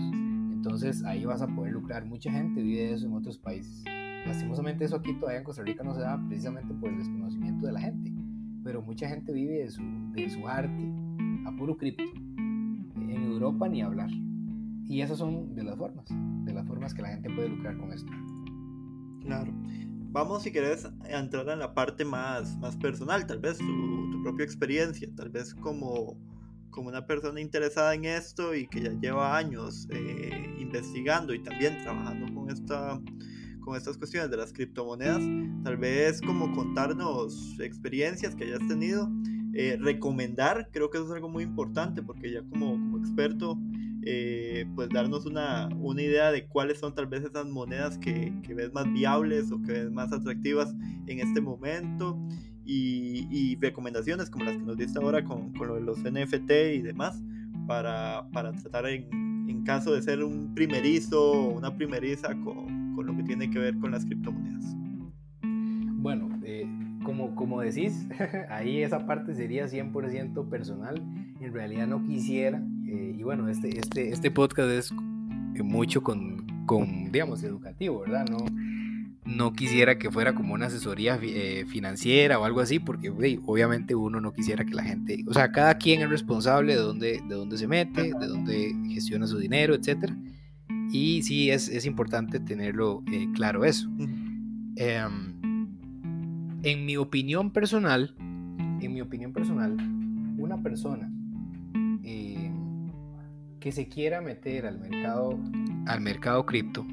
Entonces 0.53 1.03
ahí 1.03 1.25
vas 1.25 1.41
a 1.41 1.47
poder 1.47 1.73
lucrar. 1.73 2.05
Mucha 2.05 2.31
gente 2.31 2.61
vive 2.61 2.83
de 2.83 2.93
eso 2.93 3.05
en 3.05 3.13
otros 3.13 3.37
países. 3.37 3.83
Lastimosamente 4.25 4.85
eso 4.85 4.95
aquí 4.95 5.13
todavía 5.13 5.39
en 5.39 5.43
Costa 5.43 5.63
Rica 5.63 5.83
no 5.83 5.93
se 5.93 5.99
da 5.99 6.17
precisamente 6.27 6.73
por 6.73 6.89
el 6.89 6.97
desconocimiento 6.97 7.65
de 7.65 7.73
la 7.73 7.81
gente, 7.81 8.13
pero 8.63 8.81
mucha 8.81 9.09
gente 9.09 9.33
vive 9.33 9.59
de 9.59 9.69
su, 9.69 9.83
de 10.13 10.29
su 10.29 10.47
arte 10.47 10.89
a 11.45 11.51
puro 11.57 11.75
cripto 11.75 12.03
Europa 13.43 13.67
ni 13.67 13.81
hablar. 13.81 14.09
Y 14.87 15.01
esas 15.01 15.17
son 15.17 15.53
de 15.55 15.63
las 15.63 15.77
formas, 15.77 16.05
de 16.45 16.53
las 16.53 16.65
formas 16.65 16.93
que 16.93 17.01
la 17.01 17.09
gente 17.09 17.29
puede 17.29 17.49
lucrar 17.49 17.77
con 17.77 17.91
esto. 17.91 18.11
Claro. 19.21 19.53
Vamos, 20.11 20.43
si 20.43 20.51
querés, 20.51 20.85
a 20.85 21.19
entrar 21.19 21.49
en 21.49 21.59
la 21.59 21.73
parte 21.73 22.05
más, 22.05 22.57
más 22.59 22.77
personal, 22.77 23.25
tal 23.25 23.39
vez 23.39 23.57
tu, 23.57 24.11
tu 24.11 24.21
propia 24.21 24.45
experiencia, 24.45 25.09
tal 25.15 25.29
vez 25.29 25.55
como, 25.55 26.17
como 26.69 26.89
una 26.89 27.05
persona 27.05 27.41
interesada 27.41 27.95
en 27.95 28.05
esto 28.05 28.53
y 28.53 28.67
que 28.67 28.81
ya 28.81 28.91
lleva 28.91 29.35
años 29.35 29.87
eh, 29.89 30.55
investigando 30.59 31.33
y 31.33 31.41
también 31.41 31.81
trabajando 31.81 32.31
con, 32.33 32.51
esta, 32.51 33.01
con 33.61 33.75
estas 33.75 33.97
cuestiones 33.97 34.29
de 34.29 34.37
las 34.37 34.53
criptomonedas, 34.53 35.23
tal 35.63 35.77
vez 35.77 36.21
como 36.21 36.53
contarnos 36.53 37.59
experiencias 37.59 38.35
que 38.35 38.43
hayas 38.43 38.67
tenido 38.67 39.09
eh, 39.53 39.77
recomendar, 39.79 40.69
creo 40.71 40.89
que 40.89 40.97
eso 40.97 41.07
es 41.07 41.13
algo 41.13 41.29
muy 41.29 41.43
importante 41.43 42.01
porque 42.01 42.31
ya 42.31 42.41
como, 42.41 42.71
como 42.71 42.97
experto, 42.97 43.57
eh, 44.05 44.65
pues 44.75 44.89
darnos 44.89 45.25
una, 45.25 45.69
una, 45.79 46.01
idea 46.01 46.31
de 46.31 46.45
cuáles 46.45 46.79
son 46.79 46.93
tal 46.93 47.07
vez 47.07 47.23
esas 47.23 47.45
monedas 47.45 47.97
que, 47.97 48.33
que, 48.43 48.53
ves 48.53 48.73
más 48.73 48.91
viables 48.91 49.51
o 49.51 49.61
que 49.61 49.71
ves 49.71 49.91
más 49.91 50.11
atractivas 50.11 50.75
en 51.07 51.19
este 51.19 51.39
momento 51.39 52.19
y, 52.65 53.27
y 53.29 53.55
recomendaciones 53.57 54.29
como 54.29 54.45
las 54.45 54.57
que 54.57 54.63
nos 54.63 54.77
diste 54.77 54.99
ahora 54.99 55.23
con, 55.23 55.53
con, 55.53 55.67
lo 55.67 55.75
de 55.75 55.81
los 55.81 55.99
NFT 55.99 56.51
y 56.75 56.81
demás 56.81 57.21
para, 57.67 58.27
para 58.33 58.51
tratar 58.53 58.87
en, 58.87 59.07
en, 59.49 59.63
caso 59.63 59.93
de 59.93 60.01
ser 60.01 60.23
un 60.23 60.53
primerizo 60.53 61.31
o 61.31 61.47
una 61.53 61.75
primeriza 61.75 62.29
con, 62.43 62.95
con, 62.95 63.05
lo 63.05 63.15
que 63.15 63.23
tiene 63.23 63.49
que 63.49 63.59
ver 63.59 63.77
con 63.79 63.91
las 63.91 64.03
criptomonedas. 64.05 64.65
Bueno, 65.41 66.32
como, 67.03 67.35
como 67.35 67.61
decís, 67.61 68.07
ahí 68.49 68.81
esa 68.81 69.05
parte 69.05 69.35
sería 69.35 69.65
100% 69.67 70.49
personal. 70.49 71.01
En 71.39 71.53
realidad 71.53 71.87
no 71.87 72.03
quisiera, 72.05 72.63
eh, 72.87 73.15
y 73.17 73.23
bueno, 73.23 73.49
este, 73.49 73.77
este, 73.77 74.09
este 74.09 74.31
podcast 74.31 74.69
es 74.69 74.93
mucho 75.61 76.01
con, 76.01 76.65
con, 76.65 77.11
digamos, 77.11 77.43
educativo, 77.43 78.01
¿verdad? 78.01 78.25
No, 78.29 78.37
no 79.25 79.53
quisiera 79.53 79.97
que 79.97 80.11
fuera 80.11 80.33
como 80.33 80.53
una 80.53 80.67
asesoría 80.67 81.19
eh, 81.21 81.65
financiera 81.67 82.39
o 82.39 82.45
algo 82.45 82.59
así, 82.59 82.79
porque 82.79 83.09
obviamente 83.45 83.95
uno 83.95 84.19
no 84.19 84.33
quisiera 84.33 84.65
que 84.65 84.73
la 84.73 84.83
gente, 84.83 85.23
o 85.27 85.33
sea, 85.33 85.51
cada 85.51 85.77
quien 85.77 86.01
es 86.01 86.09
responsable 86.09 86.75
de 86.75 86.81
dónde, 86.81 87.21
de 87.27 87.35
dónde 87.35 87.57
se 87.57 87.67
mete, 87.67 88.13
de 88.19 88.27
dónde 88.27 88.75
gestiona 88.89 89.27
su 89.27 89.37
dinero, 89.37 89.75
etc. 89.75 90.11
Y 90.91 91.23
sí, 91.23 91.49
es, 91.49 91.69
es 91.69 91.85
importante 91.85 92.39
tenerlo 92.39 93.03
eh, 93.11 93.27
claro 93.33 93.65
eso. 93.65 93.89
En 96.63 96.85
mi 96.85 96.97
opinión 96.97 97.51
personal, 97.51 98.15
en 98.17 98.93
mi 98.93 99.01
opinión 99.01 99.33
personal, 99.33 99.77
una 100.37 100.61
persona 100.61 101.11
eh, 102.03 102.51
que 103.59 103.71
se 103.71 103.87
quiera 103.87 104.21
meter 104.21 104.65
al 104.65 104.79
mercado, 104.79 105.39
al 105.85 106.01
mercado 106.01 106.45
cripto, 106.45 106.85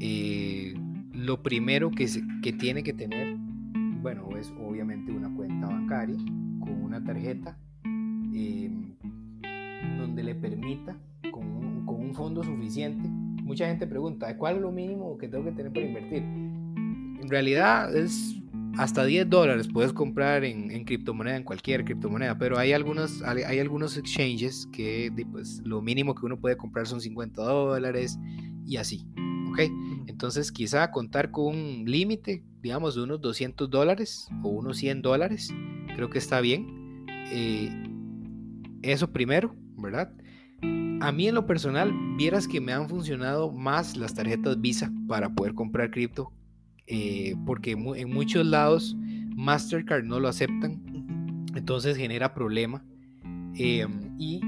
eh, 0.00 0.74
lo 1.12 1.42
primero 1.42 1.90
que, 1.90 2.06
que 2.42 2.52
tiene 2.52 2.82
que 2.82 2.92
tener, 2.92 3.36
bueno, 4.02 4.28
es 4.36 4.52
obviamente 4.60 5.12
una 5.12 5.34
cuenta 5.34 5.66
bancaria 5.66 6.16
con 6.60 6.82
una 6.82 7.02
tarjeta 7.02 7.58
eh, 8.34 8.70
donde 9.98 10.22
le 10.22 10.34
permita 10.34 10.96
con 11.30 11.62
con 11.84 12.00
un 12.00 12.14
fondo 12.14 12.42
suficiente. 12.42 13.08
Mucha 13.08 13.66
gente 13.66 13.86
pregunta, 13.86 14.36
¿cuál 14.36 14.56
es 14.56 14.62
lo 14.62 14.70
mínimo 14.70 15.18
que 15.18 15.28
tengo 15.28 15.44
que 15.44 15.52
tener 15.52 15.72
para 15.72 15.86
invertir? 15.86 16.22
En 16.22 17.28
realidad 17.28 17.94
es 17.94 18.41
hasta 18.78 19.04
10 19.04 19.28
dólares 19.28 19.68
puedes 19.72 19.92
comprar 19.92 20.44
en, 20.44 20.70
en, 20.70 20.84
criptomoneda, 20.84 21.36
en 21.36 21.44
cualquier 21.44 21.84
criptomoneda, 21.84 22.38
pero 22.38 22.58
hay 22.58 22.72
algunos, 22.72 23.22
hay, 23.22 23.58
algunos 23.58 23.96
exchanges 23.96 24.66
que 24.72 25.12
pues, 25.30 25.60
lo 25.64 25.82
mínimo 25.82 26.14
que 26.14 26.24
uno 26.26 26.38
puede 26.38 26.56
comprar 26.56 26.86
son 26.86 27.00
50 27.00 27.42
dólares 27.42 28.18
y 28.64 28.76
así. 28.76 29.06
¿Ok? 29.50 29.60
Entonces 30.06 30.50
quizá 30.50 30.90
contar 30.90 31.30
con 31.30 31.46
un 31.46 31.84
límite, 31.84 32.42
digamos, 32.62 32.94
de 32.94 33.02
unos 33.02 33.20
200 33.20 33.68
dólares 33.68 34.28
o 34.42 34.48
unos 34.48 34.78
100 34.78 35.02
dólares, 35.02 35.52
creo 35.94 36.08
que 36.08 36.18
está 36.18 36.40
bien. 36.40 37.06
Eh, 37.30 37.70
eso 38.82 39.12
primero, 39.12 39.54
¿verdad? 39.76 40.12
A 41.02 41.12
mí 41.12 41.28
en 41.28 41.34
lo 41.34 41.46
personal, 41.46 41.92
vieras 42.16 42.48
que 42.48 42.60
me 42.60 42.72
han 42.72 42.88
funcionado 42.88 43.52
más 43.52 43.96
las 43.96 44.14
tarjetas 44.14 44.60
Visa 44.60 44.90
para 45.08 45.34
poder 45.34 45.54
comprar 45.54 45.90
cripto 45.90 46.32
eh, 46.86 47.34
porque 47.46 47.72
en 47.72 48.12
muchos 48.12 48.46
lados 48.46 48.96
Mastercard 49.36 50.04
no 50.04 50.20
lo 50.20 50.28
aceptan, 50.28 50.80
entonces 51.54 51.96
genera 51.96 52.34
problema. 52.34 52.84
Em, 53.54 54.14
y 54.18 54.40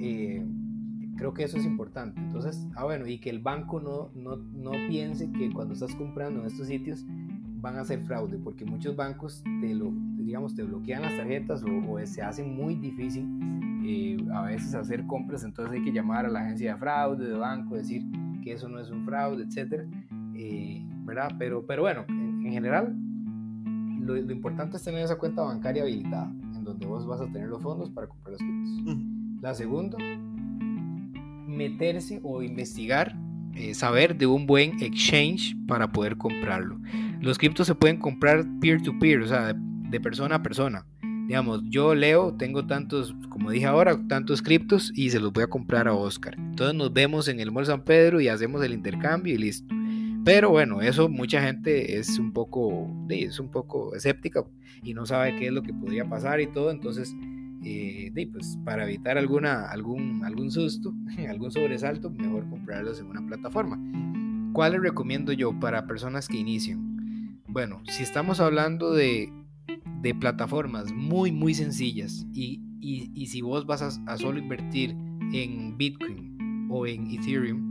eh, 0.00 0.46
creo 1.16 1.32
que 1.34 1.44
eso 1.44 1.56
es 1.56 1.64
importante. 1.64 2.20
Entonces, 2.20 2.66
ah, 2.76 2.84
bueno, 2.84 3.06
y 3.06 3.18
que 3.18 3.30
el 3.30 3.40
banco 3.40 3.80
no, 3.80 4.10
no, 4.14 4.36
no, 4.36 4.72
piense 4.88 5.30
que 5.32 5.50
cuando 5.50 5.74
estás 5.74 5.94
comprando 5.94 6.40
en 6.40 6.46
estos 6.46 6.66
sitios 6.66 7.04
van 7.60 7.76
a 7.76 7.80
hacer 7.80 8.00
fraude, 8.02 8.38
porque 8.38 8.64
muchos 8.64 8.94
bancos 8.94 9.42
te 9.60 9.74
lo, 9.74 9.92
digamos, 10.16 10.54
te 10.54 10.62
bloquean 10.62 11.02
las 11.02 11.16
tarjetas 11.16 11.64
o, 11.64 11.98
se 12.06 12.22
hace 12.22 12.44
muy 12.44 12.76
difícil 12.76 13.26
eh, 13.84 14.16
a 14.32 14.42
veces 14.42 14.74
hacer 14.74 15.06
compras, 15.06 15.42
entonces 15.42 15.74
hay 15.74 15.82
que 15.82 15.92
llamar 15.92 16.26
a 16.26 16.28
la 16.28 16.40
agencia 16.40 16.74
de 16.74 16.78
fraude 16.78 17.26
de 17.26 17.36
banco, 17.36 17.74
decir 17.74 18.04
que 18.44 18.52
eso 18.52 18.68
no 18.68 18.78
es 18.78 18.90
un 18.90 19.04
fraude, 19.04 19.44
etcétera. 19.44 19.86
¿Verdad? 21.08 21.32
Pero, 21.38 21.64
pero 21.66 21.82
bueno, 21.82 22.04
en, 22.08 22.52
general, 22.52 22.94
lo, 24.00 24.16
importante 24.16 24.76
es 24.76 24.84
tener 24.84 25.02
esa 25.02 25.16
cuenta 25.16 25.42
bancaria 25.42 25.82
habilitada, 25.82 26.30
en 26.54 26.62
donde 26.62 26.86
vos 26.86 27.06
vas 27.06 27.20
a 27.20 27.26
tener 27.26 27.48
los 27.48 27.62
fondos 27.62 27.90
para 27.90 28.06
comprar 28.06 28.32
los 28.32 28.40
criptos. 28.40 28.96
La 29.40 29.54
segunda, 29.54 29.96
meterse 31.46 32.20
o 32.22 32.42
investigar, 32.42 33.16
eh, 33.54 33.72
saber 33.74 34.16
de 34.16 34.26
un 34.26 34.46
buen 34.46 34.82
exchange 34.82 35.56
para 35.66 35.90
poder 35.90 36.16
comprarlo. 36.16 36.78
Los 37.20 37.38
criptos 37.38 37.66
se 37.66 37.74
pueden 37.74 37.98
comprar 37.98 38.44
peer-to-peer, 38.60 39.22
o 39.22 39.26
sea, 39.26 39.54
de, 39.54 40.00
persona 40.00 40.36
a 40.36 40.42
persona. 40.42 40.84
Digamos, 41.26 41.62
yo 41.68 41.94
leo, 41.94 42.34
tengo 42.34 42.66
tantos, 42.66 43.14
como 43.28 43.50
dije 43.50 43.66
ahora, 43.66 43.98
tantos 44.08 44.42
criptos 44.42 44.92
y 44.94 45.10
se 45.10 45.20
los 45.20 45.32
voy 45.32 45.44
a 45.44 45.48
comprar 45.48 45.88
a 45.88 45.94
Oscar. 45.94 46.34
Entonces 46.38 46.74
nos 46.74 46.92
vemos 46.92 47.28
en 47.28 47.40
el 47.40 47.52
Mall 47.52 47.66
San 47.66 47.82
Pedro 47.82 48.20
y 48.20 48.28
hacemos 48.28 48.62
el 48.64 48.72
intercambio 48.72 49.34
y 49.34 49.38
listo. 49.38 49.77
Pero 50.28 50.50
bueno, 50.50 50.82
eso 50.82 51.08
mucha 51.08 51.40
gente 51.40 51.96
es 51.96 52.18
un 52.18 52.34
poco, 52.34 52.86
es 53.08 53.40
un 53.40 53.50
poco 53.50 53.94
escéptica 53.94 54.44
y 54.82 54.92
no 54.92 55.06
sabe 55.06 55.34
qué 55.34 55.46
es 55.46 55.52
lo 55.54 55.62
que 55.62 55.72
podría 55.72 56.04
pasar 56.04 56.38
y 56.42 56.46
todo. 56.46 56.70
Entonces, 56.70 57.16
eh, 57.64 58.12
pues 58.30 58.58
para 58.62 58.84
evitar 58.84 59.16
alguna, 59.16 59.70
algún, 59.70 60.22
algún 60.26 60.50
susto, 60.50 60.92
algún 61.30 61.50
sobresalto, 61.50 62.10
mejor 62.10 62.46
comprarlos 62.50 63.00
en 63.00 63.06
una 63.06 63.26
plataforma. 63.26 63.80
¿Cuál 64.52 64.72
les 64.72 64.82
recomiendo 64.82 65.32
yo 65.32 65.58
para 65.58 65.86
personas 65.86 66.28
que 66.28 66.36
inician? 66.36 67.40
Bueno, 67.46 67.80
si 67.88 68.02
estamos 68.02 68.38
hablando 68.38 68.92
de, 68.92 69.32
de 70.02 70.14
plataformas 70.14 70.92
muy, 70.92 71.32
muy 71.32 71.54
sencillas 71.54 72.26
y, 72.34 72.60
y, 72.82 73.10
y 73.14 73.28
si 73.28 73.40
vos 73.40 73.64
vas 73.64 73.80
a, 73.80 74.12
a 74.12 74.18
solo 74.18 74.38
invertir 74.38 74.94
en 75.32 75.78
Bitcoin 75.78 76.68
o 76.70 76.86
en 76.86 77.12
Ethereum, 77.12 77.67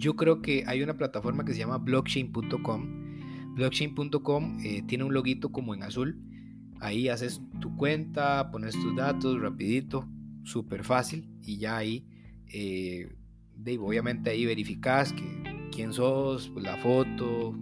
yo 0.00 0.16
creo 0.16 0.40
que 0.40 0.64
hay 0.66 0.82
una 0.82 0.96
plataforma 0.96 1.44
que 1.44 1.52
se 1.52 1.58
llama 1.58 1.76
blockchain.com. 1.76 3.54
Blockchain.com 3.54 4.58
eh, 4.64 4.82
tiene 4.86 5.04
un 5.04 5.12
loguito 5.12 5.52
como 5.52 5.74
en 5.74 5.82
azul. 5.82 6.18
Ahí 6.80 7.08
haces 7.08 7.42
tu 7.60 7.76
cuenta, 7.76 8.50
pones 8.50 8.74
tus 8.74 8.96
datos 8.96 9.38
rapidito, 9.40 10.08
súper 10.42 10.82
fácil 10.84 11.28
y 11.42 11.58
ya 11.58 11.76
ahí, 11.76 12.06
eh, 12.50 13.14
obviamente 13.78 14.30
ahí 14.30 14.46
verificas 14.46 15.12
que 15.12 15.68
quién 15.70 15.92
sos, 15.92 16.50
la 16.56 16.78
foto, 16.78 17.54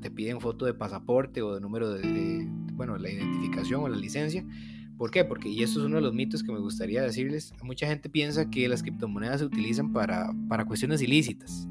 te 0.00 0.10
piden 0.10 0.40
foto 0.40 0.64
de 0.64 0.72
pasaporte 0.72 1.42
o 1.42 1.54
de 1.54 1.60
número 1.60 1.90
de, 1.90 2.48
bueno, 2.72 2.96
la 2.96 3.10
identificación 3.10 3.82
o 3.82 3.88
la 3.88 3.96
licencia 3.96 4.42
¿Por 4.96 5.10
qué? 5.10 5.24
Porque, 5.24 5.48
y 5.48 5.62
esto 5.62 5.80
es 5.80 5.86
uno 5.86 5.96
de 5.96 6.02
los 6.02 6.14
mitos 6.14 6.42
que 6.42 6.52
me 6.52 6.60
gustaría 6.60 7.02
decirles, 7.02 7.52
mucha 7.62 7.86
gente 7.86 8.08
piensa 8.08 8.48
que 8.48 8.68
las 8.68 8.82
criptomonedas 8.82 9.40
se 9.40 9.46
utilizan 9.46 9.92
para, 9.92 10.32
para 10.48 10.64
cuestiones 10.64 11.02
ilícitas 11.02 11.68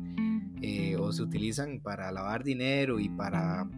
se 1.13 1.23
utilizan 1.23 1.79
para 1.79 2.11
lavar 2.11 2.43
dinero 2.43 2.99
y 2.99 3.09
para, 3.09 3.69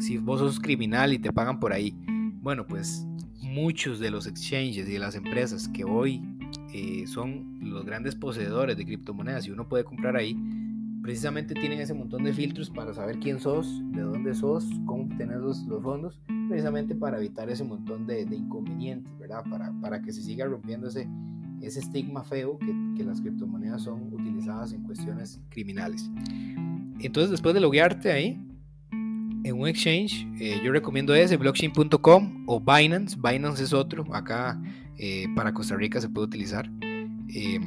si 0.00 0.18
vos 0.18 0.40
sos 0.40 0.60
criminal 0.60 1.12
y 1.12 1.18
te 1.18 1.32
pagan 1.32 1.60
por 1.60 1.72
ahí. 1.72 1.94
Bueno, 2.40 2.66
pues 2.66 3.06
muchos 3.40 3.98
de 3.98 4.10
los 4.10 4.26
exchanges 4.26 4.88
y 4.88 4.92
de 4.92 4.98
las 4.98 5.14
empresas 5.14 5.68
que 5.68 5.84
hoy 5.84 6.22
eh, 6.72 7.06
son 7.06 7.58
los 7.60 7.84
grandes 7.84 8.14
poseedores 8.14 8.76
de 8.76 8.84
criptomonedas 8.84 9.46
y 9.46 9.50
uno 9.50 9.68
puede 9.68 9.84
comprar 9.84 10.16
ahí, 10.16 10.36
precisamente 11.02 11.54
tienen 11.54 11.80
ese 11.80 11.94
montón 11.94 12.24
de 12.24 12.32
filtros 12.32 12.70
para 12.70 12.94
saber 12.94 13.18
quién 13.18 13.40
sos, 13.40 13.82
de 13.92 14.02
dónde 14.02 14.34
sos, 14.34 14.64
cómo 14.86 15.04
obtener 15.04 15.38
los, 15.38 15.64
los 15.64 15.82
fondos, 15.82 16.20
precisamente 16.48 16.94
para 16.94 17.18
evitar 17.18 17.50
ese 17.50 17.64
montón 17.64 18.06
de, 18.06 18.22
inconvenientes, 18.22 19.12
¿verdad? 19.18 19.42
Para, 19.50 19.72
para, 19.80 20.00
que 20.00 20.12
se 20.12 20.22
siga 20.22 20.46
rompiendo 20.46 20.88
ese, 20.88 21.08
ese 21.62 21.80
estigma 21.80 22.24
feo 22.24 22.58
que, 22.58 23.02
las 23.04 23.20
criptomonedas 23.20 23.82
son 23.82 24.12
utilizadas 24.12 24.72
en 24.72 24.84
cuestiones 24.84 25.40
criminales. 25.48 26.08
Entonces, 27.00 27.30
después 27.30 27.52
de 27.52 27.60
loguearte 27.60 28.12
ahí, 28.12 28.40
en 28.92 29.60
un 29.60 29.66
exchange, 29.66 30.24
eh, 30.38 30.60
yo 30.64 30.70
recomiendo 30.70 31.14
ese, 31.14 31.36
blockchain.com 31.36 32.44
o 32.46 32.60
Binance. 32.60 33.16
Binance 33.20 33.64
es 33.64 33.72
otro, 33.72 34.04
acá 34.14 34.62
eh, 34.98 35.26
para 35.34 35.52
Costa 35.52 35.74
Rica 35.74 36.00
se 36.00 36.08
puede 36.08 36.28
utilizar. 36.28 36.70
Eh, 37.28 37.58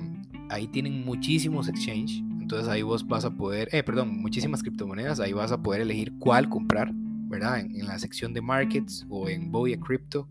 ahí 0.49 0.67
tienen 0.67 1.03
muchísimos 1.03 1.67
exchanges 1.67 2.23
entonces 2.45 2.67
ahí 2.67 2.83
vos 2.83 3.07
vas 3.07 3.25
a 3.25 3.31
poder, 3.31 3.69
perdón, 3.83 4.21
muchísimas 4.21 4.61
criptomonedas, 4.61 5.19
ahí 5.19 5.33
vas 5.33 5.51
a 5.51 5.63
poder 5.63 5.81
elegir 5.81 6.13
cuál 6.19 6.47
comprar, 6.47 6.91
¿verdad? 6.93 7.59
En, 7.59 7.87
la 7.87 7.97
sección 7.97 8.35
de 8.35 8.41
markets 8.41 9.03
o 9.09 9.27
en 9.29 9.51
Boya 9.51 9.79
Crypto 9.79 10.29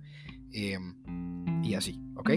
y 0.53 1.75
así, 1.75 2.01
¿ok? 2.15 2.31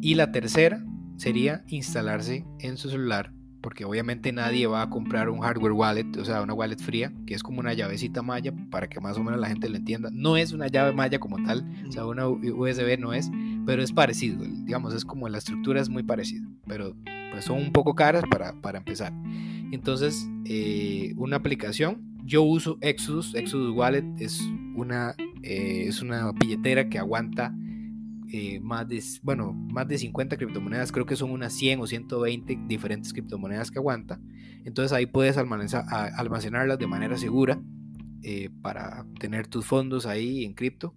Y 0.00 0.14
la 0.14 0.32
tercera 0.32 0.84
sería 1.16 1.64
instalarse 1.66 2.44
en 2.60 2.76
su 2.76 2.88
celular, 2.88 3.32
porque 3.60 3.84
obviamente 3.84 4.32
nadie 4.32 4.66
va 4.66 4.82
a 4.82 4.90
comprar 4.90 5.28
un 5.28 5.40
hardware 5.40 5.72
wallet, 5.72 6.16
o 6.16 6.24
sea, 6.24 6.42
una 6.42 6.54
wallet 6.54 6.78
fría, 6.78 7.12
que 7.26 7.34
es 7.34 7.42
como 7.42 7.58
una 7.60 7.74
llavecita 7.74 8.22
malla, 8.22 8.52
para 8.70 8.88
que 8.88 9.00
más 9.00 9.16
o 9.18 9.24
menos 9.24 9.40
la 9.40 9.48
gente 9.48 9.68
lo 9.68 9.76
entienda. 9.76 10.10
No 10.12 10.36
es 10.36 10.52
una 10.52 10.68
llave 10.68 10.92
malla 10.92 11.18
como 11.18 11.42
tal, 11.42 11.68
o 11.88 11.92
sea, 11.92 12.06
una 12.06 12.28
USB 12.28 12.98
no 12.98 13.12
es, 13.12 13.30
pero 13.66 13.82
es 13.82 13.92
parecido, 13.92 14.44
digamos, 14.44 14.94
es 14.94 15.04
como 15.04 15.28
la 15.28 15.38
estructura 15.38 15.80
es 15.80 15.88
muy 15.88 16.04
parecida, 16.04 16.46
pero 16.66 16.94
pues 17.32 17.44
son 17.44 17.58
un 17.58 17.72
poco 17.72 17.94
caras 17.94 18.22
para, 18.30 18.52
para 18.60 18.78
empezar. 18.78 19.12
Entonces, 19.72 20.28
eh, 20.44 21.12
una 21.16 21.36
aplicación, 21.36 22.16
yo 22.24 22.42
uso 22.42 22.78
Exodus, 22.80 23.34
Exodus 23.34 23.74
Wallet 23.76 24.04
es 24.18 24.40
una, 24.76 25.14
eh, 25.42 25.86
es 25.88 26.00
una 26.00 26.30
billetera 26.32 26.88
que 26.88 26.98
aguanta 26.98 27.54
eh, 28.32 28.60
más, 28.60 28.88
de, 28.88 29.02
bueno, 29.22 29.52
más 29.52 29.88
de 29.88 29.98
50 29.98 30.36
criptomonedas, 30.36 30.92
creo 30.92 31.06
que 31.06 31.16
son 31.16 31.30
unas 31.30 31.52
100 31.54 31.80
o 31.80 31.86
120 31.86 32.58
diferentes 32.66 33.12
criptomonedas 33.12 33.70
que 33.70 33.78
aguanta. 33.78 34.20
Entonces 34.64 34.92
ahí 34.92 35.06
puedes 35.06 35.36
almacenarlas 35.36 36.78
de 36.78 36.86
manera 36.86 37.16
segura 37.16 37.60
para 38.60 39.06
tener 39.18 39.46
tus 39.46 39.64
fondos 39.64 40.04
ahí 40.04 40.44
en 40.44 40.52
cripto 40.52 40.94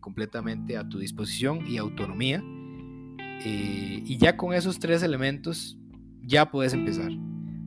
completamente 0.00 0.76
a 0.76 0.86
tu 0.86 0.98
disposición 0.98 1.66
y 1.66 1.78
autonomía. 1.78 2.42
Eh, 3.44 4.02
y 4.04 4.16
ya 4.18 4.36
con 4.36 4.54
esos 4.54 4.78
tres 4.78 5.02
elementos 5.02 5.78
ya 6.22 6.50
puedes 6.50 6.72
empezar. 6.72 7.10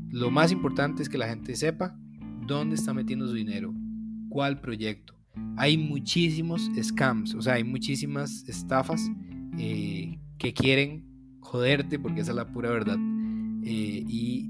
Lo 0.10 0.32
más 0.32 0.52
importante 0.52 1.04
es 1.04 1.10
que 1.10 1.18
la 1.18 1.28
gente 1.28 1.56
sepa 1.56 1.98
dónde 2.48 2.76
está 2.76 2.94
metiendo 2.94 3.28
su 3.28 3.34
dinero, 3.34 3.74
cuál 4.30 4.60
proyecto. 4.60 5.19
Hay 5.58 5.78
muchísimos 5.78 6.70
scams, 6.82 7.36
o 7.36 7.42
sea, 7.42 7.56
hay 7.56 7.64
muchísimas 7.64 8.48
estafas 8.48 9.10
eh, 9.58 10.20
que 10.38 10.54
quieren 10.54 11.06
joderte, 11.40 12.00
porque 12.00 12.22
esa 12.22 12.32
es 12.32 12.38
la 12.38 12.48
pura 12.48 12.70
verdad, 12.70 12.98
eh, 13.64 14.04
y 14.08 14.50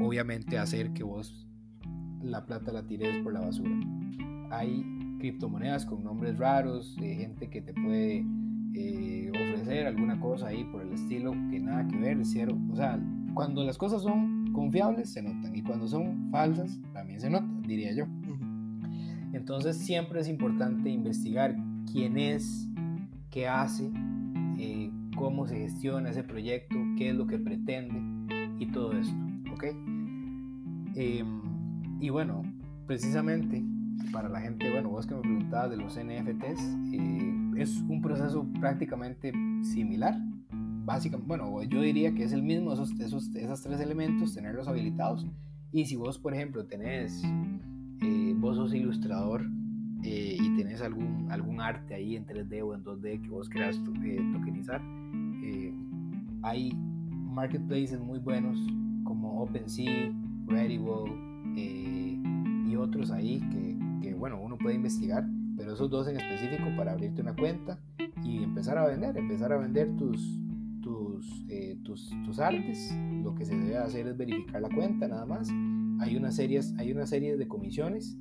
obviamente 0.00 0.58
hacer 0.58 0.92
que 0.92 1.02
vos 1.02 1.48
la 2.22 2.46
plata 2.46 2.72
la 2.72 2.86
tires 2.86 3.18
por 3.22 3.32
la 3.32 3.40
basura. 3.40 3.70
Hay 4.50 4.84
criptomonedas 5.18 5.86
con 5.86 6.04
nombres 6.04 6.38
raros, 6.38 6.96
de 6.96 7.14
gente 7.14 7.48
que 7.48 7.62
te 7.62 7.72
puede 7.74 8.24
eh, 8.74 9.30
ofrecer 9.30 9.86
alguna 9.86 10.18
cosa 10.18 10.48
ahí 10.48 10.64
por 10.64 10.82
el 10.82 10.92
estilo 10.92 11.32
que 11.50 11.60
nada 11.60 11.86
que 11.88 11.96
ver, 11.96 12.18
cero. 12.24 12.58
O 12.70 12.76
sea, 12.76 13.00
cuando 13.34 13.64
las 13.64 13.78
cosas 13.78 14.02
son 14.02 14.52
confiables 14.52 15.12
se 15.12 15.22
notan 15.22 15.54
y 15.54 15.62
cuando 15.62 15.86
son 15.86 16.30
falsas 16.30 16.80
también 16.92 17.20
se 17.20 17.30
notan, 17.30 17.62
diría 17.62 17.92
yo. 17.92 18.06
Entonces 19.32 19.76
siempre 19.78 20.20
es 20.20 20.28
importante 20.28 20.90
investigar 20.90 21.56
quién 21.90 22.18
es, 22.18 22.68
qué 23.30 23.48
hace, 23.48 23.90
eh, 24.58 24.90
cómo 25.16 25.46
se 25.46 25.56
gestiona 25.56 26.10
ese 26.10 26.22
proyecto, 26.22 26.76
qué 26.96 27.10
es 27.10 27.14
lo 27.14 27.26
que 27.26 27.38
pretende 27.38 28.00
y 28.58 28.66
todo 28.66 28.92
esto, 28.92 29.14
¿ok? 29.52 29.64
Em, 30.94 31.40
y 32.00 32.10
bueno, 32.10 32.42
precisamente 32.86 33.64
para 34.12 34.28
la 34.28 34.40
gente, 34.40 34.70
bueno, 34.70 34.90
vos 34.90 35.06
que 35.06 35.14
me 35.14 35.20
preguntabas 35.20 35.70
de 35.70 35.76
los 35.76 35.96
NFTs, 35.96 36.60
eh, 36.92 37.32
es 37.56 37.76
un 37.88 38.00
proceso 38.02 38.46
prácticamente 38.60 39.32
similar. 39.62 40.16
Básicamente, 40.84 41.28
bueno, 41.28 41.62
yo 41.62 41.80
diría 41.80 42.12
que 42.14 42.24
es 42.24 42.32
el 42.32 42.42
mismo, 42.42 42.72
esos, 42.72 42.92
esos, 43.00 43.34
esos 43.34 43.62
tres 43.62 43.80
elementos, 43.80 44.34
tenerlos 44.34 44.68
habilitados. 44.68 45.26
Y 45.70 45.86
si 45.86 45.96
vos, 45.96 46.18
por 46.18 46.34
ejemplo, 46.34 46.66
tenés, 46.66 47.22
eh, 47.24 47.60
vos 48.42 48.56
sos 48.56 48.74
ilustrador 48.74 49.46
eh, 50.04 50.36
y 50.38 50.56
tenés 50.56 50.82
algún, 50.82 51.30
algún 51.30 51.60
arte 51.60 51.94
ahí 51.94 52.16
en 52.16 52.26
3D 52.26 52.62
o 52.62 52.74
en 52.74 52.84
2D 52.84 53.22
que 53.22 53.28
vos 53.30 53.48
quieras 53.48 53.80
tokenizar, 53.84 54.82
hay 56.44 56.72
marketplaces 56.74 58.00
muy 58.00 58.18
buenos 58.18 58.58
como 59.04 59.42
OpenSea, 59.42 60.12
Rarible 60.48 61.12
y 61.56 62.76
otros 62.76 63.10
ahí 63.12 63.38
que 63.50 63.76
que 64.02 64.12
bueno, 64.14 64.38
uno 64.42 64.58
puede 64.58 64.74
investigar, 64.74 65.24
pero 65.56 65.72
esos 65.72 65.88
dos 65.88 66.08
en 66.08 66.16
específico 66.16 66.64
para 66.76 66.92
abrirte 66.92 67.22
una 67.22 67.34
cuenta 67.34 67.78
y 68.22 68.42
empezar 68.42 68.76
a 68.76 68.86
vender, 68.86 69.16
empezar 69.16 69.52
a 69.52 69.58
vender 69.58 69.96
tus, 69.96 70.38
tus, 70.82 71.44
eh, 71.48 71.78
tus, 71.84 72.10
tus, 72.24 72.38
artes. 72.40 72.94
Lo 73.22 73.34
que 73.34 73.44
se 73.44 73.56
debe 73.56 73.78
hacer 73.78 74.08
es 74.08 74.16
verificar 74.16 74.60
la 74.60 74.68
cuenta 74.68 75.08
nada 75.08 75.24
más. 75.24 75.48
Hay 76.00 76.16
una 76.16 76.32
serie, 76.32 76.60
hay 76.78 76.92
una 76.92 77.06
serie 77.06 77.36
de 77.36 77.48
comisiones, 77.48 78.18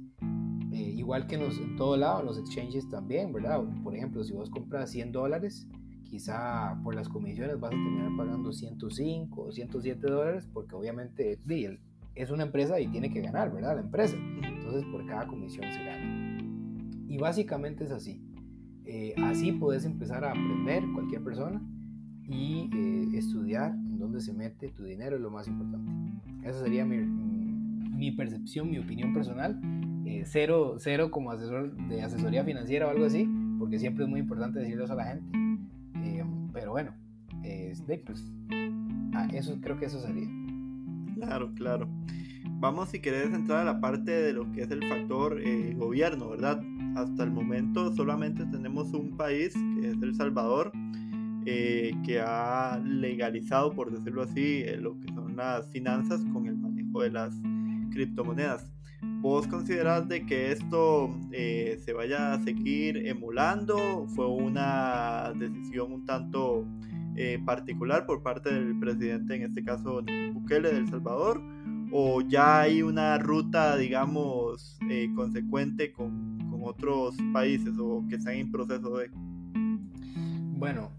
eh, 0.72 0.93
igual 0.95 1.28
que 1.28 1.36
en, 1.36 1.41
los, 1.41 1.57
en 1.57 1.76
todo 1.76 1.97
lado, 1.97 2.22
en 2.22 2.28
los 2.28 2.38
exchanges 2.38 2.89
también, 2.89 3.34
¿verdad? 3.34 3.61
Por 3.84 3.95
ejemplo, 3.95 4.24
si 4.24 4.34
vos 4.34 4.49
compras 4.49 4.89
100 4.91 5.11
dólares, 5.11 5.67
quizá 6.03 6.80
por 6.84 6.95
las 6.95 7.09
comisiones 7.09 7.59
vas 7.59 7.72
a 7.72 7.76
terminar 7.76 8.09
pagando 8.17 8.53
105 8.53 9.41
o 9.41 9.51
107 9.51 10.07
dólares, 10.07 10.47
porque 10.53 10.76
obviamente 10.76 11.39
es 12.15 12.32
una 12.32 12.43
empresa 12.43 12.80
y 12.80 12.88
tiene 12.88 13.09
que 13.09 13.22
ganar, 13.22 13.51
¿verdad? 13.51 13.76
La 13.76 13.82
empresa. 13.82 14.15
Entonces 14.43 14.86
por 14.91 15.05
cada 15.05 15.28
comisión 15.28 15.65
se 15.72 15.84
gana. 15.84 16.38
Y 17.07 17.17
básicamente 17.17 17.84
es 17.84 17.91
así. 17.91 18.22
Eh, 18.86 19.13
así 19.17 19.51
puedes 19.51 19.86
empezar 19.86 20.24
a 20.24 20.32
aprender 20.32 20.84
cualquier 20.93 21.24
persona 21.24 21.61
y 22.28 22.69
eh, 22.74 23.17
estudiar 23.17 23.72
en 23.72 23.99
dónde 23.99 24.22
se 24.22 24.34
mete 24.34 24.69
tu 24.69 24.84
dinero 24.84 25.17
es 25.17 25.22
lo 25.22 25.32
más 25.32 25.47
importante. 25.47 25.91
Esa 26.43 26.59
sería 26.59 26.86
mi, 26.86 26.97
mi 26.97 28.11
percepción, 28.11 28.69
mi 28.69 28.80
opinión 28.80 29.13
personal. 29.13 29.59
Eh, 30.12 30.24
cero, 30.26 30.76
cero 30.78 31.09
como 31.09 31.32
asesor 31.32 31.72
de 31.88 32.01
asesoría 32.01 32.43
financiera 32.43 32.88
o 32.88 32.89
algo 32.89 33.05
así, 33.05 33.30
porque 33.59 33.80
siempre 33.80 34.03
es 34.03 34.09
muy 34.09 34.20
importante 34.20 34.59
decirlo 34.59 34.86
a 34.91 34.95
la 34.95 35.05
gente. 35.05 35.26
pero 36.53 36.72
bueno, 36.72 36.93
pues, 37.86 38.26
ah, 39.14 39.28
eso, 39.34 39.57
creo 39.62 39.78
que 39.78 39.86
eso 39.86 40.01
sería. 40.01 40.28
Claro, 41.16 41.51
claro. 41.55 41.88
Vamos 42.59 42.89
si 42.89 42.99
querés 42.99 43.34
entrar 43.34 43.59
a 43.59 43.64
la 43.64 43.80
parte 43.80 44.12
de 44.12 44.34
lo 44.34 44.51
que 44.51 44.64
es 44.64 44.72
el 44.72 44.84
factor 44.88 45.41
gobierno, 45.78 46.30
¿verdad? 46.30 46.62
hasta 46.95 47.24
el 47.24 47.32
momento 47.32 47.93
solamente 47.93 48.45
tenemos 48.45 48.93
un 48.93 49.16
país, 49.16 49.53
que 49.53 49.89
es 49.89 50.01
El 50.01 50.16
Salvador, 50.16 50.72
eh, 51.45 51.93
que 52.05 52.20
ha 52.20 52.80
legalizado, 52.86 53.74
por 53.74 53.91
decirlo 53.91 54.24
así, 54.24 54.64
eh, 54.66 54.78
lo 54.78 54.99
que 54.99 55.07
son 55.14 55.36
las 55.36 55.68
finanzas 55.70 56.22
con 56.34 56.47
el 56.47 56.57
manejo 56.57 57.01
de 57.01 57.12
las 57.12 57.34
criptomonedas. 57.91 58.72
¿Vos 59.02 59.47
considerás 59.47 60.08
de 60.08 60.26
que 60.26 60.52
esto 60.52 61.16
eh, 61.32 61.80
se 61.84 61.93
vaya 61.93 62.34
a 62.34 62.39
seguir 62.43 62.97
emulando? 63.08 64.08
¿Fue 64.16 64.28
una 64.28 65.34
decisión 65.38 65.91
un 65.91 66.06
tanto 66.06 66.66
particular 67.45 68.08
por 68.08 68.24
parte 68.24 68.52
del 68.52 68.80
presidente, 68.80 69.36
en 69.36 69.43
este 69.43 69.64
caso 69.64 70.04
Bukele 70.34 70.72
de 70.72 70.78
El 70.78 70.89
Salvador? 70.89 71.41
¿O 71.91 72.22
ya 72.22 72.62
hay 72.62 72.82
una 72.82 73.18
ruta, 73.18 73.78
digamos, 73.78 74.80
consecuente 75.16 75.91
con 75.91 76.39
otros 76.64 77.16
países 77.34 77.74
o 77.80 78.04
que 78.08 78.16
están 78.16 78.36
en 78.36 78.52
proceso 78.52 78.97
de? 78.97 79.12
Bueno, 80.58 80.91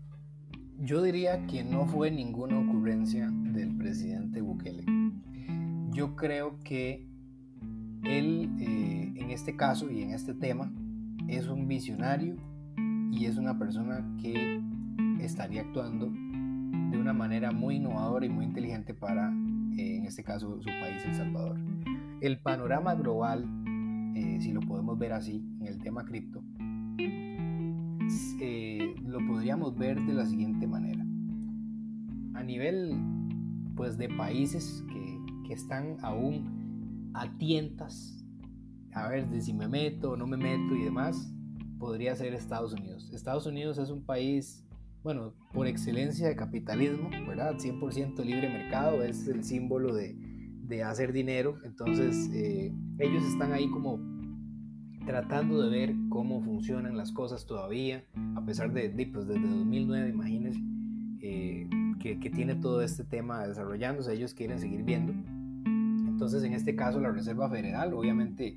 yo 0.79 1.03
diría 1.03 1.47
que 1.47 1.63
no 1.63 1.87
fue 1.87 2.11
ninguna 2.11 2.59
ocurrencia 2.59 3.31
del 3.31 3.77
presidente 3.77 4.41
Bukele. 4.41 4.85
Yo 5.91 6.17
creo 6.17 6.59
que 6.65 7.07
él, 8.05 8.51
eh, 8.59 9.13
en 9.17 9.31
este 9.31 9.57
caso 9.57 9.91
y 9.91 10.03
en 10.03 10.11
este 10.11 10.35
tema, 10.35 10.73
es 11.29 11.49
un 11.49 11.69
visionario 11.69 12.37
y 13.11 13.27
es 13.27 13.37
una 13.37 13.59
persona 13.59 14.05
que 14.21 14.61
estaría 15.21 15.63
actuando 15.63 16.07
de 16.11 16.99
una 16.99 17.13
manera 17.13 17.53
muy 17.53 17.77
innovadora 17.77 18.27
y 18.27 18.29
muy 18.29 18.45
inteligente 18.45 18.95
para, 18.95 19.31
eh, 19.77 19.99
en 19.99 20.07
este 20.07 20.25
caso, 20.25 20.61
su 20.61 20.69
país, 20.69 21.05
El 21.07 21.15
Salvador. 21.15 21.59
El 22.21 22.39
panorama 22.39 22.95
global 22.95 23.47
eh, 24.15 24.39
si 24.41 24.53
lo 24.53 24.61
podemos 24.61 24.99
ver 24.99 25.13
así, 25.13 25.43
en 25.61 25.67
el 25.67 25.79
tema 25.79 26.05
cripto, 26.05 26.43
eh, 28.41 28.95
lo 29.07 29.27
podríamos 29.27 29.77
ver 29.77 30.01
de 30.03 30.13
la 30.13 30.27
siguiente 30.27 30.67
manera. 30.67 31.05
A 32.35 32.43
nivel 32.43 32.95
pues, 33.75 33.97
de 33.97 34.09
países 34.11 34.85
que, 34.89 35.19
que 35.47 35.55
están 35.55 35.97
aún 36.03 36.62
a 37.15 37.37
tientas, 37.39 38.25
a 38.93 39.09
ver 39.09 39.29
de 39.29 39.41
si 39.41 39.53
me 39.53 39.69
meto 39.69 40.13
o 40.13 40.17
no 40.17 40.27
me 40.27 40.37
meto 40.37 40.75
y 40.75 40.85
demás, 40.85 41.33
podría 41.79 42.15
ser 42.15 42.35
Estados 42.35 42.73
Unidos. 42.73 43.11
Estados 43.13 43.47
Unidos 43.47 43.79
es 43.79 43.91
un 43.91 44.05
país, 44.05 44.65
bueno, 45.03 45.35
por 45.53 45.67
excelencia 45.67 46.29
de 46.29 46.37
capitalismo, 46.37 47.11
¿verdad? 47.27 47.57
100% 47.57 48.25
libre 48.25 48.49
mercado, 48.49 49.03
es 49.03 49.27
el 49.29 49.45
símbolo 49.45 49.95
de, 49.95 50.17
de 50.63 50.83
hacer 50.83 51.13
dinero. 51.13 51.59
Entonces 51.65 52.31
eh, 52.33 52.73
ellos 52.99 53.25
están 53.25 53.53
ahí 53.53 53.69
como 53.71 53.99
tratando 55.07 55.61
de 55.61 55.71
ver 55.71 55.95
cómo 56.09 56.41
funcionan 56.43 56.97
las 56.97 57.13
cosas 57.13 57.47
todavía, 57.47 58.05
a 58.37 58.45
pesar 58.45 58.73
de, 58.73 58.89
pues 59.13 59.27
desde 59.27 59.43
2009, 59.43 60.09
imagínense, 60.09 60.61
eh, 61.21 61.69
que, 62.01 62.21
que, 62.21 62.31
tiene 62.31 62.55
todo 62.55 62.83
este 62.83 63.05
tema 63.05 63.47
desarrollándose, 63.47 64.13
ellos 64.13 64.35
quieren 64.35 64.59
seguir 64.61 64.85
viendo. 64.85 65.13
Entonces, 66.23 66.45
en 66.45 66.53
este 66.53 66.77
caso, 66.77 67.01
la 67.01 67.11
Reserva 67.11 67.51
Federal, 67.51 67.93
obviamente, 67.95 68.57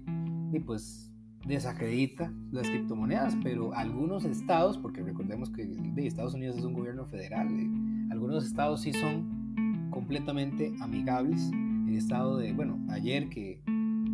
pues 0.68 1.12
desacredita 1.48 2.32
las 2.52 2.70
criptomonedas, 2.70 3.36
pero 3.42 3.74
algunos 3.74 4.24
estados, 4.24 4.78
porque 4.78 5.02
recordemos 5.02 5.50
que 5.50 5.66
de 5.66 6.06
Estados 6.06 6.36
Unidos 6.36 6.58
es 6.58 6.64
un 6.64 6.74
gobierno 6.74 7.08
federal, 7.08 7.48
eh, 7.50 7.68
algunos 8.12 8.46
estados 8.46 8.82
sí 8.82 8.94
son 8.94 9.90
completamente 9.90 10.76
amigables. 10.80 11.50
El 11.88 11.96
estado 11.96 12.38
de, 12.38 12.54
bueno, 12.54 12.78
ayer 12.90 13.30
que, 13.30 13.60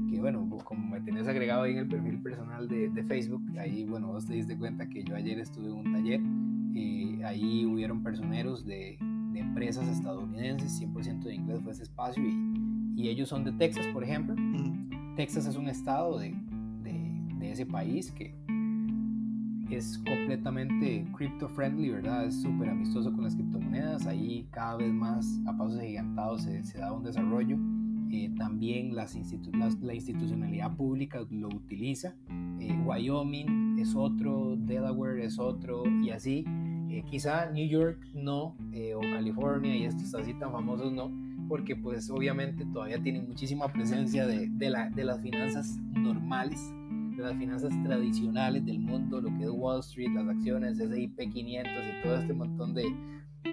que, 0.09 0.21
bueno, 0.21 0.47
como 0.63 0.87
me 0.87 1.01
tenés 1.01 1.27
agregado 1.27 1.63
ahí 1.63 1.73
en 1.73 1.79
el 1.79 1.89
perfil 1.89 2.21
personal 2.21 2.69
de, 2.69 2.87
de, 2.87 3.03
Facebook, 3.03 3.43
ahí, 3.59 3.83
bueno, 3.83 4.07
vos 4.07 4.25
te 4.25 4.33
diste 4.33 4.57
cuenta 4.57 4.87
que 4.87 5.03
yo 5.03 5.13
ayer 5.13 5.37
estuve 5.41 5.65
en 5.65 5.73
un 5.73 5.91
taller, 5.91 6.21
y 6.73 7.19
eh, 7.19 7.25
ahí 7.25 7.65
hubieron 7.65 8.01
personeros 8.01 8.65
de, 8.65 8.97
de 9.33 9.39
empresas 9.41 9.89
estadounidenses, 9.89 10.81
100% 10.81 11.23
de 11.23 11.35
inglés 11.35 11.59
fue 11.61 11.73
ese 11.73 11.83
espacio, 11.83 12.23
y, 12.23 12.70
y, 13.01 13.09
ellos 13.09 13.29
son 13.29 13.43
de 13.43 13.51
Texas, 13.53 13.85
por 13.93 14.03
ejemplo. 14.03 14.35
Texas 15.15 15.45
es 15.45 15.55
un 15.55 15.67
estado 15.67 16.19
de, 16.19 16.33
de, 16.83 17.35
de 17.39 17.51
ese 17.51 17.65
país 17.65 18.11
que 18.11 18.33
es 19.69 19.97
completamente 19.99 21.05
crypto 21.15 21.47
friendly, 21.47 21.89
¿verdad? 21.89 22.25
Es 22.25 22.41
súper 22.41 22.69
amistoso 22.69 23.11
con 23.13 23.23
las 23.23 23.35
criptomonedas. 23.35 24.05
Ahí 24.05 24.47
cada 24.51 24.77
vez 24.77 24.91
más 24.91 25.39
a 25.47 25.57
pasos 25.57 25.79
agigantados 25.79 26.43
se, 26.43 26.63
se 26.63 26.79
da 26.79 26.91
un 26.91 27.03
desarrollo. 27.03 27.57
Eh, 28.11 28.29
también 28.37 28.93
las 28.93 29.15
la 29.81 29.93
institucionalidad 29.93 30.75
pública 30.75 31.25
lo 31.29 31.47
utiliza. 31.47 32.13
Eh, 32.59 32.77
Wyoming 32.85 33.79
es 33.79 33.95
otro, 33.95 34.55
Delaware 34.57 35.23
es 35.23 35.39
otro 35.39 35.83
y 36.03 36.09
así. 36.09 36.43
Eh, 36.89 37.03
quizá 37.09 37.49
New 37.51 37.67
York 37.67 38.05
no, 38.13 38.57
o 38.95 38.99
California 38.99 39.75
y 39.77 39.85
estos 39.85 40.13
así 40.13 40.33
tan 40.33 40.51
famosos 40.51 40.91
no, 40.91 41.09
porque 41.51 41.75
pues 41.75 42.09
obviamente 42.09 42.65
todavía 42.65 43.03
tienen 43.03 43.27
muchísima 43.27 43.73
presencia 43.73 44.25
de, 44.25 44.47
de, 44.47 44.69
la, 44.69 44.89
de 44.89 45.03
las 45.03 45.21
finanzas 45.21 45.77
normales 45.91 46.73
de 47.17 47.23
las 47.23 47.35
finanzas 47.35 47.73
tradicionales 47.83 48.65
del 48.65 48.79
mundo, 48.79 49.19
lo 49.19 49.27
que 49.37 49.43
es 49.43 49.49
Wall 49.49 49.81
Street, 49.81 50.11
las 50.15 50.29
acciones, 50.29 50.79
S&P 50.79 51.29
500 51.29 51.73
y 51.73 52.03
todo 52.03 52.15
este 52.15 52.33
montón 52.33 52.73
de, 52.73 52.85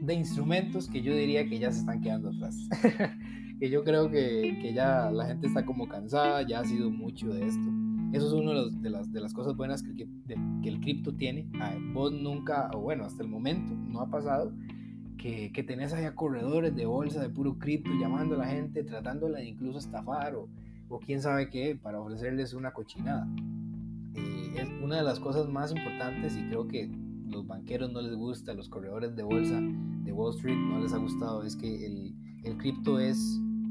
de 0.01 0.15
instrumentos 0.15 0.89
que 0.89 1.03
yo 1.03 1.13
diría 1.13 1.49
que 1.49 1.59
ya 1.59 1.73
se 1.73 1.81
están 1.81 2.01
quedando 2.01 2.29
atrás. 2.29 2.69
que 3.59 3.69
yo 3.69 3.83
creo 3.83 4.09
que, 4.09 4.57
que, 4.63 4.73
ya 4.73 5.11
la 5.11 5.27
gente 5.27 5.49
está 5.49 5.67
como 5.67 5.89
cansada, 5.89 6.47
ya 6.47 6.61
ha 6.61 6.65
sido 6.65 6.91
mucho 6.91 7.35
de 7.35 7.49
esto. 7.49 7.69
Eso 8.13 8.29
es 8.29 8.33
una 8.33 8.53
de, 8.55 8.71
de, 8.81 8.91
las, 8.91 9.13
de 9.13 9.21
las 9.21 9.35
cosas 9.35 9.57
buenas 9.57 9.83
que, 9.83 9.93
que 9.97 10.69
el 10.69 10.79
cripto 10.79 11.17
tiene. 11.17 11.51
Ah, 11.61 11.75
vos 11.93 12.13
nunca, 12.13 12.71
o 12.75 12.79
bueno, 12.79 13.05
hasta 13.05 13.25
el 13.25 13.29
momento 13.29 13.75
no 13.75 14.01
ha 14.01 14.09
pasado 14.09 14.53
que, 15.19 15.53
que 15.53 15.63
tenés 15.63 15.93
allá 15.93 16.15
corredores 16.15 16.75
de 16.75 16.87
bolsa 16.87 17.21
de 17.21 17.29
puro 17.29 17.59
cripto 17.59 17.91
llamando 18.01 18.37
a 18.37 18.39
la 18.39 18.47
gente, 18.47 18.85
tratándola 18.85 19.39
de 19.39 19.49
incluso 19.49 19.79
estafar 19.79 20.35
o 20.37 20.49
o 20.89 20.99
quién 20.99 21.21
sabe 21.21 21.51
qué 21.51 21.79
para 21.81 22.01
ofrecerles 22.01 22.55
una 22.55 22.73
cochinada. 22.73 23.29
Eh, 24.15 24.55
es 24.57 24.69
una 24.83 24.97
de 24.97 25.03
las 25.03 25.21
cosas 25.21 25.49
más 25.49 25.71
importantes 25.71 26.37
y 26.37 26.43
creo 26.49 26.67
que 26.67 26.91
los 27.27 27.47
banqueros 27.47 27.93
no 27.93 28.01
les 28.01 28.15
gusta, 28.15 28.55
los 28.55 28.69
corredores 28.69 29.15
de 29.15 29.23
bolsa 29.23 29.61
de 29.61 30.13
Wall 30.13 30.35
Street 30.35 30.57
no 30.57 30.81
les 30.81 30.93
ha 30.95 30.99
gustado, 30.99 31.43
es 31.43 31.57
que 31.57 31.87
el, 31.87 32.15
el 32.43 32.57
cripto 32.57 32.99
es 32.99 33.19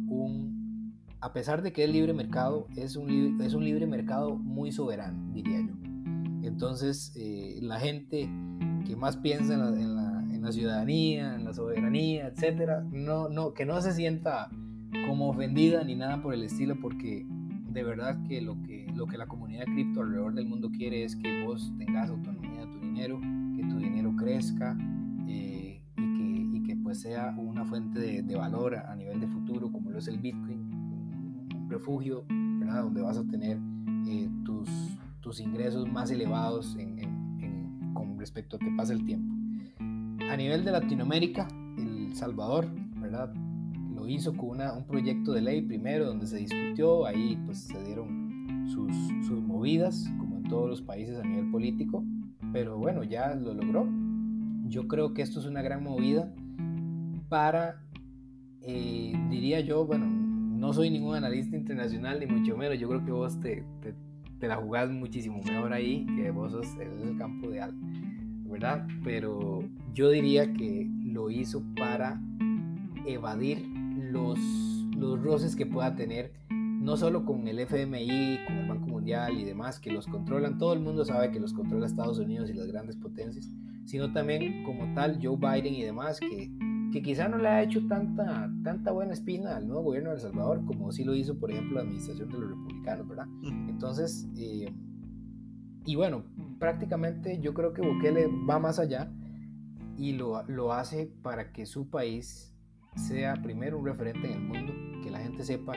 un, 0.08 0.94
a 1.20 1.34
pesar 1.34 1.64
de 1.64 1.74
que 1.74 1.84
es 1.84 1.90
libre 1.90 2.14
mercado, 2.14 2.68
es 2.76 2.96
un, 2.96 3.42
es 3.42 3.56
un 3.56 3.66
libre 3.66 3.88
mercado 3.88 4.36
muy 4.36 4.72
soberano, 4.72 5.34
diría 5.34 5.60
yo. 5.62 5.74
Entonces, 6.44 7.12
eh, 7.16 7.58
la 7.62 7.80
gente 7.80 8.30
que 8.86 8.96
más 8.96 9.18
piensa 9.18 9.56
en 9.56 9.82
en 9.82 9.96
la, 9.96 10.07
en 10.32 10.42
la 10.42 10.52
ciudadanía, 10.52 11.36
en 11.36 11.46
la 11.46 11.54
soberanía, 11.54 12.28
etcétera, 12.28 12.84
no, 12.92 13.30
no, 13.30 13.54
que 13.54 13.66
no 13.66 13.82
se 13.82 13.94
sienta 13.94 14.50
como 15.08 15.30
ofendida 15.30 15.84
ni 15.84 15.96
nada 15.96 16.22
por 16.22 16.34
el 16.34 16.44
estilo, 16.44 16.76
porque 16.80 17.26
de 17.72 17.84
verdad 17.84 18.18
que 18.28 18.42
lo 18.42 18.62
que, 18.64 18.88
lo 18.96 19.06
que 19.06 19.18
la 19.18 19.28
comunidad 19.28 19.66
cripto 19.66 20.02
alrededor 20.02 20.34
del 20.34 20.48
mundo 20.48 20.72
quiere 20.72 21.04
es 21.04 21.16
que 21.16 21.46
vos 21.46 21.72
tengas 21.78 22.10
autonomía 22.10 22.66
de 22.66 22.68
tu 22.68 22.80
dinero, 22.80 23.20
que 23.56 23.64
tu 23.64 23.78
dinero 23.78 24.16
crezca 24.16 24.76
eh, 25.28 25.82
y, 25.96 26.18
que, 26.18 26.58
y, 26.58 26.64
que, 26.64 26.76
pues 26.78 27.02
sea 27.02 27.36
una 27.38 27.66
fuente 27.66 28.00
de, 28.00 28.24
de, 28.24 28.36
valor 28.36 28.76
a 28.76 28.96
nivel 28.96 29.20
de 29.20 29.28
futuro, 29.28 29.72
como 29.72 29.92
lo 29.92 30.00
es 30.00 30.08
el 30.08 30.18
Bitcoin, 30.18 30.60
un 31.56 31.68
refugio, 31.70 32.26
¿verdad? 32.30 32.84
Donde 32.84 33.02
vas 33.02 33.18
a 33.18 33.24
tener 33.26 33.60
eh, 34.08 34.30
tus, 34.44 34.70
tus 35.20 35.40
ingresos 35.40 35.88
más 35.92 36.10
elevados 36.10 36.76
en, 36.80 36.98
en, 37.00 37.38
en, 37.42 37.94
con 37.94 38.18
respecto 38.18 38.56
a 38.56 38.60
que 38.60 38.72
pasa 38.76 38.94
el 38.94 39.06
tiempo. 39.06 39.37
A 40.30 40.36
nivel 40.38 40.64
de 40.66 40.72
Latinoamérica, 40.72 41.48
El 41.78 42.16
Salvador, 42.16 42.68
¿verdad? 43.00 43.34
hizo 44.08 44.36
con 44.36 44.50
una, 44.50 44.74
un 44.74 44.86
proyecto 44.86 45.34
de 45.34 45.42
ley 45.42 45.62
primero 45.62 46.06
donde 46.06 46.28
se 46.28 46.38
discutió, 46.38 47.06
ahí 47.06 47.38
pues 47.46 47.60
se 47.60 47.84
dieron 47.84 48.68
sus, 48.68 48.92
sus 49.26 49.42
movidas, 49.42 50.10
como 50.18 50.38
en 50.38 50.44
todos 50.44 50.70
los 50.70 50.82
países 50.82 51.18
a 51.18 51.24
nivel 51.24 51.52
político, 51.52 52.04
pero 52.54 52.78
bueno, 52.78 53.04
ya 53.04 53.36
lo 53.36 53.54
logró. 53.54 53.88
Yo 54.68 54.88
creo 54.88 55.14
que 55.14 55.22
esto 55.22 55.40
es 55.40 55.46
una 55.46 55.62
gran 55.62 55.84
movida 55.84 56.34
para, 57.30 57.82
eh, 58.62 59.14
diría 59.30 59.60
yo, 59.62 59.86
bueno, 59.86 60.06
no 60.06 60.74
soy 60.74 60.90
ningún 60.90 61.16
analista 61.16 61.56
internacional 61.56 62.20
ni 62.20 62.26
mucho 62.26 62.58
menos, 62.58 62.80
yo 62.80 62.90
creo 62.90 63.06
que 63.06 63.12
vos 63.12 63.40
te, 63.40 63.64
te, 63.82 63.94
te 64.40 64.48
la 64.48 64.58
jugás 64.58 64.90
muchísimo 64.90 65.42
mejor 65.44 65.74
ahí 65.74 66.06
que 66.16 66.32
vos 66.32 66.52
sos 66.52 66.68
el 66.80 67.18
campo 67.18 67.50
de 67.50 67.62
algo, 67.62 67.80
¿verdad? 68.50 68.88
Pero 69.04 69.64
yo 69.94 70.10
diría 70.10 70.54
que 70.54 70.90
lo 71.04 71.30
hizo 71.30 71.64
para 71.76 72.22
evadir 73.06 73.66
los, 74.12 74.40
los 74.96 75.22
roces 75.22 75.56
que 75.56 75.66
pueda 75.66 75.96
tener, 75.96 76.34
no 76.50 76.98
solo 76.98 77.26
con 77.26 77.48
el 77.48 77.60
FMI, 77.60 78.40
con 78.46 78.58
el 78.58 78.68
Banco 78.68 78.88
Mundial 78.88 79.40
y 79.40 79.44
demás, 79.44 79.80
que 79.80 79.92
los 79.92 80.08
controlan, 80.08 80.58
todo 80.58 80.74
el 80.74 80.80
mundo 80.80 81.06
sabe 81.06 81.32
que 81.32 81.40
los 81.40 81.54
controla 81.54 81.86
Estados 81.86 82.20
Unidos 82.20 82.50
y 82.50 82.54
las 82.54 82.68
grandes 82.68 82.96
potencias, 82.96 83.50
sino 83.86 84.12
también 84.14 84.64
como 84.64 84.94
tal 84.94 85.20
Joe 85.22 85.38
Biden 85.38 85.74
y 85.74 85.84
demás, 85.84 86.20
que 86.20 86.52
que 86.92 87.02
quizá 87.02 87.28
no 87.28 87.38
le 87.38 87.48
ha 87.48 87.64
hecho 87.64 87.86
tanta, 87.88 88.50
tanta 88.64 88.92
buena 88.92 89.14
espina 89.14 89.58
al 89.58 89.68
nuevo 89.68 89.84
gobierno 89.84 90.10
de 90.10 90.16
El 90.16 90.22
Salvador 90.22 90.66
como 90.66 90.92
sí 90.92 91.04
lo 91.04 91.16
hizo, 91.16 91.38
por 91.38 91.52
ejemplo, 91.52 91.76
la 91.76 91.82
administración 91.82 92.30
de 92.30 92.40
los 92.40 92.50
republicanos, 92.50 93.08
¿verdad? 93.08 93.28
Entonces, 93.44 94.28
eh, 94.38 94.74
y 95.86 95.96
bueno, 95.96 96.24
prácticamente 96.60 97.40
yo 97.42 97.54
creo 97.54 97.74
que 97.74 97.82
Bukele 97.82 98.28
va 98.50 98.60
más 98.60 98.80
allá 98.80 99.12
y 99.98 100.14
lo, 100.14 100.44
lo 100.44 100.74
hace 100.74 101.12
para 101.22 101.52
que 101.52 101.66
su 101.66 101.90
país 101.90 102.54
sea 102.96 103.36
primero 103.42 103.80
un 103.80 103.86
referente 103.86 104.28
en 104.28 104.34
el 104.34 104.42
mundo, 104.42 104.74
que 105.04 105.12
la 105.12 105.20
gente 105.20 105.44
sepa 105.44 105.74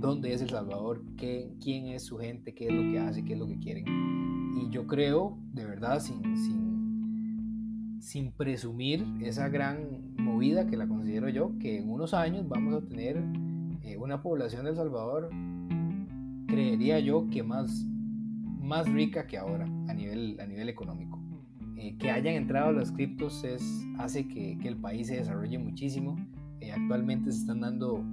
dónde 0.00 0.32
es 0.32 0.42
El 0.42 0.50
Salvador, 0.50 1.02
qué, 1.16 1.52
quién 1.60 1.86
es 1.86 2.04
su 2.04 2.18
gente, 2.18 2.54
qué 2.54 2.68
es 2.68 2.72
lo 2.72 2.82
que 2.82 2.98
hace, 2.98 3.24
qué 3.24 3.32
es 3.34 3.38
lo 3.38 3.46
que 3.46 3.58
quieren. 3.58 3.84
Y 4.56 4.70
yo 4.70 4.86
creo, 4.86 5.38
de 5.52 5.64
verdad, 5.64 6.00
sin, 6.00 6.36
sin, 6.36 8.00
sin 8.00 8.32
presumir 8.32 9.04
esa 9.20 9.48
gran 9.48 10.14
movida 10.16 10.66
que 10.66 10.76
la 10.76 10.86
considero 10.86 11.28
yo, 11.28 11.52
que 11.58 11.78
en 11.78 11.90
unos 11.90 12.14
años 12.14 12.48
vamos 12.48 12.74
a 12.74 12.86
tener 12.86 13.22
eh, 13.82 13.96
una 13.96 14.22
población 14.22 14.64
de 14.64 14.70
El 14.70 14.76
Salvador, 14.76 15.30
creería 16.46 16.98
yo 17.00 17.28
que 17.30 17.42
más, 17.42 17.86
más 18.60 18.88
rica 18.88 19.26
que 19.26 19.38
ahora 19.38 19.66
a 19.88 19.94
nivel, 19.94 20.38
a 20.40 20.46
nivel 20.46 20.68
económico. 20.68 21.17
Eh, 21.78 21.96
que 21.98 22.10
hayan 22.10 22.34
entrado 22.34 22.72
los 22.72 22.90
criptos 22.92 23.44
es, 23.44 23.86
hace 23.98 24.26
que, 24.26 24.58
que 24.58 24.68
el 24.68 24.76
país 24.76 25.06
se 25.06 25.16
desarrolle 25.16 25.58
muchísimo. 25.58 26.16
Eh, 26.60 26.72
actualmente 26.72 27.30
se 27.30 27.38
están 27.40 27.60
dando, 27.60 28.04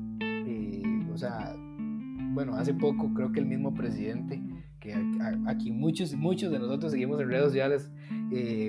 o 1.11 1.18
sea, 1.18 1.55
bueno, 2.34 2.55
hace 2.55 2.74
poco 2.74 3.11
creo 3.13 3.32
que 3.32 3.39
el 3.39 3.47
mismo 3.47 3.74
presidente, 3.74 4.41
que 4.80 4.93
aquí 5.47 5.72
muchos, 5.72 6.13
muchos 6.13 6.51
de 6.51 6.59
nosotros 6.59 6.91
seguimos 6.91 7.20
en 7.20 7.30
redes 7.30 7.45
sociales, 7.45 7.91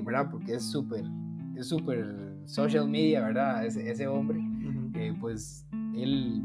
¿verdad? 0.02 0.30
Porque 0.30 0.54
es 0.54 0.62
súper, 0.64 1.04
es 1.56 1.68
súper 1.68 2.36
social 2.46 2.88
media, 2.88 3.20
¿verdad? 3.22 3.66
Ese, 3.66 3.90
ese 3.90 4.06
hombre, 4.06 4.40
eh, 4.94 5.12
pues 5.20 5.66
él 5.94 6.42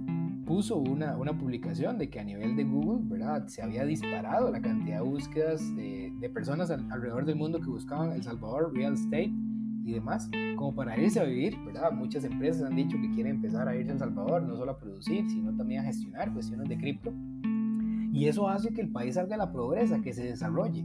puso 0.52 0.76
una, 0.76 1.16
una, 1.16 1.32
publicación 1.32 1.98
de 1.98 2.10
que 2.10 2.20
a 2.20 2.26
nivel 2.26 2.58
de 2.58 2.66
Google, 2.66 3.08
¿verdad? 3.08 3.48
Se 3.48 3.62
había 3.62 3.86
disparado 3.86 4.52
la 4.52 4.62
cantidad 4.62 4.98
de 4.98 5.02
búsquedas 5.02 5.62
de, 5.78 6.12
de 6.20 6.30
personas 6.30 6.70
alrededor 6.70 7.24
del 7.24 7.38
mundo 7.38 7.62
que 7.62 7.70
buscaban 7.70 8.12
El 8.12 8.22
Salvador, 8.22 8.74
real 8.76 8.96
estate 8.96 9.32
y 9.86 9.94
demás, 9.94 10.30
como 10.58 10.76
para 10.76 11.00
irse 11.00 11.22
a 11.22 11.24
vivir, 11.24 11.58
¿verdad? 11.66 11.94
Muchas 11.94 12.26
empresas 12.26 12.64
han 12.64 12.76
dicho 12.76 12.98
que 13.00 13.10
quieren 13.12 13.36
empezar 13.36 13.70
a 13.70 13.78
irse 13.78 13.92
a 13.92 13.94
El 13.94 14.00
Salvador, 14.00 14.44
no 14.44 14.58
solo 14.58 14.72
a 14.72 14.78
producir, 14.78 15.26
sino 15.30 15.56
también 15.56 15.80
a 15.80 15.84
gestionar 15.86 16.34
cuestiones 16.34 16.68
de 16.68 16.78
cripto. 16.78 17.14
Y 18.12 18.28
eso 18.28 18.50
hace 18.50 18.74
que 18.74 18.82
el 18.82 18.92
país 18.92 19.16
salga 19.16 19.36
a 19.36 19.38
la 19.38 19.54
progresa, 19.54 20.02
que 20.02 20.12
se 20.12 20.26
desarrolle. 20.26 20.84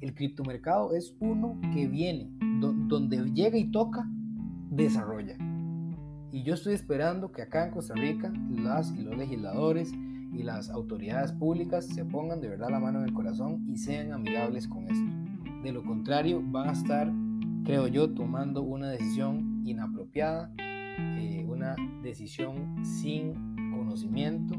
El 0.00 0.14
criptomercado 0.14 0.94
es 0.94 1.16
uno 1.18 1.60
que 1.74 1.88
viene, 1.88 2.30
donde 2.60 3.32
llega 3.32 3.58
y 3.58 3.68
toca, 3.72 4.08
desarrolla. 4.70 5.47
Y 6.30 6.42
yo 6.42 6.54
estoy 6.54 6.74
esperando 6.74 7.32
que 7.32 7.42
acá 7.42 7.64
en 7.64 7.70
Costa 7.70 7.94
Rica 7.94 8.32
las 8.50 8.92
y 8.92 9.02
los 9.02 9.16
legisladores 9.16 9.92
y 10.32 10.42
las 10.42 10.68
autoridades 10.68 11.32
públicas 11.32 11.86
se 11.86 12.04
pongan 12.04 12.40
de 12.40 12.48
verdad 12.48 12.68
la 12.70 12.80
mano 12.80 12.98
en 13.00 13.06
el 13.06 13.14
corazón 13.14 13.64
y 13.66 13.78
sean 13.78 14.12
amigables 14.12 14.68
con 14.68 14.84
esto. 14.84 15.10
De 15.62 15.72
lo 15.72 15.82
contrario, 15.82 16.42
van 16.44 16.68
a 16.68 16.72
estar, 16.72 17.10
creo 17.64 17.86
yo, 17.88 18.10
tomando 18.10 18.62
una 18.62 18.90
decisión 18.90 19.62
inapropiada, 19.64 20.52
eh, 20.58 21.46
una 21.48 21.76
decisión 22.02 22.84
sin 22.84 23.56
conocimiento. 23.72 24.54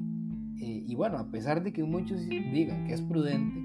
Eh, 0.60 0.84
y 0.88 0.96
bueno, 0.96 1.18
a 1.18 1.30
pesar 1.30 1.64
de 1.64 1.72
que 1.72 1.84
muchos 1.84 2.28
digan 2.28 2.86
que 2.86 2.94
es 2.94 3.02
prudente, 3.02 3.60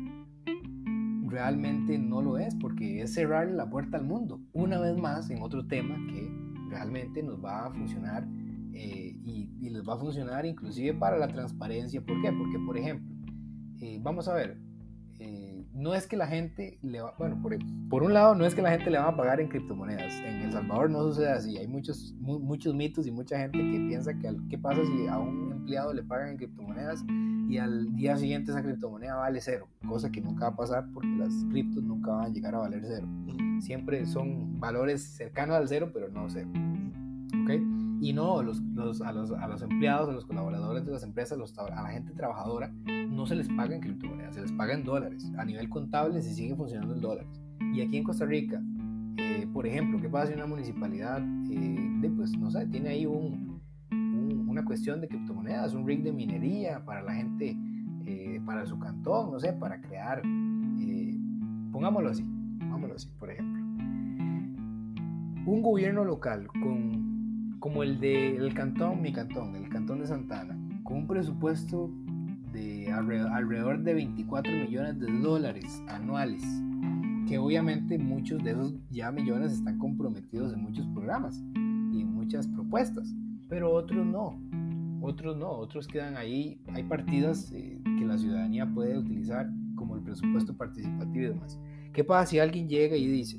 realmente 1.27 1.99
no 1.99 2.23
lo 2.23 2.39
es, 2.39 2.55
porque 2.55 3.01
es 3.01 3.15
cerrarle 3.15 3.55
la 3.55 3.71
puerta 3.71 3.97
al 3.97 4.05
mundo. 4.05 4.41
Una 4.53 4.79
vez 4.79 4.97
más, 4.97 5.31
en 5.31 5.43
otro 5.43 5.67
tema 5.67 5.97
que 6.13 6.44
realmente 6.75 7.23
nos 7.23 7.43
va 7.43 7.67
a 7.67 7.71
funcionar 7.71 8.27
eh, 8.73 9.17
y, 9.25 9.71
les 9.71 9.83
va 9.83 9.95
a 9.95 9.99
funcionar 9.99 10.47
inclusive 10.47 10.95
para 10.95 11.19
la 11.19 11.27
transparencia. 11.27 12.01
¿Por 12.01 12.21
qué? 12.23 12.31
Porque, 12.33 12.59
por 12.65 12.79
ejemplo, 12.79 13.13
eh, 13.81 13.99
vamos 14.01 14.29
a 14.29 14.35
ver, 14.35 14.57
eh, 15.19 15.65
no 15.73 15.95
es 15.95 16.07
que 16.07 16.17
la 16.17 16.29
gente 16.29 16.79
le 16.83 17.01
va, 17.01 17.13
bueno, 17.19 17.41
por, 17.43 17.57
por, 17.89 18.05
un 18.05 18.13
lado, 18.13 18.37
no 18.37 18.45
es 18.45 18.55
que 18.55 18.63
la 18.63 18.71
gente 18.71 18.91
le 18.91 18.99
va 18.99 19.09
a 19.09 19.17
pagar 19.17 19.41
en 19.41 19.49
criptomonedas. 19.49 20.15
En 20.21 20.43
El 20.43 20.53
Salvador 20.53 20.91
no 20.91 21.03
sucede 21.03 21.31
así. 21.31 21.57
Hay 21.57 21.67
muchos, 21.67 22.15
muchos 22.21 22.73
mitos 22.75 23.07
y 23.07 23.11
mucha 23.11 23.39
gente 23.39 23.59
que 23.59 23.79
piensa 23.89 24.15
que, 24.15 24.37
¿qué 24.49 24.59
pasa 24.59 24.81
si 24.85 25.09
a 25.09 25.19
un 25.19 25.51
empleado 25.51 25.93
le 25.93 26.03
pagan 26.05 26.31
en 26.31 26.37
criptomonedas? 26.37 27.05
y 27.49 27.59
al 27.59 27.95
día 27.95 28.17
siguiente 28.17 28.51
esa 28.51 28.63
criptomoneda 28.63 29.17
vale 29.17 29.41
cero, 29.41 29.69
cosa 29.87 30.11
que 30.11 30.21
nunca 30.21 30.47
va 30.47 30.55
a 30.55 30.57
pasar 30.57 30.87
porque 30.93 31.15
las 31.17 31.33
criptos 31.51 31.83
nunca 31.83 32.13
van 32.13 32.25
a 32.25 32.29
llegar 32.29 32.55
a 32.55 32.59
valer 32.59 32.83
cero. 32.87 33.07
Siempre 33.61 34.07
son 34.07 34.61
valores 34.61 35.03
cercanos 35.03 35.57
al 35.57 35.69
cero, 35.69 35.91
pero 35.93 36.09
no 36.09 36.29
cero. 36.29 36.49
¿Ok? 37.43 37.51
Y 38.01 38.13
no, 38.13 38.43
los, 38.43 38.61
los, 38.75 39.01
a, 39.01 39.13
los, 39.13 39.31
a, 39.31 39.49
los, 39.49 39.63
empleados, 39.63 40.09
a 40.09 40.13
los 40.13 40.27
colaboradores 40.27 40.85
de 40.85 40.93
las 40.93 41.03
empresas, 41.05 41.39
a 41.57 41.83
la 41.83 41.89
gente 41.89 42.13
trabajadora, 42.13 42.73
no 43.09 43.27
se 43.27 43.35
les 43.35 43.49
paga 43.49 43.75
en 43.75 43.81
criptomonedas, 43.81 44.35
se 44.35 44.43
les 44.43 44.53
paga 44.53 44.75
en 44.75 44.85
dólares. 44.85 45.31
A 45.39 45.45
nivel 45.45 45.69
contable 45.69 46.21
se 46.21 46.35
sigue 46.35 46.55
funcionando 46.55 46.95
en 46.95 47.01
dólares. 47.01 47.41
Y 47.73 47.81
aquí 47.81 47.97
en 47.97 48.05
Costa 48.05 48.27
Rica, 48.27 48.61
eh, 49.17 49.49
por 49.53 49.67
ejemplo, 49.67 50.01
¿qué 50.01 50.09
pasa 50.09 50.29
si 50.29 50.35
una 50.35 50.47
municipalidad, 50.47 51.23
eh, 51.51 51.91
de, 52.01 52.11
pues 52.11 52.37
no 52.37 52.51
sé, 52.51 52.67
tiene 52.67 52.91
ahí 52.91 53.07
un, 53.07 53.63
una 54.49 54.65
cuestión 54.65 55.01
de 55.01 55.09
criptomonedas, 55.09 55.73
un 55.75 55.87
rig 55.87 56.03
de 56.03 56.13
minería 56.13 56.85
para 56.85 57.03
la 57.03 57.15
gente, 57.15 57.57
eh, 58.07 58.41
para 58.45 58.67
su 58.67 58.79
cantón, 58.79 59.31
no 59.33 59.41
sé, 59.41 59.53
para 59.53 59.81
crear, 59.81 60.23
pongámoslo 61.73 62.11
así, 62.11 62.25
por 63.19 63.31
ejemplo. 63.31 63.63
Un 65.47 65.63
gobierno 65.63 66.05
local 66.05 66.47
como 67.59 67.83
el 67.83 68.01
del 68.01 68.55
cantón, 68.55 69.03
mi 69.03 69.13
cantón, 69.13 69.57
el 69.57 69.69
cantón 69.69 70.01
de 70.01 70.07
Santana, 70.07 70.57
con 70.83 70.99
un 70.99 71.07
presupuesto 71.07 71.91
de 72.53 72.91
alrededor 72.93 73.83
de 73.83 73.95
24 73.95 74.53
millones 74.53 75.01
de 75.01 75.11
dólares 75.21 75.83
anuales, 75.89 76.45
que 77.29 77.39
obviamente 77.39 77.99
muchos 77.99 78.43
de 78.45 78.53
esos 78.53 78.75
ya 78.91 79.11
millones 79.11 79.53
están 79.53 79.79
comprometidos 79.79 80.53
en 80.53 80.63
muchos 80.63 80.87
programas 80.89 81.43
y 81.93 82.01
en 82.03 82.15
muchas 82.15 82.47
propuestas 82.47 83.15
pero 83.49 83.73
otros 83.73 84.07
no. 84.07 84.41
Otros 85.01 85.37
no, 85.37 85.51
otros 85.51 85.87
quedan 85.87 86.17
ahí. 86.17 86.61
Hay 86.75 86.85
partidas 86.85 87.53
eh, 87.53 87.81
que 87.85 88.05
la 88.05 88.17
ciudadanía 88.17 88.67
puede 88.67 88.99
utilizar 88.99 89.49
como 89.75 89.97
el 89.97 90.03
presupuesto 90.03 90.57
participativo 90.57 91.25
y 91.25 91.29
demás. 91.29 91.61
¿Qué 91.95 92.03
pasa 92.03 92.27
si 92.27 92.39
alguien 92.41 92.69
llega 92.69 92.97
y 92.97 93.07
dice, 93.07 93.37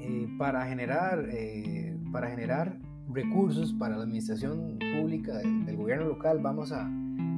eh, 0.00 0.26
para, 0.38 0.64
generar, 0.64 1.28
eh, 1.30 1.94
para 2.10 2.30
generar 2.30 2.78
recursos 3.12 3.74
para 3.74 3.98
la 3.98 4.04
administración 4.04 4.78
pública 4.78 5.36
del, 5.36 5.76
gobierno 5.76 6.06
local 6.06 6.38
vamos 6.40 6.72
a, 6.72 6.88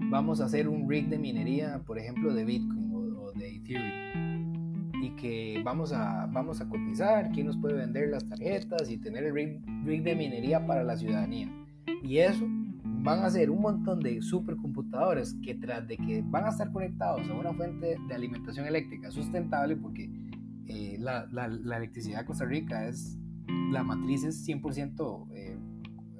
vamos 0.08 0.40
a 0.40 0.44
hacer 0.44 0.68
un 0.68 0.88
rig 0.88 1.08
de 1.08 1.18
minería, 1.18 1.82
por 1.84 1.98
ejemplo, 1.98 2.32
de 2.32 2.44
Bitcoin 2.44 2.92
o, 2.92 3.32
de 3.32 3.56
Ethereum? 3.56 5.02
Y 5.02 5.10
que 5.16 5.60
vamos 5.64 5.92
a, 5.92 6.26
vamos 6.26 6.60
a 6.60 6.68
cotizar, 6.68 7.32
quién 7.32 7.48
nos 7.48 7.56
puede 7.56 7.74
vender 7.74 8.10
las 8.10 8.24
tarjetas 8.24 8.88
y 8.88 8.98
tener 8.98 9.24
el 9.24 9.34
rig 9.34 9.60
rig 9.84 10.04
de 10.04 10.14
minería 10.14 10.64
para 10.64 10.84
la 10.84 10.96
ciudadanía. 10.96 11.50
Y 12.04 12.18
eso 12.18 12.46
van 13.06 13.22
a 13.24 13.30
ser 13.30 13.50
un 13.50 13.62
montón 13.62 14.00
de 14.00 14.20
supercomputadores 14.20 15.36
que 15.40 15.54
tras 15.54 15.86
de 15.86 15.96
que 15.96 16.24
van 16.26 16.44
a 16.44 16.48
estar 16.48 16.72
conectados 16.72 17.28
a 17.30 17.34
una 17.34 17.52
fuente 17.52 17.96
de 18.08 18.14
alimentación 18.14 18.66
eléctrica 18.66 19.12
sustentable, 19.12 19.76
porque 19.76 20.10
eh, 20.66 20.96
la, 20.98 21.28
la, 21.30 21.76
electricidad 21.76 22.18
de 22.18 22.26
Costa 22.26 22.44
Rica 22.44 22.88
es, 22.88 23.16
la 23.70 23.84
matriz 23.84 24.24
es 24.24 24.44
100% 24.44 25.28
eh, 25.32 25.56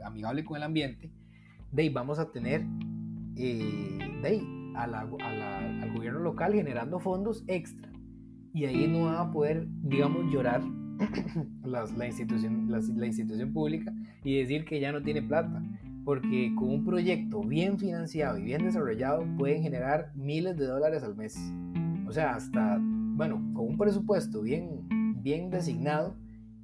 amigable 0.04 0.44
con 0.44 0.58
el 0.58 0.62
ambiente, 0.62 1.10
de 1.72 1.82
ahí 1.82 1.88
vamos 1.88 2.20
a 2.20 2.30
tener 2.30 2.64
eh, 3.34 3.98
de 4.22 4.28
ahí 4.28 4.72
a 4.76 4.86
la, 4.86 5.00
al 5.00 5.92
gobierno 5.92 6.20
local 6.20 6.54
generando 6.54 7.00
fondos 7.00 7.42
extra. 7.48 7.90
Y 8.54 8.64
ahí 8.64 8.86
no 8.86 9.06
van 9.06 9.16
a 9.16 9.32
poder, 9.32 9.66
digamos, 9.82 10.32
llorar 10.32 10.62
la, 11.64 12.06
institución, 12.06 12.70
la, 12.70 13.06
institución 13.06 13.52
pública 13.52 13.92
y 14.22 14.38
decir 14.38 14.64
que 14.64 14.80
ya 14.80 14.92
no 14.92 15.02
tiene 15.02 15.20
plata, 15.20 15.62
porque 16.06 16.54
con 16.54 16.70
un 16.70 16.84
proyecto 16.84 17.40
bien 17.40 17.80
financiado 17.80 18.38
y 18.38 18.44
bien 18.44 18.64
desarrollado 18.64 19.26
pueden 19.36 19.60
generar 19.60 20.12
miles 20.14 20.56
de 20.56 20.64
dólares 20.64 21.02
al 21.02 21.16
mes. 21.16 21.36
O 22.06 22.12
sea, 22.12 22.36
hasta, 22.36 22.78
bueno, 22.80 23.42
con 23.52 23.66
un 23.66 23.76
presupuesto 23.76 24.40
bien, 24.40 24.86
bien 25.20 25.50
designado 25.50 26.14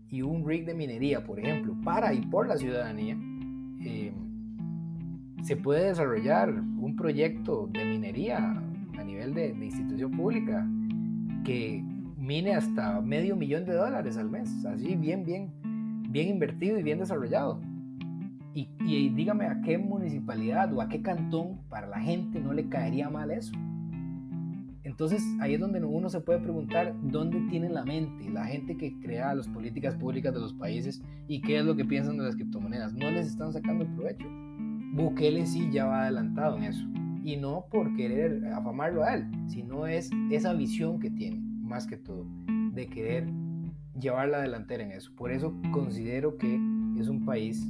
y 0.09 0.23
un 0.23 0.47
rig 0.47 0.65
de 0.65 0.75
minería, 0.75 1.25
por 1.25 1.41
ejemplo, 1.41 1.75
para 1.83 2.15
y 2.15 2.21
por 2.21 2.47
la 2.47 2.57
ciudadanía, 2.57 3.19
eh, 3.81 4.13
se 5.43 5.57
puede 5.57 5.89
desarrollar 5.89 6.49
un 6.51 6.95
proyecto 6.95 7.69
de 7.73 7.85
minería 7.85 8.63
a 8.97 9.03
nivel 9.03 9.35
de, 9.35 9.49
institución 9.49 10.13
pública 10.13 10.65
que 11.45 11.83
mine 12.17 12.55
hasta 12.55 13.01
medio 13.01 13.35
millón 13.35 13.65
de 13.65 13.75
dólares 13.75 14.17
al 14.17 14.31
mes, 14.31 14.65
así 14.65 14.95
bien, 14.95 15.25
bien, 15.25 15.51
bien 16.11 16.29
invertido 16.29 16.79
y 16.79 16.85
bien 16.85 17.01
desarrollado. 17.01 17.72
Y, 18.55 18.69
y, 18.81 19.09
dígame 19.09 19.47
a 19.47 19.63
qué 19.63 19.79
municipalidad 19.79 20.73
o 20.75 20.83
a 20.83 20.89
qué 20.89 21.01
cantón 21.01 21.61
para 21.71 21.87
la 21.87 22.01
gente 22.01 22.39
no 22.41 22.53
le 22.53 22.69
caería 22.69 23.09
mal 23.09 23.31
eso. 23.31 23.53
Entonces 24.85 25.25
ahí 25.41 25.55
es 25.55 25.61
donde 25.61 25.83
uno 25.83 26.11
se 26.11 26.21
puede 26.21 26.41
preguntar 26.41 26.95
dónde 27.03 27.41
tiene 27.49 27.71
la 27.71 27.85
mente 27.85 28.23
la 28.33 28.45
gente 28.47 28.77
que 28.77 28.99
crea 29.01 29.35
las 29.35 29.49
políticas 29.49 29.95
públicas 29.95 30.35
de 30.35 30.41
los 30.41 30.55
países 30.55 31.03
y 31.29 31.41
qué 31.41 31.59
es 31.59 31.65
lo 31.65 31.77
que 31.77 31.85
piensan 31.85 32.17
de 32.19 32.25
las 32.25 32.35
criptomonedas. 32.35 32.93
No 32.95 33.11
les 33.11 33.27
están 33.27 33.53
sacando 33.53 33.87
provecho. 33.95 34.27
Bukele 34.95 35.47
sí 35.47 35.71
ya 35.73 35.87
va 35.87 36.03
adelantado 36.03 36.57
en 36.57 36.65
eso. 36.65 36.85
Y 37.25 37.37
no 37.37 37.67
por 37.71 37.95
querer 37.95 38.45
afamarlo 38.53 39.05
a 39.05 39.15
él, 39.15 39.27
sino 39.47 39.87
es 39.87 40.11
esa 40.31 40.53
visión 40.55 40.99
que 40.99 41.11
tiene, 41.11 41.41
más 41.41 41.87
que 41.87 41.97
todo, 41.97 42.27
de 42.73 42.89
querer 42.89 43.29
llevar 43.99 44.29
la 44.29 44.41
delantera 44.41 44.83
en 44.83 44.93
eso. 44.93 45.13
Por 45.15 45.31
eso 45.31 45.55
considero 45.71 46.37
que 46.37 46.61
es 46.99 47.09
un 47.09 47.25
país 47.25 47.65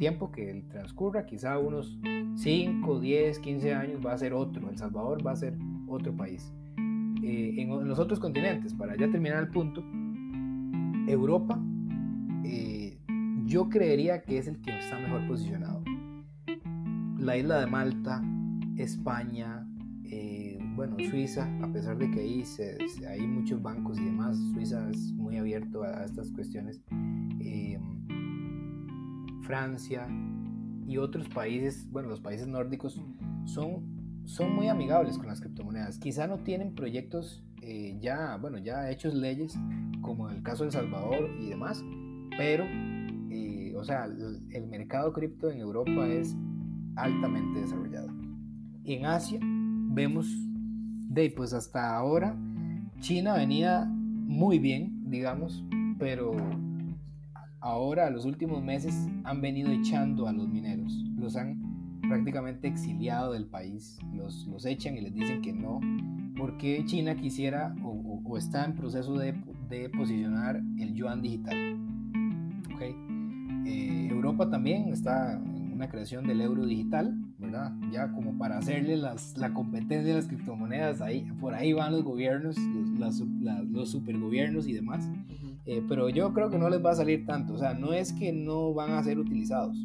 tiempo 0.00 0.32
que 0.32 0.64
transcurra, 0.70 1.26
quizá 1.26 1.58
unos 1.58 1.98
5, 2.36 3.00
10, 3.00 3.38
15 3.38 3.74
años 3.74 4.00
va 4.04 4.14
a 4.14 4.18
ser 4.18 4.32
otro. 4.32 4.70
El 4.70 4.78
Salvador 4.78 5.24
va 5.24 5.32
a 5.32 5.36
ser 5.36 5.54
otro 5.86 6.16
país. 6.16 6.50
Eh, 7.22 7.56
en, 7.58 7.86
los 7.86 7.98
otros 7.98 8.18
continentes, 8.18 8.72
para 8.72 8.96
ya 8.96 9.10
terminar 9.10 9.42
el 9.42 9.48
punto, 9.48 9.84
Europa, 11.06 11.60
eh, 12.44 12.98
yo 13.44 13.68
creería 13.68 14.22
que 14.22 14.38
es 14.38 14.48
el 14.48 14.62
que 14.62 14.78
está 14.78 14.98
mejor 14.98 15.28
posicionado. 15.28 15.84
La 17.18 17.36
isla 17.36 17.60
de 17.60 17.66
Malta, 17.66 18.24
España, 18.78 19.68
eh, 20.04 20.58
bueno, 20.76 20.96
Suiza, 21.10 21.46
a 21.62 21.70
pesar 21.70 21.98
de 21.98 22.10
que 22.10 22.20
ahí 22.20 22.42
hay 23.06 23.26
muchos 23.26 23.60
bancos 23.60 23.98
y 23.98 24.04
demás, 24.06 24.38
Suiza 24.54 24.88
es 24.88 25.12
muy 25.12 25.36
abierto 25.36 25.82
a, 25.82 25.88
a 25.88 26.04
estas 26.06 26.30
cuestiones. 26.30 26.80
Francia, 29.50 30.06
y 30.86 30.96
otros 30.96 31.28
países, 31.28 31.90
bueno, 31.90 32.08
los 32.08 32.20
países 32.20 32.46
nórdicos 32.46 33.00
son, 33.46 34.22
son 34.26 34.54
muy 34.54 34.68
amigables 34.68 35.18
con 35.18 35.26
las 35.26 35.40
criptomonedas. 35.40 35.98
Quizá 35.98 36.28
no 36.28 36.38
tienen 36.38 36.72
proyectos 36.72 37.42
eh, 37.62 37.98
ya, 38.00 38.36
bueno, 38.36 38.58
ya 38.58 38.88
hechos 38.92 39.12
leyes, 39.12 39.58
como 40.02 40.30
en 40.30 40.36
el 40.36 40.42
caso 40.44 40.62
de 40.62 40.68
El 40.68 40.72
Salvador 40.72 41.30
y 41.40 41.48
demás, 41.48 41.84
pero, 42.38 42.64
eh, 42.64 43.74
o 43.76 43.82
sea, 43.82 44.04
el, 44.04 44.66
mercado 44.68 45.12
cripto 45.12 45.50
en 45.50 45.58
Europa 45.58 46.06
es 46.06 46.36
altamente 46.94 47.62
desarrollado. 47.62 48.08
En 48.84 49.04
Asia 49.04 49.40
vemos, 49.42 50.28
de 51.08 51.28
pues 51.30 51.52
hasta 51.54 51.96
ahora, 51.96 52.36
China 53.00 53.34
venía 53.34 53.84
muy 53.84 54.60
bien, 54.60 55.10
digamos, 55.10 55.64
pero 55.98 56.36
ahora, 57.60 58.10
los 58.10 58.24
últimos 58.24 58.62
meses, 58.62 58.94
han 59.24 59.40
venido 59.40 59.70
echando 59.70 60.26
a 60.26 60.32
los 60.32 60.48
mineros. 60.48 60.92
Los 61.16 61.36
han 61.36 62.00
prácticamente 62.08 62.68
exiliado 62.68 63.32
del 63.32 63.46
país. 63.46 63.98
Los, 64.12 64.46
los 64.46 64.66
echan 64.66 64.96
y 64.96 65.00
les 65.00 65.14
dicen 65.14 65.42
que 65.42 65.52
no, 65.52 65.80
porque 66.36 66.84
China 66.84 67.14
quisiera 67.14 67.74
o, 67.84 68.36
está 68.36 68.64
en 68.64 68.74
proceso 68.74 69.18
de, 69.18 69.34
de, 69.68 69.88
posicionar 69.90 70.62
el 70.78 70.94
yuan 70.94 71.20
digital. 71.20 71.56
¿Okay? 72.74 72.94
Eh, 73.66 74.08
Europa 74.10 74.48
también 74.48 74.88
está 74.88 75.34
en 75.34 75.72
una 75.72 75.88
creación 75.88 76.26
del 76.26 76.40
euro 76.40 76.64
digital, 76.66 77.14
¿verdad? 77.38 77.72
Ya 77.92 78.10
como 78.12 78.38
para 78.38 78.58
hacerle 78.58 78.96
las, 78.96 79.36
la 79.36 79.52
competencia 79.52 80.14
de 80.14 80.14
las 80.14 80.26
criptomonedas, 80.26 81.00
ahí, 81.00 81.30
por 81.40 81.54
ahí 81.54 81.72
van 81.72 81.92
los 81.92 82.02
gobiernos, 82.02 82.56
los, 82.98 83.20
los 83.68 83.90
supergobiernos 83.90 84.66
y 84.66 84.72
demás. 84.72 85.10
Eh, 85.66 85.84
pero 85.88 86.08
yo 86.08 86.32
creo 86.32 86.50
que 86.50 86.58
no 86.58 86.70
les 86.70 86.84
va 86.84 86.92
a 86.92 86.96
salir 86.96 87.26
tanto, 87.26 87.54
o 87.54 87.58
sea, 87.58 87.74
no 87.74 87.92
es 87.92 88.12
que 88.12 88.32
no 88.32 88.72
van 88.72 88.92
a 88.92 89.02
ser 89.02 89.18
utilizados. 89.18 89.76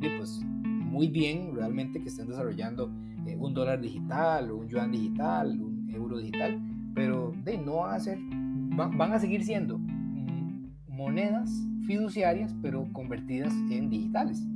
Y 0.00 0.08
pues 0.18 0.40
muy 0.44 1.08
bien 1.08 1.54
realmente 1.54 2.00
que 2.02 2.08
estén 2.08 2.28
desarrollando 2.28 2.92
eh, 3.26 3.36
un 3.38 3.54
dólar 3.54 3.80
digital, 3.80 4.52
un 4.52 4.68
yuan 4.68 4.92
digital, 4.92 5.60
un 5.60 5.90
euro 5.90 6.18
digital, 6.18 6.60
pero 6.94 7.34
de 7.44 7.58
no 7.58 7.76
van 7.76 7.94
a 7.94 8.00
ser, 8.00 8.18
van, 8.20 9.12
a 9.12 9.18
seguir 9.18 9.44
siendo 9.44 9.78
mm, 9.78 10.70
monedas 10.88 11.50
fiduciarias, 11.86 12.54
pero 12.62 12.86
convertidas 12.92 13.54
en 13.70 13.88
digitales. 13.88 14.46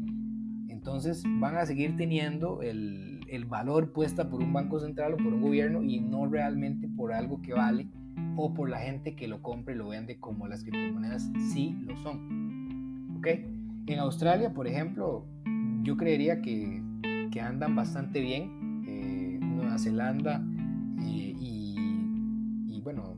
Entonces 0.68 1.22
van 1.40 1.56
a 1.56 1.66
seguir 1.66 1.96
teniendo 1.96 2.62
el, 2.62 3.20
el 3.28 3.44
valor 3.44 3.92
puesta 3.92 4.28
por 4.28 4.42
un 4.42 4.52
banco 4.52 4.78
central 4.78 5.14
o 5.14 5.16
por 5.16 5.32
un 5.32 5.42
gobierno 5.42 5.82
y 5.82 6.00
no 6.00 6.26
realmente 6.26 6.88
por 6.88 7.12
algo 7.12 7.40
que 7.42 7.54
vale 7.54 7.88
o 8.36 8.54
por 8.54 8.70
la 8.70 8.78
gente 8.78 9.14
que 9.14 9.28
lo 9.28 9.42
compre 9.42 9.74
y 9.74 9.78
lo 9.78 9.88
vende 9.88 10.18
como 10.18 10.46
las 10.46 10.62
criptomonedas 10.62 11.30
sí 11.52 11.76
lo 11.86 11.96
son. 11.98 13.16
¿Ok? 13.18 13.26
En 13.86 13.98
Australia, 13.98 14.54
por 14.54 14.66
ejemplo, 14.66 15.26
yo 15.82 15.96
creería 15.96 16.40
que, 16.40 16.82
que 17.30 17.40
andan 17.40 17.74
bastante 17.74 18.20
bien. 18.20 18.82
Eh, 18.86 19.38
Nueva 19.40 19.78
Zelanda 19.78 20.42
eh, 21.02 21.34
y, 21.38 22.80
bueno, 22.82 23.16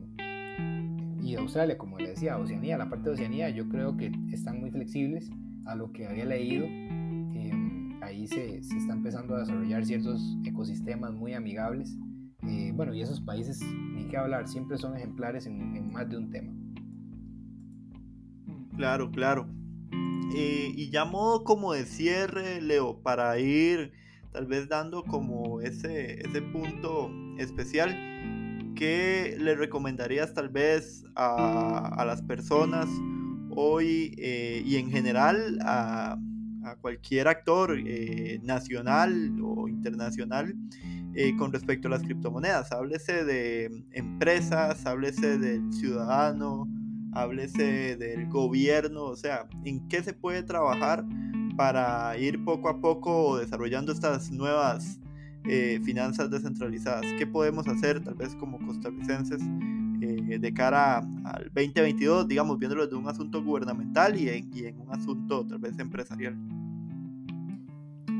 y 1.21 1.35
Australia, 1.35 1.77
como 1.77 1.97
le 1.97 2.09
decía, 2.09 2.37
Oceanía, 2.37 2.77
la 2.77 2.89
parte 2.89 3.09
de 3.09 3.15
Oceanía, 3.15 3.49
yo 3.49 3.69
creo 3.69 3.95
que 3.95 4.11
están 4.31 4.59
muy 4.59 4.71
flexibles 4.71 5.31
a 5.65 5.75
lo 5.75 5.93
que 5.93 6.05
había 6.05 6.25
leído. 6.25 6.65
Em, 6.65 7.93
ahí 8.01 8.27
se, 8.27 8.61
se 8.61 8.77
está 8.77 8.93
empezando 8.93 9.35
a 9.35 9.39
desarrollar 9.39 9.85
ciertos 9.85 10.37
ecosistemas 10.43 11.13
muy 11.13 11.33
amigables 11.33 11.97
eh, 12.47 12.71
bueno, 12.75 12.93
y 12.93 13.01
esos 13.01 13.21
países, 13.21 13.61
ni 13.61 14.07
qué 14.07 14.17
hablar, 14.17 14.47
siempre 14.47 14.77
son 14.77 14.95
ejemplares 14.97 15.45
en, 15.45 15.91
más 15.91 16.09
de 16.09 16.17
un 16.17 16.29
tema. 16.29 16.51
Claro, 18.75 19.11
claro. 19.11 19.47
Eh, 20.35 20.71
y 20.75 20.89
ya 20.89 21.05
modo 21.05 21.43
como 21.43 21.73
de 21.73 21.85
cierre, 21.85 22.59
Leo, 22.61 23.01
para 23.01 23.37
ir 23.39 23.91
tal 24.31 24.47
vez 24.47 24.67
dando 24.67 25.03
como 25.03 25.61
ese, 25.61 26.21
ese 26.27 26.41
punto 26.41 27.11
especial, 27.37 27.95
¿qué 28.75 29.37
le 29.39 29.55
recomendarías 29.55 30.33
tal 30.33 30.49
vez 30.49 31.05
a, 31.15 32.03
las 32.05 32.23
personas 32.23 32.87
hoy 33.51 34.15
eh, 34.17 34.63
y 34.65 34.77
en 34.77 34.89
general 34.89 35.59
a, 35.61 36.17
a 36.63 36.75
cualquier 36.77 37.27
actor 37.27 37.77
nacional 38.41 39.39
o 39.43 39.67
internacional 39.67 40.55
eh, 41.15 41.35
con 41.37 41.51
respecto 41.51 41.87
a 41.87 41.91
las 41.91 42.03
criptomonedas. 42.03 42.71
Háblese 42.71 43.23
de 43.23 43.85
empresas, 43.91 44.85
háblese 44.85 45.37
del 45.37 45.71
ciudadano, 45.71 46.67
háblese 47.13 47.95
del 47.97 48.27
gobierno, 48.27 49.05
o 49.05 49.15
sea, 49.15 49.47
en 49.63 49.87
qué 49.87 50.01
se 50.03 50.13
puede 50.13 50.43
trabajar 50.43 51.05
para 51.55 52.17
ir 52.17 52.43
poco 52.43 52.69
a 52.69 52.81
poco 52.81 53.37
desarrollando 53.37 53.91
estas 53.91 54.31
nuevas 54.31 54.99
eh, 55.45 55.79
finanzas 55.83 56.31
descentralizadas. 56.31 57.05
¿Qué 57.17 57.27
podemos 57.27 57.67
hacer 57.67 58.03
tal 58.03 58.15
vez 58.15 58.33
como 58.35 58.57
costarricenses 58.65 59.41
eh, 60.01 60.39
de 60.39 60.53
cara 60.53 60.97
al 61.25 61.51
2022, 61.53 62.27
digamos, 62.27 62.57
viéndolo 62.57 62.87
de 62.87 62.95
un 62.95 63.07
asunto 63.07 63.43
gubernamental 63.43 64.17
y 64.17 64.29
en, 64.29 64.49
y 64.53 64.65
en 64.65 64.79
un 64.79 64.91
asunto 64.91 65.45
tal 65.45 65.59
vez 65.59 65.77
empresarial? 65.77 66.35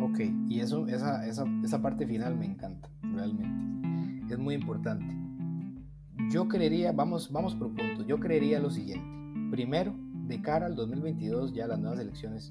Ok, 0.04 0.20
y 0.50 0.60
eso, 0.60 0.86
esa, 0.88 1.26
esa, 1.26 1.46
esa 1.64 1.82
parte 1.82 2.06
final 2.06 2.36
me 2.36 2.46
encanta, 2.46 2.90
realmente. 3.02 4.34
Es 4.34 4.38
muy 4.38 4.54
importante. 4.54 5.16
Yo 6.30 6.50
creería, 6.50 6.92
vamos, 6.92 7.32
vamos 7.32 7.56
por 7.56 7.74
puntos, 7.74 8.06
yo 8.06 8.20
creería 8.20 8.60
lo 8.60 8.70
siguiente. 8.70 9.08
Primero, 9.50 9.96
de 10.28 10.42
cara 10.42 10.66
al 10.66 10.76
2022, 10.76 11.54
ya 11.54 11.68
las 11.68 11.80
nuevas 11.80 12.02
elecciones, 12.02 12.50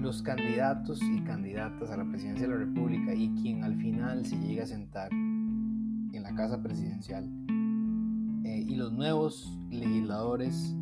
los 0.00 0.22
candidatos 0.22 1.02
y 1.02 1.20
candidatas 1.20 1.90
a 1.90 1.98
la 1.98 2.08
presidencia 2.08 2.48
de 2.48 2.54
la 2.54 2.60
República 2.60 3.14
y 3.14 3.28
quien 3.42 3.62
al 3.62 3.76
final 3.76 4.24
se 4.24 4.38
llegue 4.38 4.62
a 4.62 4.66
sentar 4.66 5.12
en 5.12 6.22
la 6.22 6.34
casa 6.34 6.62
presidencial 6.62 7.28
eh, 8.44 8.64
y 8.66 8.74
los 8.76 8.90
nuevos 8.90 9.58
legisladores 9.70 10.74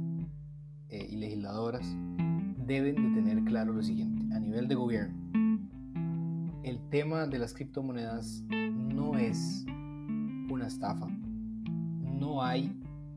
eh, 0.91 1.09
y 1.11 1.17
legisladoras 1.17 1.85
deben 2.69 2.95
de 2.95 3.21
tener 3.21 3.43
claro 3.43 3.73
lo 3.73 3.83
siguiente 3.83 4.33
a 4.33 4.39
nivel 4.39 4.69
de 4.69 4.77
gobierno 4.77 5.39
el 6.63 6.79
tema 6.91 7.27
de 7.27 7.39
las 7.39 7.55
criptomonedas 7.55 8.45
no 8.51 9.17
es 9.17 9.65
una 10.51 10.67
estafa. 10.67 11.09
No 11.09 12.43
hay 12.43 12.73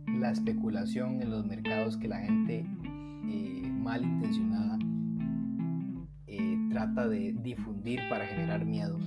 la 0.08 0.32
especulación 0.32 1.22
en 1.22 1.32
los 1.32 1.46
mercados 1.46 1.98
que 1.98 2.08
la 2.08 2.20
gente 2.20 2.66
eh, 3.30 3.72
malintencionada 3.72 4.78
eh, 6.28 6.58
trata 6.70 7.08
de 7.08 7.34
difundir 7.34 8.00
para 8.10 8.26
generar 8.26 8.66
miedo. 8.66 8.98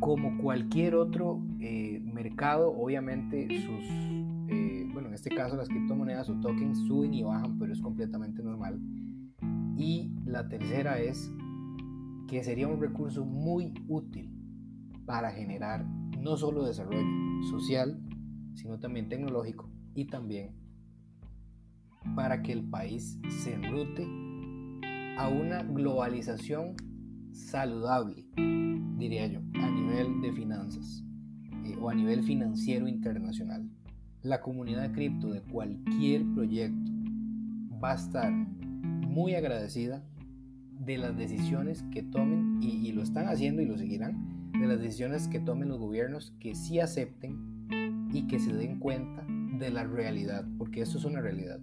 Como 0.00 0.38
cualquier 0.38 0.94
otro 0.94 1.42
eh, 1.60 2.00
mercado, 2.02 2.70
obviamente 2.70 3.46
sus, 3.62 4.92
bueno, 4.92 5.08
en 5.08 5.14
este 5.14 5.30
caso 5.30 5.56
las 5.56 5.68
criptomonedas 5.68 6.28
o 6.28 6.34
tokens 6.40 6.78
suben 6.86 7.14
y 7.14 7.22
bajan, 7.22 7.58
pero 7.58 7.72
es 7.72 7.80
completamente 7.80 8.42
normal. 8.42 8.80
Y 9.76 10.12
la 10.24 10.48
tercera 10.48 10.98
es 10.98 11.32
que 12.34 12.42
sería 12.42 12.66
un 12.66 12.80
recurso 12.80 13.24
muy 13.24 13.72
útil 13.86 14.28
para 15.06 15.30
generar 15.30 15.86
no 16.18 16.36
solo 16.36 16.64
desarrollo 16.64 17.06
social, 17.48 18.02
sino 18.56 18.80
también 18.80 19.08
tecnológico 19.08 19.70
y 19.94 20.06
también 20.06 20.50
para 22.16 22.42
que 22.42 22.50
el 22.50 22.68
país 22.68 23.20
se 23.28 23.54
enrute 23.54 24.04
a 25.16 25.28
una 25.28 25.62
globalización 25.62 26.74
saludable, 27.30 28.26
diría 28.98 29.28
yo, 29.28 29.38
a 29.62 29.70
nivel 29.70 30.20
de 30.20 30.32
finanzas 30.32 31.04
eh, 31.64 31.76
o 31.80 31.88
a 31.88 31.94
nivel 31.94 32.24
financiero 32.24 32.88
internacional. 32.88 33.70
La 34.22 34.40
comunidad 34.40 34.90
cripto 34.90 35.30
de 35.30 35.40
cualquier 35.40 36.24
proyecto 36.34 36.90
va 37.80 37.92
a 37.92 37.94
estar 37.94 38.32
muy 38.32 39.36
agradecida 39.36 40.02
de 40.80 40.98
las 40.98 41.16
decisiones 41.16 41.84
que 41.90 42.02
tomen, 42.02 42.62
y, 42.62 42.92
lo 42.92 43.02
están 43.02 43.28
haciendo 43.28 43.62
y 43.62 43.66
lo 43.66 43.78
seguirán, 43.78 44.50
de 44.52 44.66
las 44.66 44.80
decisiones 44.80 45.28
que 45.28 45.40
tomen 45.40 45.68
los 45.68 45.78
gobiernos 45.78 46.32
que 46.40 46.54
sí 46.54 46.80
acepten 46.80 47.66
y 48.12 48.26
que 48.26 48.38
se 48.38 48.52
den 48.52 48.78
cuenta 48.78 49.26
de 49.58 49.70
la 49.70 49.84
realidad, 49.84 50.46
porque 50.58 50.82
eso 50.82 50.98
es 50.98 51.04
una 51.04 51.20
realidad, 51.20 51.58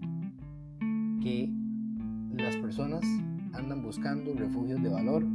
que 1.21 1.49
las 2.35 2.55
personas 2.57 3.03
andan 3.53 3.83
buscando 3.83 4.33
refugios 4.33 4.81
de 4.81 4.89
valor 4.89 5.25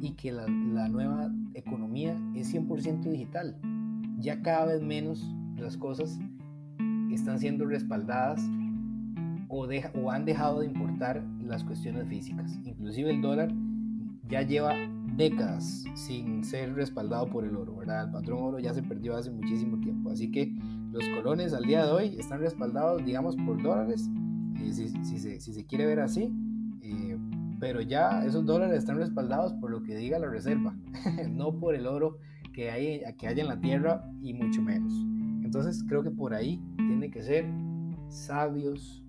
y 0.00 0.12
que 0.12 0.32
la, 0.32 0.46
nueva 0.88 1.32
economía 1.54 2.16
es 2.34 2.54
100% 2.54 3.02
digital. 3.10 3.56
Ya 4.18 4.40
cada 4.42 4.66
vez 4.66 4.82
menos 4.82 5.34
las 5.56 5.76
cosas 5.76 6.18
están 7.10 7.38
siendo 7.38 7.66
respaldadas 7.66 8.40
o, 9.48 9.66
o 9.66 10.10
han 10.10 10.24
dejado 10.24 10.60
de 10.60 10.66
importar 10.66 11.22
las 11.44 11.64
cuestiones 11.64 12.08
físicas. 12.08 12.58
Inclusive 12.64 13.10
el 13.10 13.22
dólar 13.22 13.52
ya 14.28 14.42
lleva 14.42 14.74
décadas 15.16 15.84
sin 15.94 16.44
ser 16.44 16.74
respaldado 16.74 17.28
por 17.28 17.44
el 17.44 17.56
oro, 17.56 17.76
¿verdad? 17.76 18.06
El 18.06 18.10
patrón 18.12 18.42
oro 18.42 18.58
ya 18.58 18.74
se 18.74 18.82
perdió 18.82 19.16
hace 19.16 19.30
muchísimo 19.30 19.78
tiempo. 19.80 20.10
Así 20.10 20.30
que 20.30 20.52
los 20.92 21.06
colones 21.10 21.52
al 21.52 21.64
día 21.64 21.84
de 21.84 21.92
hoy 21.92 22.16
están 22.18 22.40
respaldados, 22.40 23.04
digamos, 23.04 23.36
por 23.36 23.62
dólares, 23.62 24.08
eh, 24.60 24.72
si, 24.72 24.88
se, 25.18 25.40
si, 25.40 25.52
se, 25.54 25.66
quiere 25.66 25.86
ver 25.86 26.00
así. 26.00 26.32
Eh, 26.82 27.18
pero 27.58 27.80
ya 27.80 28.24
esos 28.24 28.44
dólares 28.44 28.78
están 28.78 28.98
respaldados 28.98 29.54
por 29.54 29.70
lo 29.70 29.82
que 29.82 29.96
diga 29.96 30.18
la 30.18 30.28
reserva, 30.28 30.76
no 31.30 31.58
por 31.58 31.74
el 31.74 31.86
oro 31.86 32.18
que 32.52 32.70
hay, 32.70 33.00
que 33.16 33.28
hay 33.28 33.40
en 33.40 33.48
la 33.48 33.60
tierra 33.60 34.10
y 34.22 34.34
mucho 34.34 34.62
menos. 34.62 34.92
Entonces 35.42 35.84
creo 35.88 36.02
que 36.02 36.10
por 36.10 36.34
ahí 36.34 36.62
tiene 36.76 37.10
que 37.10 37.22
ser 37.22 37.46
sabios 38.08 39.05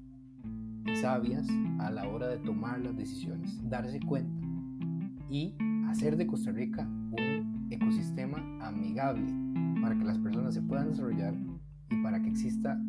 sabias 0.95 1.47
a 1.79 1.91
la 1.91 2.07
hora 2.07 2.27
de 2.27 2.37
tomar 2.37 2.79
las 2.79 2.95
decisiones, 2.95 3.59
darse 3.69 3.99
cuenta 3.99 4.47
y 5.29 5.55
hacer 5.87 6.17
de 6.17 6.27
Costa 6.27 6.51
Rica 6.51 6.83
un 6.83 7.67
ecosistema 7.69 8.37
amigable 8.61 9.33
para 9.81 9.97
que 9.97 10.03
las 10.03 10.17
personas 10.19 10.53
se 10.53 10.61
puedan 10.61 10.89
desarrollar 10.89 11.33
y 11.89 12.03
para 12.03 12.21
que 12.21 12.29
exista 12.29 12.79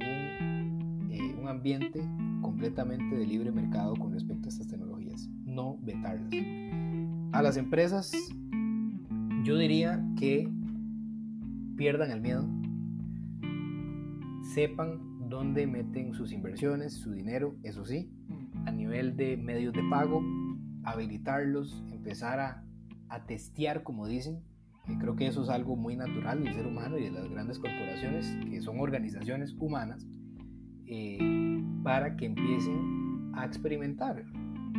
un, 0.00 1.08
eh, 1.10 1.36
un 1.40 1.48
ambiente 1.48 2.00
completamente 2.42 3.16
de 3.16 3.26
libre 3.26 3.50
mercado 3.52 3.94
con 3.96 4.12
respecto 4.12 4.48
a 4.48 4.50
estas 4.50 4.68
tecnologías, 4.68 5.28
no 5.44 5.78
vetarlas. 5.82 6.32
A 7.32 7.42
las 7.42 7.56
empresas 7.56 8.12
yo 9.44 9.56
diría 9.56 10.04
que 10.16 10.48
pierdan 11.76 12.10
el 12.10 12.20
miedo, 12.20 12.46
sepan 14.54 15.07
dónde 15.28 15.66
meten 15.66 16.14
sus 16.14 16.32
inversiones, 16.32 16.94
su 16.94 17.12
dinero, 17.12 17.56
eso 17.62 17.84
sí, 17.84 18.10
a 18.66 18.70
nivel 18.70 19.16
de 19.16 19.36
medios 19.36 19.72
de 19.74 19.82
pago, 19.90 20.22
habilitarlos, 20.84 21.84
empezar 21.92 22.40
a, 22.40 22.64
a 23.08 23.26
testear, 23.26 23.82
como 23.82 24.06
dicen. 24.06 24.42
creo 24.98 25.16
que 25.16 25.26
eso 25.26 25.42
es 25.42 25.48
algo 25.48 25.76
muy 25.76 25.96
natural 25.96 26.42
del 26.42 26.54
ser 26.54 26.66
humano 26.66 26.98
y 26.98 27.04
de 27.04 27.10
las 27.10 27.28
grandes 27.28 27.58
corporaciones, 27.58 28.26
que 28.48 28.60
son 28.60 28.80
organizaciones 28.80 29.54
humanas, 29.58 30.06
eh, 30.86 31.18
para 31.82 32.16
que 32.16 32.26
empiecen 32.26 33.32
a 33.34 33.44
experimentar, 33.44 34.24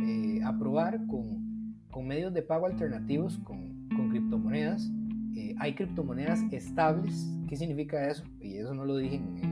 eh, 0.02 0.40
a 0.44 0.58
probar 0.58 1.06
con, 1.06 1.76
con, 1.90 2.06
medios 2.06 2.34
de 2.34 2.42
pago 2.42 2.66
alternativos, 2.66 3.38
con, 3.38 3.88
con 3.88 4.10
criptomonedas. 4.10 4.90
Eh, 5.36 5.54
hay 5.58 5.74
criptomonedas 5.74 6.42
estables. 6.50 7.30
¿Qué 7.48 7.56
significa 7.56 8.08
eso? 8.08 8.24
Y 8.40 8.56
eso 8.56 8.74
no 8.74 8.84
lo 8.84 8.96
dije 8.96 9.16
en, 9.16 9.49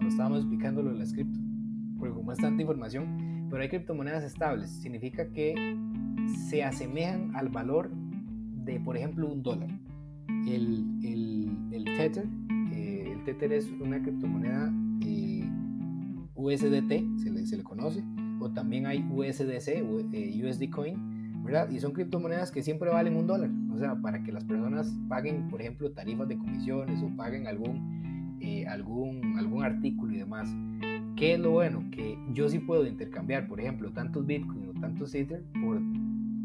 cuando 0.00 0.14
estábamos 0.14 0.38
explicándolo 0.38 0.90
en 0.92 0.98
la 0.98 1.04
script, 1.04 1.36
porque 1.98 2.14
como 2.14 2.32
es 2.32 2.38
tanta 2.38 2.62
información, 2.62 3.46
pero 3.50 3.60
hay 3.60 3.68
criptomonedas 3.68 4.24
estables. 4.24 4.70
Significa 4.70 5.30
que 5.30 5.76
se 6.48 6.64
asemejan 6.64 7.36
al 7.36 7.50
valor 7.50 7.90
de, 7.92 8.80
por 8.80 8.96
ejemplo, 8.96 9.30
un 9.30 9.42
dólar. 9.42 9.68
El, 10.46 10.86
el, 11.04 11.50
el 11.70 11.84
Tether, 11.84 12.26
el 12.72 13.22
Tether 13.24 13.52
es 13.52 13.70
una 13.78 14.00
criptomoneda 14.00 14.72
USDT, 16.34 17.18
se 17.18 17.30
le, 17.30 17.44
se 17.44 17.58
le 17.58 17.62
conoce, 17.62 18.02
o 18.40 18.50
también 18.50 18.86
hay 18.86 19.06
USDC, 19.10 19.82
USD 19.84 20.62
eh, 20.62 20.70
Coin, 20.70 21.42
¿verdad? 21.44 21.68
Y 21.70 21.78
son 21.80 21.92
criptomonedas 21.92 22.50
que 22.50 22.62
siempre 22.62 22.88
valen 22.88 23.16
un 23.16 23.26
dólar, 23.26 23.50
o 23.70 23.78
sea, 23.78 23.96
para 23.96 24.22
que 24.22 24.32
las 24.32 24.44
personas 24.44 24.90
paguen, 25.08 25.48
por 25.48 25.60
ejemplo, 25.60 25.92
tarifas 25.92 26.28
de 26.28 26.38
comisiones 26.38 27.02
o 27.02 27.14
paguen 27.14 27.46
algún, 27.46 28.09
eh, 28.40 28.66
algún, 28.66 29.36
algún 29.38 29.64
artículo 29.64 30.14
y 30.14 30.18
demás. 30.18 30.48
¿Qué 31.16 31.34
es 31.34 31.40
lo 31.40 31.50
bueno? 31.50 31.84
Que 31.90 32.18
yo 32.32 32.48
sí 32.48 32.58
puedo 32.58 32.86
intercambiar, 32.86 33.46
por 33.46 33.60
ejemplo, 33.60 33.92
tantos 33.92 34.26
Bitcoin 34.26 34.68
o 34.68 34.80
tantos 34.80 35.14
Ether 35.14 35.42
por, 35.62 35.80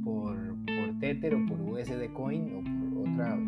por, 0.03 0.35
por 0.65 0.99
Tether 0.99 1.35
o 1.35 1.45
por 1.45 1.61
USD 1.61 2.13
Coin 2.13 2.51
o 2.55 2.63
por 2.63 3.09
otra 3.09 3.39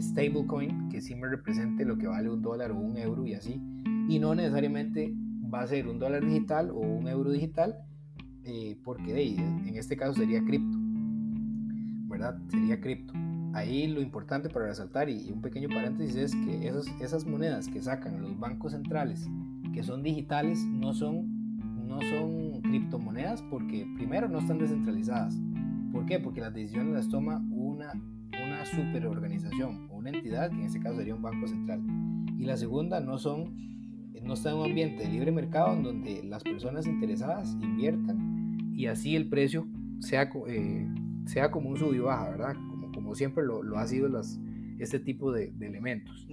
stablecoin 0.00 0.88
que 0.88 1.00
sí 1.00 1.14
me 1.14 1.28
represente 1.28 1.84
lo 1.84 1.98
que 1.98 2.06
vale 2.06 2.30
un 2.30 2.42
dólar 2.42 2.72
o 2.72 2.78
un 2.78 2.96
euro 2.96 3.26
y 3.26 3.34
así. 3.34 3.60
Y 4.08 4.18
no 4.18 4.34
necesariamente 4.34 5.14
va 5.52 5.62
a 5.62 5.66
ser 5.66 5.86
un 5.86 5.98
dólar 5.98 6.24
digital 6.24 6.70
o 6.70 6.80
un 6.80 7.06
euro 7.08 7.30
digital, 7.30 7.76
eh, 8.44 8.78
porque 8.82 9.36
en 9.36 9.76
este 9.76 9.96
caso 9.96 10.14
sería 10.14 10.42
cripto, 10.44 10.78
¿verdad? 12.08 12.38
Sería 12.48 12.80
cripto. 12.80 13.12
Ahí 13.54 13.86
lo 13.86 14.00
importante 14.00 14.48
para 14.48 14.66
resaltar, 14.66 15.08
y, 15.08 15.30
un 15.30 15.42
pequeño 15.42 15.68
paréntesis, 15.68 16.16
es 16.16 16.34
que 16.34 16.68
esas, 16.68 16.86
esas 17.00 17.26
monedas 17.26 17.68
que 17.68 17.80
sacan 17.80 18.22
los 18.22 18.38
bancos 18.38 18.72
centrales, 18.72 19.28
que 19.74 19.82
son 19.82 20.02
digitales, 20.02 20.64
no 20.64 20.94
son, 20.94 21.56
no 21.86 22.00
son 22.00 22.62
criptomonedas 22.62 23.42
porque 23.42 23.86
primero 23.96 24.28
no 24.28 24.38
están 24.38 24.58
descentralizadas. 24.58 25.38
¿Por 25.92 26.06
qué? 26.06 26.18
Porque 26.18 26.40
las 26.40 26.54
decisiones 26.54 26.94
las 26.94 27.08
toma 27.08 27.44
una, 27.50 27.92
una 28.44 28.64
superorganización 28.64 29.88
o 29.90 29.96
una 29.96 30.10
entidad, 30.10 30.50
que 30.50 30.56
en 30.56 30.62
este 30.62 30.80
caso 30.80 30.96
sería 30.96 31.14
un 31.14 31.22
banco 31.22 31.46
central. 31.46 31.82
Y 32.38 32.44
la 32.44 32.56
segunda 32.56 33.00
no 33.00 33.18
son 33.18 33.72
no 34.24 34.34
está 34.34 34.50
en 34.50 34.58
un 34.58 34.66
ambiente 34.66 35.02
de 35.02 35.10
libre 35.10 35.32
mercado 35.32 35.72
en 35.74 35.82
donde 35.82 36.22
las 36.22 36.42
personas 36.42 36.86
interesadas 36.86 37.56
inviertan 37.60 38.56
y 38.72 38.86
así 38.86 39.16
el 39.16 39.28
precio 39.28 39.66
sea, 40.00 40.30
eh, 40.46 40.88
sea 41.26 41.50
como 41.50 41.70
un 41.70 41.76
sub 41.76 41.92
y 41.94 41.98
baja, 41.98 42.30
¿verdad? 42.30 42.56
Como, 43.12 43.16
siempre 43.16 43.44
lo, 43.44 43.62
lo 43.62 43.78
ha 43.78 43.86
sido 43.86 44.08
las, 44.08 44.40
este 44.78 44.98
tipo 44.98 45.32
de, 45.32 45.52
de 45.52 45.66
elementos. 45.66 46.26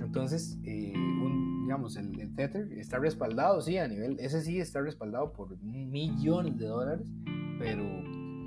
Entonces, 0.00 0.58
eh, 0.64 0.94
digamos, 1.62 1.96
el, 1.96 2.18
el, 2.18 2.34
Tether 2.34 2.72
está 2.72 2.98
respaldado, 2.98 3.60
sí, 3.60 3.76
a 3.76 3.86
nivel, 3.86 4.16
ese 4.18 4.40
sí 4.40 4.58
está 4.58 4.80
respaldado 4.80 5.32
por 5.32 5.60
millones 5.62 6.56
de 6.56 6.66
dólares, 6.66 7.12
pero, 7.58 7.84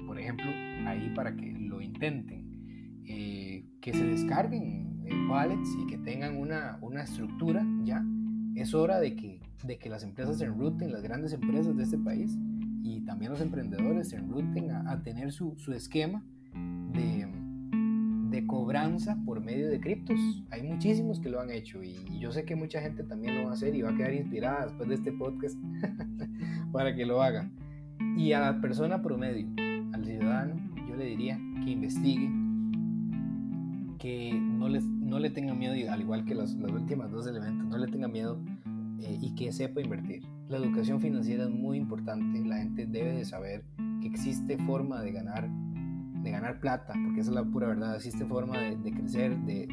por 0.08 0.20
ejemplo, 0.20 0.46
ahí 0.88 1.14
para 1.16 1.36
que 1.36 1.52
lo 1.54 1.80
intenten, 1.80 3.04
eh, 3.06 3.66
que 3.82 3.94
se 3.94 4.04
descarguen 4.04 4.94
wallets 5.30 5.76
y 5.80 5.88
que 5.88 5.98
tengan 5.98 6.38
una, 6.38 6.78
una 6.82 7.04
estructura 7.04 7.66
ya 7.84 8.04
es 8.56 8.74
hora 8.74 9.00
de 9.00 9.16
que, 9.16 9.42
de 9.64 9.78
que 9.78 9.90
las 9.90 10.04
empresas 10.04 10.38
se 10.38 10.46
enruten, 10.46 10.92
las 10.92 11.02
grandes 11.02 11.34
empresas 11.34 11.76
de 11.76 11.84
este 11.84 11.98
país 11.98 12.38
y 12.84 13.02
también 13.02 13.32
los 13.32 13.42
emprendedores 13.42 14.10
se 14.10 14.18
enruten 14.18 14.72
a, 14.72 15.02
tener 15.04 15.32
su, 15.32 15.56
su 15.58 15.74
esquema 15.74 16.24
cobranza 18.54 19.18
por 19.26 19.42
medio 19.42 19.68
de 19.68 19.80
criptos. 19.80 20.20
Hay 20.52 20.62
muchísimos 20.62 21.20
que 21.20 21.28
lo 21.28 21.42
han 21.42 21.50
hecho 21.50 21.82
y, 21.82 21.96
yo 22.20 22.32
sé 22.32 22.46
que 22.46 22.56
mucha 22.56 22.80
gente 22.82 23.04
también 23.04 23.36
lo 23.36 23.46
va 23.46 23.50
a 23.50 23.54
hacer 23.54 23.74
y 23.76 23.82
va 23.82 23.90
a 23.90 23.96
quedar 23.96 24.14
inspirada 24.14 24.66
después 24.68 24.88
de 24.88 24.96
este 24.96 25.12
podcast 25.12 25.58
para 26.72 26.94
que 26.96 27.04
lo 27.04 27.24
haga. 27.24 27.50
Y 28.16 28.32
a 28.34 28.40
la 28.40 28.62
persona 28.62 29.02
promedio, 29.02 29.48
al 29.92 30.06
ciudadano, 30.06 30.56
yo 30.88 30.96
le 30.96 31.06
diría 31.06 31.40
que 31.64 31.72
investigue, 31.72 32.30
que 33.98 34.34
no, 34.40 34.70
les, 34.70 34.86
no 34.86 35.18
le 35.18 35.32
tenga 35.32 35.56
miedo, 35.56 35.74
al 35.92 36.02
igual 36.02 36.24
que 36.24 36.36
los, 36.36 36.54
los 36.54 36.72
últimos 36.72 37.10
dos 37.10 37.26
elementos, 37.26 37.66
no 37.66 37.78
le 37.80 37.88
tenga 37.88 38.08
miedo 38.08 38.40
eh, 39.00 39.18
y 39.20 39.34
que 39.34 39.52
sepa 39.52 39.82
invertir. 39.82 40.22
La 40.48 40.58
educación 40.58 41.02
financiera 41.02 41.46
es 41.46 41.50
muy 41.50 41.78
importante, 41.78 42.40
la 42.46 42.58
gente 42.58 42.86
debe 42.86 43.14
de 43.14 43.26
saber 43.26 43.64
que 44.00 44.08
existe 44.08 44.60
forma 44.60 45.02
de 45.02 45.12
ganar, 45.12 45.50
de 46.24 46.32
ganar 46.32 46.60
plata, 46.60 46.94
porque 47.06 47.20
esa 47.20 47.32
es 47.32 47.36
la 47.36 47.44
pura 47.44 47.68
verdad, 47.68 47.96
existe 47.96 48.26
forma 48.26 48.58
de, 48.58 48.92
crecer 48.92 49.38
de, 49.40 49.68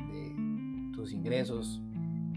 tus 0.93 1.13
ingresos 1.13 1.81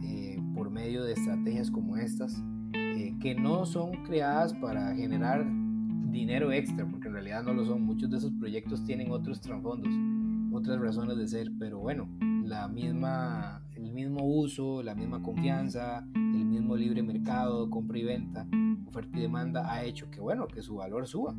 eh, 0.03 0.39
por 0.53 0.69
medio 0.69 1.03
de 1.03 1.13
estrategias 1.13 1.71
como 1.71 1.97
estas, 1.97 2.41
eh, 2.73 3.15
que 3.19 3.35
no 3.35 3.65
son 3.65 4.03
creadas 4.03 4.53
para 4.53 4.95
generar 4.95 5.45
dinero 6.11 6.51
extra, 6.51 6.85
porque 6.85 7.07
en 7.07 7.13
realidad 7.13 7.43
no 7.43 7.53
lo 7.53 7.65
son. 7.65 7.81
Muchos 7.81 8.09
de 8.09 8.17
esos 8.17 8.31
proyectos 8.33 8.85
tienen 8.85 9.11
otros 9.11 9.41
trasfondos, 9.41 9.91
otras 10.53 10.79
razones 10.79 11.17
de 11.17 11.27
ser, 11.27 11.51
pero 11.57 11.79
bueno, 11.79 12.07
la 12.45 12.67
misma, 12.67 13.63
el 13.75 13.91
mismo 13.91 14.23
uso, 14.23 14.83
la 14.83 14.93
misma 14.93 15.21
confianza, 15.23 16.05
el 16.15 16.45
mismo 16.45 16.77
libre 16.77 17.01
mercado, 17.01 17.69
compra 17.69 17.97
y 17.97 18.03
venta, 18.03 18.47
oferta 18.85 19.17
y 19.17 19.21
demanda 19.21 19.73
ha 19.73 19.83
hecho 19.83 20.09
que, 20.11 20.21
bueno, 20.21 20.47
que 20.47 20.61
su 20.61 20.75
valor 20.75 21.07
suba, 21.07 21.35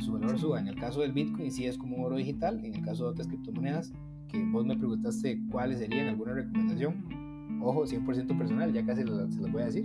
su 0.00 0.12
valor 0.12 0.38
suba. 0.38 0.60
En 0.60 0.68
el 0.68 0.76
caso 0.76 1.00
del 1.00 1.12
Bitcoin 1.12 1.50
sí 1.50 1.66
es 1.66 1.78
como 1.78 1.96
un 1.96 2.04
oro 2.04 2.16
digital, 2.16 2.64
en 2.64 2.74
el 2.74 2.82
caso 2.82 3.04
de 3.04 3.10
otras 3.10 3.28
criptomonedas, 3.28 3.92
que 4.28 4.42
vos 4.50 4.64
me 4.64 4.76
preguntaste 4.76 5.40
cuáles 5.50 5.78
serían 5.78 6.08
alguna 6.08 6.34
recomendación, 6.34 7.60
ojo, 7.62 7.84
100% 7.84 8.36
personal, 8.36 8.72
ya 8.72 8.84
casi 8.84 9.02
se 9.02 9.08
los 9.08 9.52
voy 9.52 9.62
a 9.62 9.66
decir, 9.66 9.84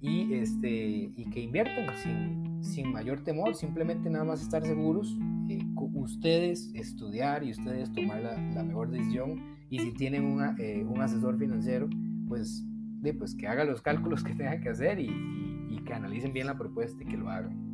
y, 0.00 0.34
este, 0.34 1.10
y 1.16 1.30
que 1.30 1.40
inviertan 1.40 1.86
sin, 2.02 2.62
sin 2.62 2.92
mayor 2.92 3.22
temor, 3.22 3.54
simplemente 3.54 4.10
nada 4.10 4.24
más 4.24 4.42
estar 4.42 4.64
seguros, 4.64 5.16
eh, 5.48 5.58
ustedes 5.94 6.70
estudiar 6.74 7.42
y 7.44 7.50
ustedes 7.50 7.92
tomar 7.92 8.22
la, 8.22 8.40
la 8.54 8.62
mejor 8.62 8.90
decisión 8.90 9.56
y 9.68 9.80
si 9.80 9.92
tienen 9.92 10.24
una, 10.24 10.54
eh, 10.58 10.84
un 10.84 11.00
asesor 11.00 11.38
financiero, 11.38 11.88
pues, 12.28 12.64
de, 13.00 13.14
pues 13.14 13.34
que 13.34 13.48
haga 13.48 13.64
los 13.64 13.82
cálculos 13.82 14.22
que 14.22 14.34
tenga 14.34 14.60
que 14.60 14.68
hacer 14.68 15.00
y, 15.00 15.10
y, 15.70 15.80
que 15.84 15.92
analicen 15.92 16.32
bien 16.32 16.46
la 16.46 16.56
propuesta 16.56 17.02
y 17.02 17.06
que 17.06 17.16
lo 17.16 17.28
hagan. 17.28 17.65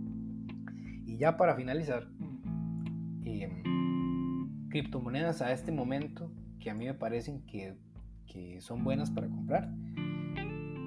Ya 1.23 1.37
para 1.37 1.55
finalizar, 1.55 2.09
eh, 3.25 3.49
criptomonedas 4.71 5.41
a 5.41 5.53
este 5.53 5.71
momento 5.71 6.33
que 6.59 6.69
a 6.69 6.75
mí 6.75 6.85
me 6.85 6.95
parecen 6.95 7.47
que, 7.47 7.77
que 8.27 8.61
son 8.61 8.83
buenas 8.83 9.13
para 9.13 9.29
comprar. 9.29 9.71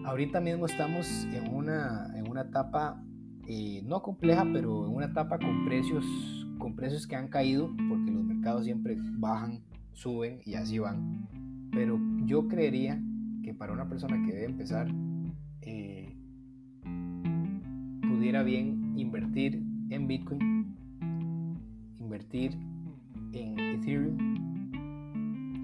Ahorita 0.03 0.41
mismo 0.41 0.65
estamos 0.65 1.23
en 1.31 1.55
una, 1.55 2.11
en 2.17 2.29
una 2.29 2.41
etapa 2.41 3.01
eh, 3.47 3.81
no 3.85 4.01
compleja, 4.01 4.45
pero 4.51 4.85
en 4.85 4.93
una 4.93 5.05
etapa 5.05 5.39
con 5.39 5.63
precios, 5.63 6.05
con 6.57 6.75
precios 6.75 7.07
que 7.07 7.15
han 7.15 7.29
caído, 7.29 7.73
porque 7.87 8.11
los 8.11 8.25
mercados 8.25 8.65
siempre 8.65 8.97
bajan 8.99 9.63
suben 9.93 10.41
y 10.43 10.55
así 10.55 10.79
van. 10.79 11.29
Pero 11.71 11.97
yo 12.25 12.49
creería 12.49 13.01
que 13.41 13.53
para 13.53 13.71
una 13.71 13.87
persona 13.87 14.21
que 14.25 14.33
debe 14.33 14.47
empezar, 14.47 14.89
eh, 15.61 16.13
pudiera 18.01 18.43
bien 18.43 18.99
invertir 18.99 19.64
en 19.95 20.07
Bitcoin, 20.07 20.75
invertir 21.99 22.51
en 23.33 23.59
Ethereum. 23.59 24.17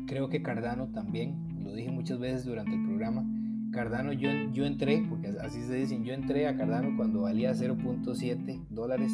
Creo 0.08 0.30
que 0.30 0.42
Cardano 0.42 0.88
también, 0.88 1.64
lo 1.64 1.74
dije 1.74 1.92
muchas 1.92 2.20
veces 2.20 2.46
durante 2.46 2.74
el 2.74 2.84
programa. 2.86 3.24
Cardano 3.72 4.12
yo, 4.12 4.30
yo 4.52 4.66
entré, 4.66 5.06
porque 5.08 5.30
así 5.42 5.62
se 5.62 5.76
dicen, 5.76 6.04
yo 6.04 6.14
entré 6.14 6.48
a 6.48 6.58
Cardano 6.58 6.98
cuando 6.98 7.22
valía 7.22 7.54
0.7 7.54 8.68
dólares, 8.70 9.14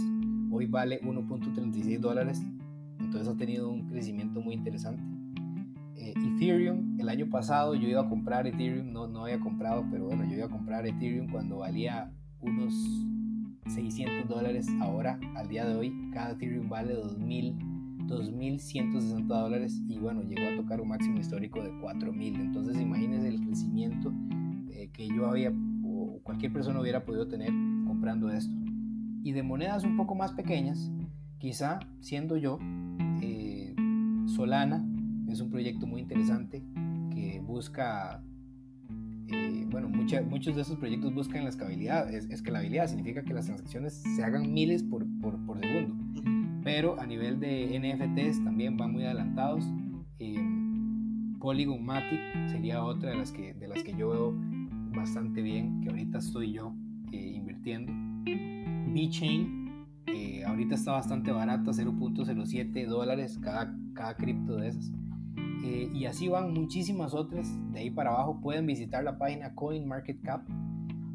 hoy 0.52 0.66
vale 0.66 1.02
1.36 1.02 2.00
dólares 2.00 2.42
entonces 3.00 3.34
ha 3.34 3.38
tenido 3.38 3.70
un 3.70 3.88
crecimiento 3.88 4.42
muy 4.42 4.56
interesante. 4.56 5.02
Eh, 5.96 6.14
Ethereum, 6.16 7.00
el 7.00 7.10
año 7.10 7.30
pasado 7.30 7.74
yo 7.76 7.88
iba 7.88 8.02
a 8.02 8.10
comprar 8.10 8.48
Ethereum, 8.48 8.92
no, 8.92 9.08
no 9.08 9.24
había 9.24 9.40
comprado, 9.40 9.86
pero 9.90 10.06
bueno, 10.06 10.26
yo 10.26 10.36
iba 10.36 10.46
a 10.46 10.50
comprar 10.50 10.86
Ethereum 10.86 11.30
cuando 11.32 11.60
valía 11.60 12.12
unos 12.42 12.74
600 13.70 14.28
dólares. 14.28 14.68
Ahora, 14.82 15.20
al 15.36 15.48
día 15.48 15.66
de 15.66 15.76
hoy, 15.76 16.10
cada 16.14 16.32
Ethereum 16.32 16.70
vale 16.70 16.94
2000, 16.94 17.56
2.160 18.08 19.26
dólares 19.26 19.82
y 19.88 19.98
bueno, 20.00 20.24
llegó 20.24 20.48
a 20.48 20.56
tocar 20.56 20.82
un 20.82 20.90
máximo 20.90 21.20
histórico 21.20 21.62
de 21.62 21.72
4.000. 21.72 22.40
Entonces 22.40 22.80
imagínense 22.80 23.28
el 23.28 23.42
crecimiento 23.42 24.14
eh, 24.70 24.90
que 24.94 25.08
yo 25.08 25.28
había 25.28 25.52
o 25.84 26.20
cualquier 26.24 26.54
persona 26.54 26.80
hubiera 26.80 27.04
podido 27.06 27.28
tener 27.28 27.52
comprando 27.86 28.30
esto. 28.30 28.54
Y 29.24 29.34
de 29.34 29.44
monedas 29.44 29.84
un 29.84 29.98
poco 29.98 30.16
más 30.16 30.32
pequeñas, 30.32 30.92
quizá 31.40 31.80
siendo 32.00 32.38
yo, 32.38 32.60
Solana 34.38 34.86
es 35.28 35.42
un 35.42 35.50
proyecto 35.50 35.88
muy 35.88 36.02
interesante 36.02 36.64
que 37.12 37.42
busca, 37.44 38.24
eh, 39.30 39.66
bueno, 39.70 39.90
muchos 39.90 40.56
de 40.56 40.62
esos 40.62 40.78
proyectos 40.78 41.14
buscan 41.14 41.44
la 41.44 41.50
escalabilidad. 41.50 42.14
Es, 42.14 42.30
escalabilidad 42.30 42.88
significa 42.88 43.24
que 43.24 43.34
las 43.34 43.46
transacciones 43.46 43.94
se 44.16 44.24
hagan 44.24 44.54
miles 44.54 44.84
por, 44.84 45.06
segundo. 45.60 45.96
Pero 46.64 47.00
a 47.00 47.06
nivel 47.06 47.40
de 47.40 47.80
NFTs 47.80 48.44
también 48.44 48.78
van 48.78 48.92
muy 48.92 49.04
adelantados. 49.04 49.66
Eh, 50.20 50.36
Polygon 51.40 51.84
Matic 51.86 52.20
sería 52.48 52.84
otra 52.84 53.12
de 53.12 53.18
las 53.18 53.32
que, 53.32 53.54
de 53.54 53.68
las 53.68 53.84
que 53.84 53.94
yo 53.94 54.10
veo 54.10 54.34
bastante 54.96 55.42
bien, 55.42 55.82
que 55.82 55.90
ahorita 55.90 56.18
estoy 56.18 56.54
yo 56.54 56.74
eh, 57.12 57.34
invirtiendo. 57.36 57.94
VeChain 58.94 59.68
ahorita 60.46 60.76
está 60.76 60.94
bastante 60.94 61.32
barata, 61.32 61.72
0.07 61.72 62.88
dólares 62.88 63.38
cada, 63.42 63.76
cada 63.94 64.16
cripto 64.16 64.56
de 64.56 64.70
esas. 64.70 64.92
Eh, 65.64 65.90
y 65.94 66.06
así 66.06 66.28
van 66.28 66.54
muchísimas 66.54 67.14
otras. 67.14 67.48
De 67.72 67.80
ahí 67.80 67.90
para 67.90 68.12
abajo 68.12 68.40
pueden 68.42 68.66
visitar 68.66 69.04
la 69.04 69.18
página 69.18 69.54
CoinMarketCap. 69.56 70.48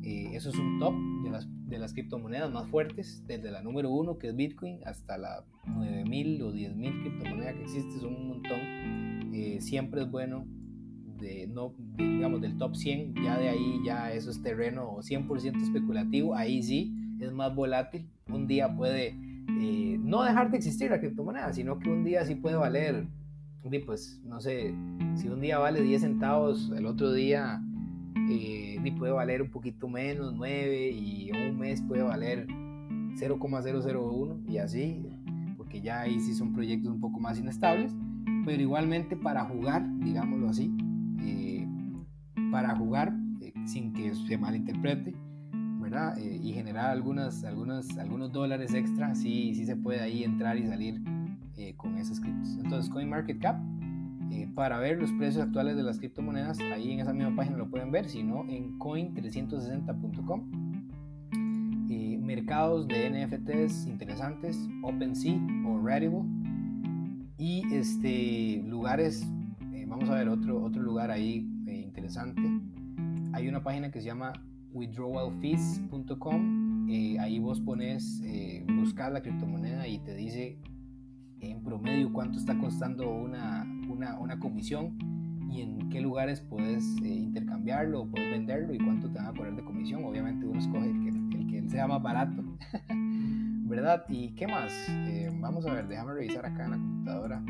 Eh, 0.02 0.30
eso 0.34 0.50
es 0.50 0.56
un 0.56 0.80
top 0.80 0.94
de 1.22 1.30
las, 1.30 1.48
de 1.68 1.78
las 1.78 1.92
criptomonedas 1.92 2.50
más 2.50 2.68
fuertes, 2.68 3.22
desde 3.26 3.52
la 3.52 3.62
número 3.62 3.90
uno 3.90 4.18
que 4.18 4.28
es 4.28 4.36
Bitcoin 4.36 4.80
hasta 4.84 5.16
la 5.16 5.44
9000 5.66 6.42
o 6.42 6.52
10000 6.52 7.02
criptomonedas 7.02 7.54
que 7.54 7.62
existen, 7.62 8.00
son 8.00 8.16
un 8.16 8.28
montón. 8.28 9.32
Eh, 9.32 9.60
siempre 9.60 10.02
es 10.02 10.10
bueno, 10.10 10.44
de, 11.18 11.46
no, 11.46 11.74
digamos, 11.96 12.40
del 12.40 12.58
top 12.58 12.74
100, 12.74 13.14
ya 13.22 13.38
de 13.38 13.48
ahí 13.48 13.80
ya 13.84 14.12
eso 14.12 14.30
es 14.30 14.42
terreno 14.42 14.96
100% 14.98 15.62
especulativo, 15.62 16.34
ahí 16.34 16.62
sí 16.62 16.92
es 17.20 17.32
más 17.32 17.54
volátil. 17.54 18.10
Un 18.28 18.46
día 18.46 18.74
puede 18.74 19.16
eh, 19.60 19.98
no 20.00 20.22
dejar 20.24 20.50
de 20.50 20.56
existir 20.56 20.90
la 20.90 21.00
criptomoneda, 21.00 21.52
sino 21.52 21.78
que 21.78 21.90
un 21.90 22.04
día 22.04 22.24
sí 22.24 22.34
puede 22.34 22.56
valer, 22.56 23.06
pues 23.84 24.20
no 24.24 24.40
sé, 24.40 24.74
si 25.14 25.28
un 25.28 25.40
día 25.40 25.58
vale 25.58 25.82
10 25.82 26.02
centavos, 26.02 26.70
el 26.76 26.86
otro 26.86 27.12
día 27.12 27.62
eh, 28.28 28.76
puede 28.98 29.12
valer 29.12 29.42
un 29.42 29.50
poquito 29.50 29.88
menos, 29.88 30.34
9, 30.34 30.90
y 30.90 31.30
un 31.32 31.58
mes 31.58 31.82
puede 31.82 32.02
valer 32.02 32.46
0,001 33.16 34.40
y 34.48 34.58
así, 34.58 35.06
porque 35.56 35.80
ya 35.80 36.00
ahí 36.00 36.20
sí 36.20 36.34
son 36.34 36.52
proyectos 36.52 36.92
un 36.92 37.00
poco 37.00 37.20
más 37.20 37.38
inestables, 37.38 37.94
pero 38.44 38.60
igualmente 38.60 39.16
para 39.16 39.44
jugar, 39.44 39.84
digámoslo 40.00 40.48
así, 40.48 40.74
eh, 41.20 41.66
para 42.50 42.76
jugar 42.76 43.14
sin 43.64 43.92
que 43.92 44.14
se 44.14 44.36
malinterprete, 44.38 45.14
eh, 46.16 46.40
y 46.42 46.52
generar 46.52 46.90
algunas, 46.90 47.44
algunos 47.44 48.32
dólares 48.32 48.72
extra, 48.72 49.14
sí, 49.14 49.54
sí 49.54 49.66
se 49.66 49.76
puede 49.76 50.00
ahí 50.00 50.24
entrar 50.24 50.56
y 50.56 50.66
salir 50.66 51.02
eh, 51.68 51.74
con 51.76 51.98
esos 51.98 52.20
criptos. 52.20 52.58
Entonces, 52.62 52.90
CoinMarketCap, 52.90 53.60
eh, 54.30 54.48
para 54.54 54.78
ver 54.78 54.98
los 54.98 55.12
precios 55.12 55.44
actuales 55.44 55.76
de 55.76 55.82
las 55.82 55.98
criptomonedas, 55.98 56.58
ahí 56.60 56.92
en 56.92 57.00
esa 57.00 57.12
misma 57.12 57.36
página 57.36 57.56
lo 57.56 57.70
pueden 57.70 57.90
ver, 57.90 58.08
si 58.08 58.22
no, 58.22 58.48
en 58.48 58.78
coin360.com. 58.78 60.72
mercados 62.22 62.88
de 62.88 63.10
NFTs 63.10 63.86
interesantes, 63.86 64.68
OpenSea 64.82 65.38
o 65.66 65.80
Rarible. 65.80 66.22
Y 67.36 67.62
este, 67.74 68.62
lugares, 68.66 69.26
vamos 69.86 70.08
a 70.08 70.14
ver 70.14 70.28
otro, 70.28 70.62
otro 70.62 70.82
lugar 70.82 71.10
ahí 71.10 71.46
interesante. 71.66 72.42
Hay 73.32 73.48
una 73.48 73.62
página 73.62 73.90
que 73.90 74.00
se 74.00 74.06
llama 74.06 74.32
withdrawalfees.com. 74.72 76.90
Eh, 76.90 77.18
ahí 77.20 77.38
vos 77.38 77.60
pones, 77.60 78.20
eh, 78.24 78.64
buscar 78.76 79.12
la 79.12 79.22
criptomoneda 79.22 79.86
y 79.86 79.98
te 80.00 80.14
dice 80.14 80.58
en 81.42 81.62
promedio 81.62 82.12
cuánto 82.12 82.38
está 82.38 82.56
costando 82.56 83.10
una, 83.10 83.66
una, 83.88 84.18
una 84.18 84.38
comisión 84.38 84.96
y 85.50 85.60
en 85.60 85.90
qué 85.90 86.00
lugares 86.00 86.40
puedes 86.40 86.84
eh, 87.02 87.08
intercambiarlo 87.08 88.02
o 88.02 88.06
puedes 88.06 88.30
venderlo 88.30 88.72
y 88.72 88.78
cuánto 88.78 89.10
te 89.10 89.18
van 89.18 89.26
a 89.26 89.32
poner 89.32 89.54
de 89.54 89.64
comisión. 89.64 90.04
Obviamente 90.04 90.46
uno 90.46 90.58
escoge 90.58 90.90
el 90.90 91.46
que, 91.46 91.68
sea 91.68 91.86
más 91.86 92.02
barato, 92.02 92.42
¿verdad? 93.64 94.04
¿Y 94.08 94.30
qué 94.30 94.46
más? 94.46 94.72
vamos 95.40 95.64
a 95.66 95.72
ver, 95.72 95.88
déjame 95.88 96.14
revisar 96.14 96.44
acá 96.44 96.64
en 96.64 96.70
la 96.70 96.76
computadora. 96.76 97.42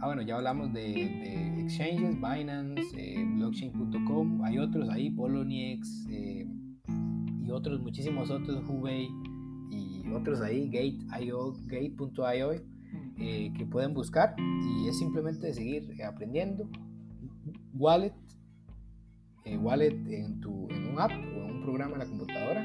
Ah, 0.00 0.06
bueno, 0.06 0.22
ya 0.22 0.36
hablamos 0.36 0.72
de, 0.72 1.60
exchanges, 1.60 2.14
Binance, 2.14 2.82
eh, 2.96 3.24
blockchain.com, 3.34 4.44
hay 4.44 4.58
otros 4.58 4.88
ahí, 4.90 5.10
Poloniex 5.10 6.06
eh, 6.08 6.46
y 7.44 7.50
otros, 7.50 7.80
muchísimos 7.80 8.30
otros, 8.30 8.62
Hubei 8.68 9.08
otros 10.14 10.40
ahí, 10.40 10.68
Gate.io, 10.68 11.54
Gate.io, 11.66 12.52
eh, 13.18 13.52
que 13.56 13.66
pueden 13.66 13.94
buscar 13.94 14.34
y 14.38 14.88
es 14.88 14.98
simplemente 14.98 15.52
seguir 15.52 15.88
aprendiendo. 16.02 16.68
Wallet, 17.74 18.14
Wallet 19.60 19.94
en, 20.08 20.40
tu, 20.40 20.68
en 20.70 20.88
un 20.88 21.00
app 21.00 21.10
o 21.10 21.14
en 21.14 21.56
un 21.56 21.62
programa 21.62 21.94
en 21.94 21.98
la 21.98 22.06
computadora. 22.06 22.64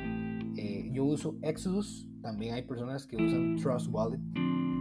yo 0.92 1.06
uso 1.06 1.38
Exodus, 1.42 2.08
también 2.22 2.56
hay 2.56 2.64
personas 2.64 3.08
que 3.08 3.18
usan 3.18 3.56
Trust 3.56 3.88
Wallet 3.92 4.20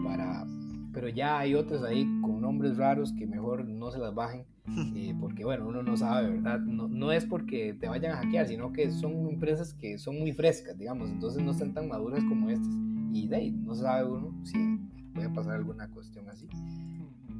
para 0.05 0.45
pero 0.93 1.09
ya 1.09 1.39
hay 1.39 1.55
otras 1.55 1.83
ahí 1.83 2.05
con 2.21 2.41
nombres 2.41 2.77
raros 2.77 3.13
que 3.13 3.27
mejor 3.27 3.65
no 3.67 3.91
se 3.91 3.99
las 3.99 4.15
bajen 4.15 4.45
Eh, 4.95 5.15
porque 5.21 5.45
bueno, 5.45 5.67
uno 5.67 5.83
no 5.83 5.97
sabe, 5.97 6.31
¿verdad? 6.31 6.61
No, 6.61 6.87
no, 6.89 7.11
es 7.11 7.25
porque 7.25 7.75
te 7.75 7.89
vayan 7.89 8.13
a 8.13 8.17
hackear, 8.19 8.47
sino 8.47 8.73
que 8.73 8.91
son 8.91 9.29
empresas 9.29 9.75
que 9.75 9.99
son 9.99 10.19
muy 10.19 10.33
frescas, 10.33 10.79
digamos, 10.79 11.11
entonces 11.11 11.43
no 11.43 11.51
están 11.51 11.75
tan 11.75 11.89
maduras 11.89 12.23
como 12.25 12.49
estas. 12.49 12.73
Y 13.13 13.27
de 13.29 13.37
ahí 13.37 13.51
no 13.51 13.75
sabe 13.75 14.09
uno 14.09 14.33
si 14.45 14.79
puede 15.15 15.29
pasar 15.31 15.57
alguna 15.57 15.89
cuestión 15.89 16.29
así. 16.29 16.49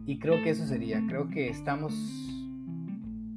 Y 0.05 0.19
creo 0.19 0.43
que 0.43 0.51
eso 0.51 0.67
sería, 0.67 1.01
creo 1.07 1.29
que 1.29 1.49
estamos 1.49 1.95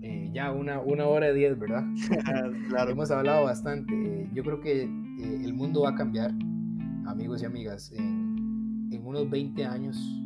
eh, 0.02 0.32
ya 0.34 0.52
una, 0.52 0.80
una 0.80 1.06
hora 1.06 1.28
de 1.28 1.34
diez, 1.36 1.58
¿verdad? 1.58 1.86
claro. 2.70 2.92
Hemos 2.92 3.12
hablado 3.12 3.46
bastante. 3.46 4.30
yo 4.34 4.44
creo 4.44 4.62
que 4.62 4.84
eh, 4.84 5.42
el 5.44 5.54
mundo 5.54 5.82
va 5.82 5.92
a 5.92 5.96
cambiar, 5.96 6.32
amigos 7.06 7.44
y 7.44 7.46
amigas. 7.46 7.92
En, 7.92 8.90
en 8.92 9.06
unos 9.06 9.30
20 9.30 9.64
años 9.64 10.25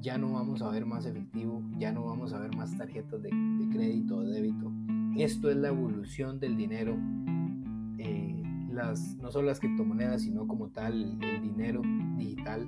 ya 0.00 0.18
no 0.18 0.32
vamos 0.32 0.62
a 0.62 0.70
ver 0.70 0.86
más 0.86 1.06
efectivo, 1.06 1.62
ya 1.78 1.92
no 1.92 2.04
vamos 2.04 2.32
a 2.32 2.40
ver 2.40 2.54
más 2.54 2.76
tarjetas 2.76 3.22
de, 3.22 3.30
crédito 3.72 4.18
o 4.18 4.22
de 4.22 4.32
débito. 4.32 4.72
Esto 5.16 5.50
es 5.50 5.56
la 5.56 5.68
evolución 5.68 6.38
del 6.38 6.56
dinero, 6.56 6.96
eh, 7.98 8.42
las, 8.70 9.16
no 9.16 9.30
solo 9.30 9.48
las 9.48 9.60
criptomonedas, 9.60 10.22
sino 10.22 10.46
como 10.46 10.68
tal 10.68 11.18
el 11.22 11.42
dinero 11.42 11.82
digital. 12.16 12.66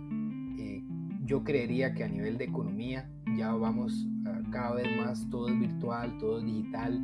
Eh, 0.58 0.82
yo 1.24 1.44
creería 1.44 1.94
que 1.94 2.04
a 2.04 2.08
nivel 2.08 2.38
de 2.38 2.44
economía 2.44 3.08
ya 3.36 3.52
vamos 3.52 4.06
cada 4.50 4.74
vez 4.74 4.86
más, 4.96 5.28
todo 5.30 5.48
es 5.48 5.58
virtual, 5.58 6.16
todo 6.18 6.38
es 6.38 6.44
digital. 6.44 6.98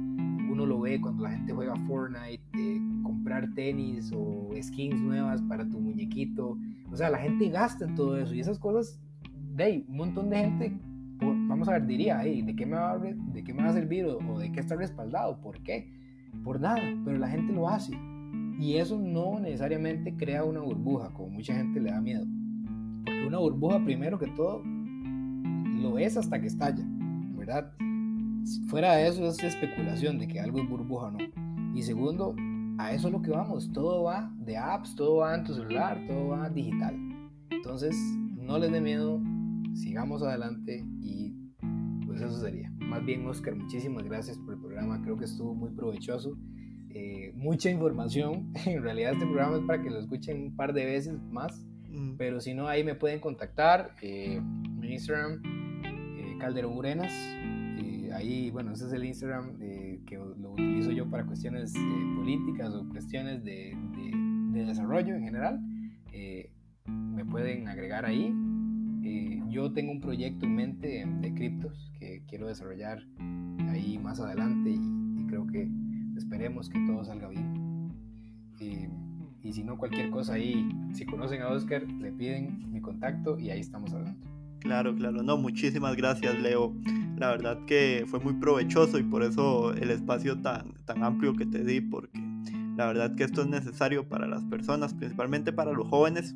Uno 0.51 0.67
lo 0.67 0.81
ve 0.81 1.01
cuando 1.01 1.25
la 1.25 1.31
gente 1.31 1.53
juega 1.53 1.77
Fortnite, 1.87 2.43
eh, 2.55 2.81
comprar 3.03 3.53
tenis 3.55 4.13
o 4.15 4.51
skins 4.61 5.01
nuevas 5.01 5.43
para 5.43 5.69
tu 5.69 5.81
muñequito. 5.81 6.59
O 6.91 6.97
sea, 6.97 7.11
la 7.11 7.19
gente 7.19 7.49
gasta 7.49 7.85
en 7.85 7.95
todo 7.95 8.17
eso 8.17 8.35
y 8.35 8.41
esas 8.41 8.59
cosas 8.59 9.01
de 9.55 9.85
un 9.89 9.97
montón 9.97 10.31
de 10.31 10.39
gente, 10.39 10.77
vamos 11.21 11.69
a 11.69 11.73
ver, 11.73 11.87
diría, 11.87 12.19
¿de, 12.19 12.55
qué 12.57 12.67
me 12.67 12.77
va 12.77 12.93
a, 12.93 12.99
¿de 12.99 13.45
qué 13.45 13.55
me 13.55 13.63
va 13.63 13.71
a 13.71 13.73
servir 13.73 14.05
o, 14.07 14.39
de 14.39 14.51
qué 14.51 14.61
está 14.61 14.75
respaldado? 14.75 15.41
¿Por 15.41 15.63
qué? 15.63 15.93
Por 16.43 16.61
nada, 16.61 16.81
pero 17.05 17.19
la 17.19 17.29
gente 17.29 17.53
lo 17.53 17.69
hace. 17.69 17.97
Y 18.59 18.75
eso 18.75 18.99
no 18.99 19.39
necesariamente 19.39 20.17
crea 20.17 20.45
una 20.45 20.61
burbuja, 20.61 21.13
como 21.13 21.31
mucha 21.31 21.55
gente 21.55 21.81
le 21.81 21.91
da 21.91 22.01
miedo. 22.01 22.27
Porque 23.05 23.27
una 23.27 23.39
burbuja, 23.39 23.83
primero 23.85 24.19
que 24.19 24.27
todo, 24.29 24.63
lo 24.65 25.99
es 25.99 26.17
hasta 26.17 26.41
que 26.41 26.49
estalla, 26.49 26.85
¿verdad? 27.37 27.73
Fuera 28.69 28.97
de 28.97 29.09
eso 29.09 29.27
es 29.27 29.43
especulación 29.43 30.19
de 30.19 30.29
que 30.29 30.41
algo 30.41 30.59
es 30.59 30.69
burbuja 30.69 31.07
o 31.07 31.11
no. 31.13 31.19
Y 31.75 31.83
segundo, 31.83 32.35
a 32.79 32.93
eso 32.93 33.09
es 33.09 33.13
lo 33.13 33.23
que 33.23 33.31
vamos. 33.31 33.71
Todo 33.73 34.05
va 34.05 34.33
de 34.39 34.57
apps, 34.57 34.95
todo 34.95 35.17
va 35.17 35.35
en 35.35 35.45
tu 35.45 35.55
celular, 35.55 36.01
todo 36.09 36.29
va 36.29 36.49
digital. 36.51 36.97
Entonces, 37.51 37.97
no 38.37 38.59
les 38.59 38.71
dé 38.71 38.81
miedo, 38.81 39.21
sigamos 39.75 40.23
adelante 40.23 40.85
y 41.01 41.35
pues 42.07 42.21
eso 42.21 42.41
sería. 42.41 42.71
Más 42.79 43.05
bien, 43.05 43.27
Oscar, 43.27 43.57
muchísimas 43.57 44.05
gracias 44.05 44.39
por 44.39 44.55
el 44.55 44.61
programa, 44.61 45.03
creo 45.03 45.17
que 45.17 45.25
estuvo 45.25 45.55
muy 45.55 45.71
provechoso. 45.71 46.37
Eh, 46.91 47.33
mucha 47.35 47.71
información, 47.71 48.53
en 48.67 48.83
realidad 48.83 49.15
este 49.15 49.27
programa 49.27 49.57
es 49.57 49.63
para 49.65 49.83
que 49.83 49.91
lo 49.91 49.99
escuchen 49.99 50.43
un 50.43 50.57
par 50.57 50.73
de 50.73 50.85
veces 50.85 51.21
más, 51.31 51.67
mm. 51.91 52.15
pero 52.17 52.41
si 52.41 52.55
no, 52.55 52.69
ahí 52.69 52.85
me 52.85 52.95
pueden 52.95 53.19
contactar, 53.19 53.97
eh, 54.01 54.41
mi 54.79 54.93
Instagram, 54.93 55.43
eh, 55.85 56.37
Calderón 56.39 56.77
Urenas, 56.77 57.13
ahí, 58.15 58.49
bueno, 58.53 58.71
ese 58.71 58.87
es 58.87 58.93
el 58.93 59.05
Instagram 59.05 59.59
que 59.59 60.17
lo 60.17 60.53
utilizo 60.53 60.93
yo 60.93 61.11
para 61.11 61.27
cuestiones 61.27 61.75
políticas 62.15 62.73
o 62.73 62.89
cuestiones 62.89 63.43
de, 63.43 63.77
de, 64.53 64.65
desarrollo 64.65 65.17
en 65.17 65.25
general. 65.25 65.61
me 66.87 67.25
pueden 67.25 67.67
agregar 67.67 68.07
ahí 68.07 68.33
yo 69.49 69.73
tengo 69.73 69.93
un 69.93 70.01
proyecto 70.01 70.47
en 70.47 70.57
mente 70.57 71.07
de 71.21 71.35
criptos 71.35 71.93
que 71.99 72.23
quiero 72.29 72.49
desarrollar 72.49 73.03
ahí 73.69 73.99
más 73.99 74.21
adelante 74.21 74.71
y, 74.71 75.27
creo 75.27 75.47
que 75.47 75.69
esperemos 76.17 76.69
que 76.69 76.79
todo 76.87 77.05
salga 77.05 77.29
bien. 77.29 77.91
y 79.43 79.53
si 79.53 79.63
no, 79.63 79.77
cualquier 79.77 80.11
cosa 80.11 80.35
ahí, 80.35 80.69
si 80.93 81.05
conocen 81.07 81.43
a 81.43 81.49
Oscar, 81.49 81.83
le 81.83 82.13
piden 82.13 82.71
mi 82.73 82.81
contacto 82.81 83.39
y 83.39 83.51
ahí 83.51 83.61
estamos 83.61 83.93
hablando. 83.93 84.27
Claro, 84.61 84.95
claro, 84.95 85.23
no, 85.23 85.37
muchísimas 85.37 85.95
gracias 85.97 86.41
Leo. 86.41 86.75
La 87.19 87.29
verdad 87.29 87.59
que 87.67 88.05
fue 88.07 88.21
muy 88.21 88.35
provechoso 88.35 88.99
y 88.99 89.03
por 89.03 89.23
eso 89.23 89.75
el 89.75 89.91
espacio 89.91 90.41
tan, 90.41 90.75
tan 90.85 91.03
amplio 91.05 91.35
que 91.35 91.47
te 91.47 91.63
di, 91.63 91.81
porque 91.81 92.19
la 92.77 92.87
verdad 92.87 93.15
que 93.15 93.25
esto 93.25 93.43
es 93.43 93.49
necesario 93.49 94.09
para 94.09 94.27
las 94.27 94.43
personas, 94.45 94.95
principalmente 94.95 95.53
para 95.53 95.73
los 95.73 95.87
jóvenes 95.89 96.35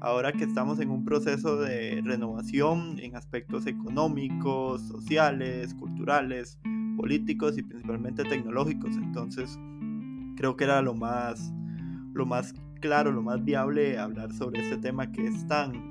ahora 0.00 0.32
que 0.32 0.44
estamos 0.44 0.80
en 0.80 0.90
un 0.90 1.04
proceso 1.04 1.56
de 1.56 2.00
renovación 2.04 2.98
en 3.00 3.16
aspectos 3.16 3.66
económicos, 3.66 4.82
sociales, 4.82 5.74
culturales, 5.74 6.58
políticos 6.96 7.56
y 7.58 7.62
principalmente 7.62 8.24
tecnológicos. 8.24 8.96
Entonces, 8.96 9.58
creo 10.36 10.56
que 10.56 10.64
era 10.64 10.82
lo 10.82 10.94
más, 10.94 11.52
lo 12.14 12.26
más 12.26 12.54
claro, 12.80 13.12
lo 13.12 13.22
más 13.22 13.44
viable 13.44 13.98
hablar 13.98 14.32
sobre 14.32 14.62
este 14.62 14.78
tema 14.78 15.12
que 15.12 15.26
es 15.26 15.46
tan, 15.46 15.89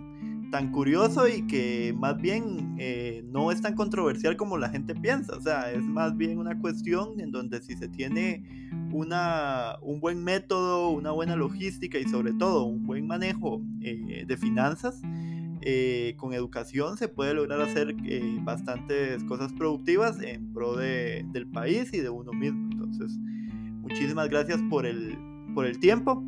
tan 0.51 0.71
curioso 0.71 1.27
y 1.27 1.45
que 1.47 1.93
más 1.97 2.17
bien 2.19 2.75
eh, 2.79 3.23
no 3.27 3.51
es 3.51 3.61
tan 3.61 3.75
controversial 3.75 4.37
como 4.37 4.57
la 4.57 4.69
gente 4.69 4.95
piensa. 4.95 5.35
O 5.35 5.41
sea, 5.41 5.71
es 5.71 5.83
más 5.83 6.17
bien 6.17 6.37
una 6.37 6.59
cuestión 6.59 7.19
en 7.19 7.31
donde 7.31 7.61
si 7.61 7.75
se 7.75 7.87
tiene 7.87 8.43
una, 8.91 9.75
un 9.81 9.99
buen 9.99 10.23
método, 10.23 10.89
una 10.89 11.11
buena 11.11 11.35
logística 11.35 11.99
y 11.99 12.05
sobre 12.05 12.33
todo 12.33 12.63
un 12.65 12.85
buen 12.85 13.07
manejo 13.07 13.61
eh, 13.81 14.25
de 14.27 14.37
finanzas, 14.37 15.01
eh, 15.61 16.13
con 16.15 16.33
educación 16.33 16.95
se 16.95 17.09
puede 17.09 17.33
lograr 17.33 17.59
hacer 17.59 17.93
eh, 18.05 18.39
bastantes 18.43 19.21
cosas 19.25 19.51
productivas 19.51 20.21
en 20.21 20.53
pro 20.53 20.77
de, 20.77 21.25
del 21.33 21.47
país 21.47 21.93
y 21.93 21.99
de 21.99 22.09
uno 22.09 22.31
mismo. 22.31 22.69
Entonces, 22.71 23.17
muchísimas 23.81 24.29
gracias 24.29 24.61
por 24.69 24.85
el, 24.85 25.17
por 25.53 25.65
el 25.65 25.79
tiempo. 25.79 26.23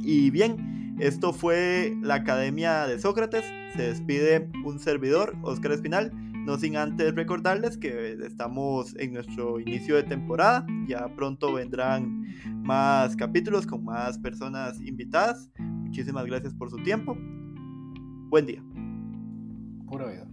Y 0.00 0.30
bien, 0.30 0.81
esto 1.02 1.32
fue 1.32 1.96
la 2.00 2.14
Academia 2.14 2.86
de 2.86 2.96
Sócrates. 2.98 3.44
Se 3.74 3.82
despide 3.82 4.48
un 4.64 4.78
servidor, 4.78 5.36
Oscar 5.42 5.72
Espinal. 5.72 6.12
No 6.44 6.58
sin 6.58 6.76
antes 6.76 7.14
recordarles 7.16 7.76
que 7.76 8.12
estamos 8.24 8.94
en 8.96 9.12
nuestro 9.12 9.58
inicio 9.58 9.96
de 9.96 10.04
temporada. 10.04 10.64
Ya 10.86 11.08
pronto 11.16 11.52
vendrán 11.52 12.22
más 12.62 13.16
capítulos 13.16 13.66
con 13.66 13.84
más 13.84 14.16
personas 14.18 14.80
invitadas. 14.80 15.50
Muchísimas 15.58 16.24
gracias 16.26 16.54
por 16.54 16.70
su 16.70 16.76
tiempo. 16.84 17.16
Buen 18.30 18.46
día. 18.46 18.62
Puro 19.88 20.06
oído. 20.06 20.31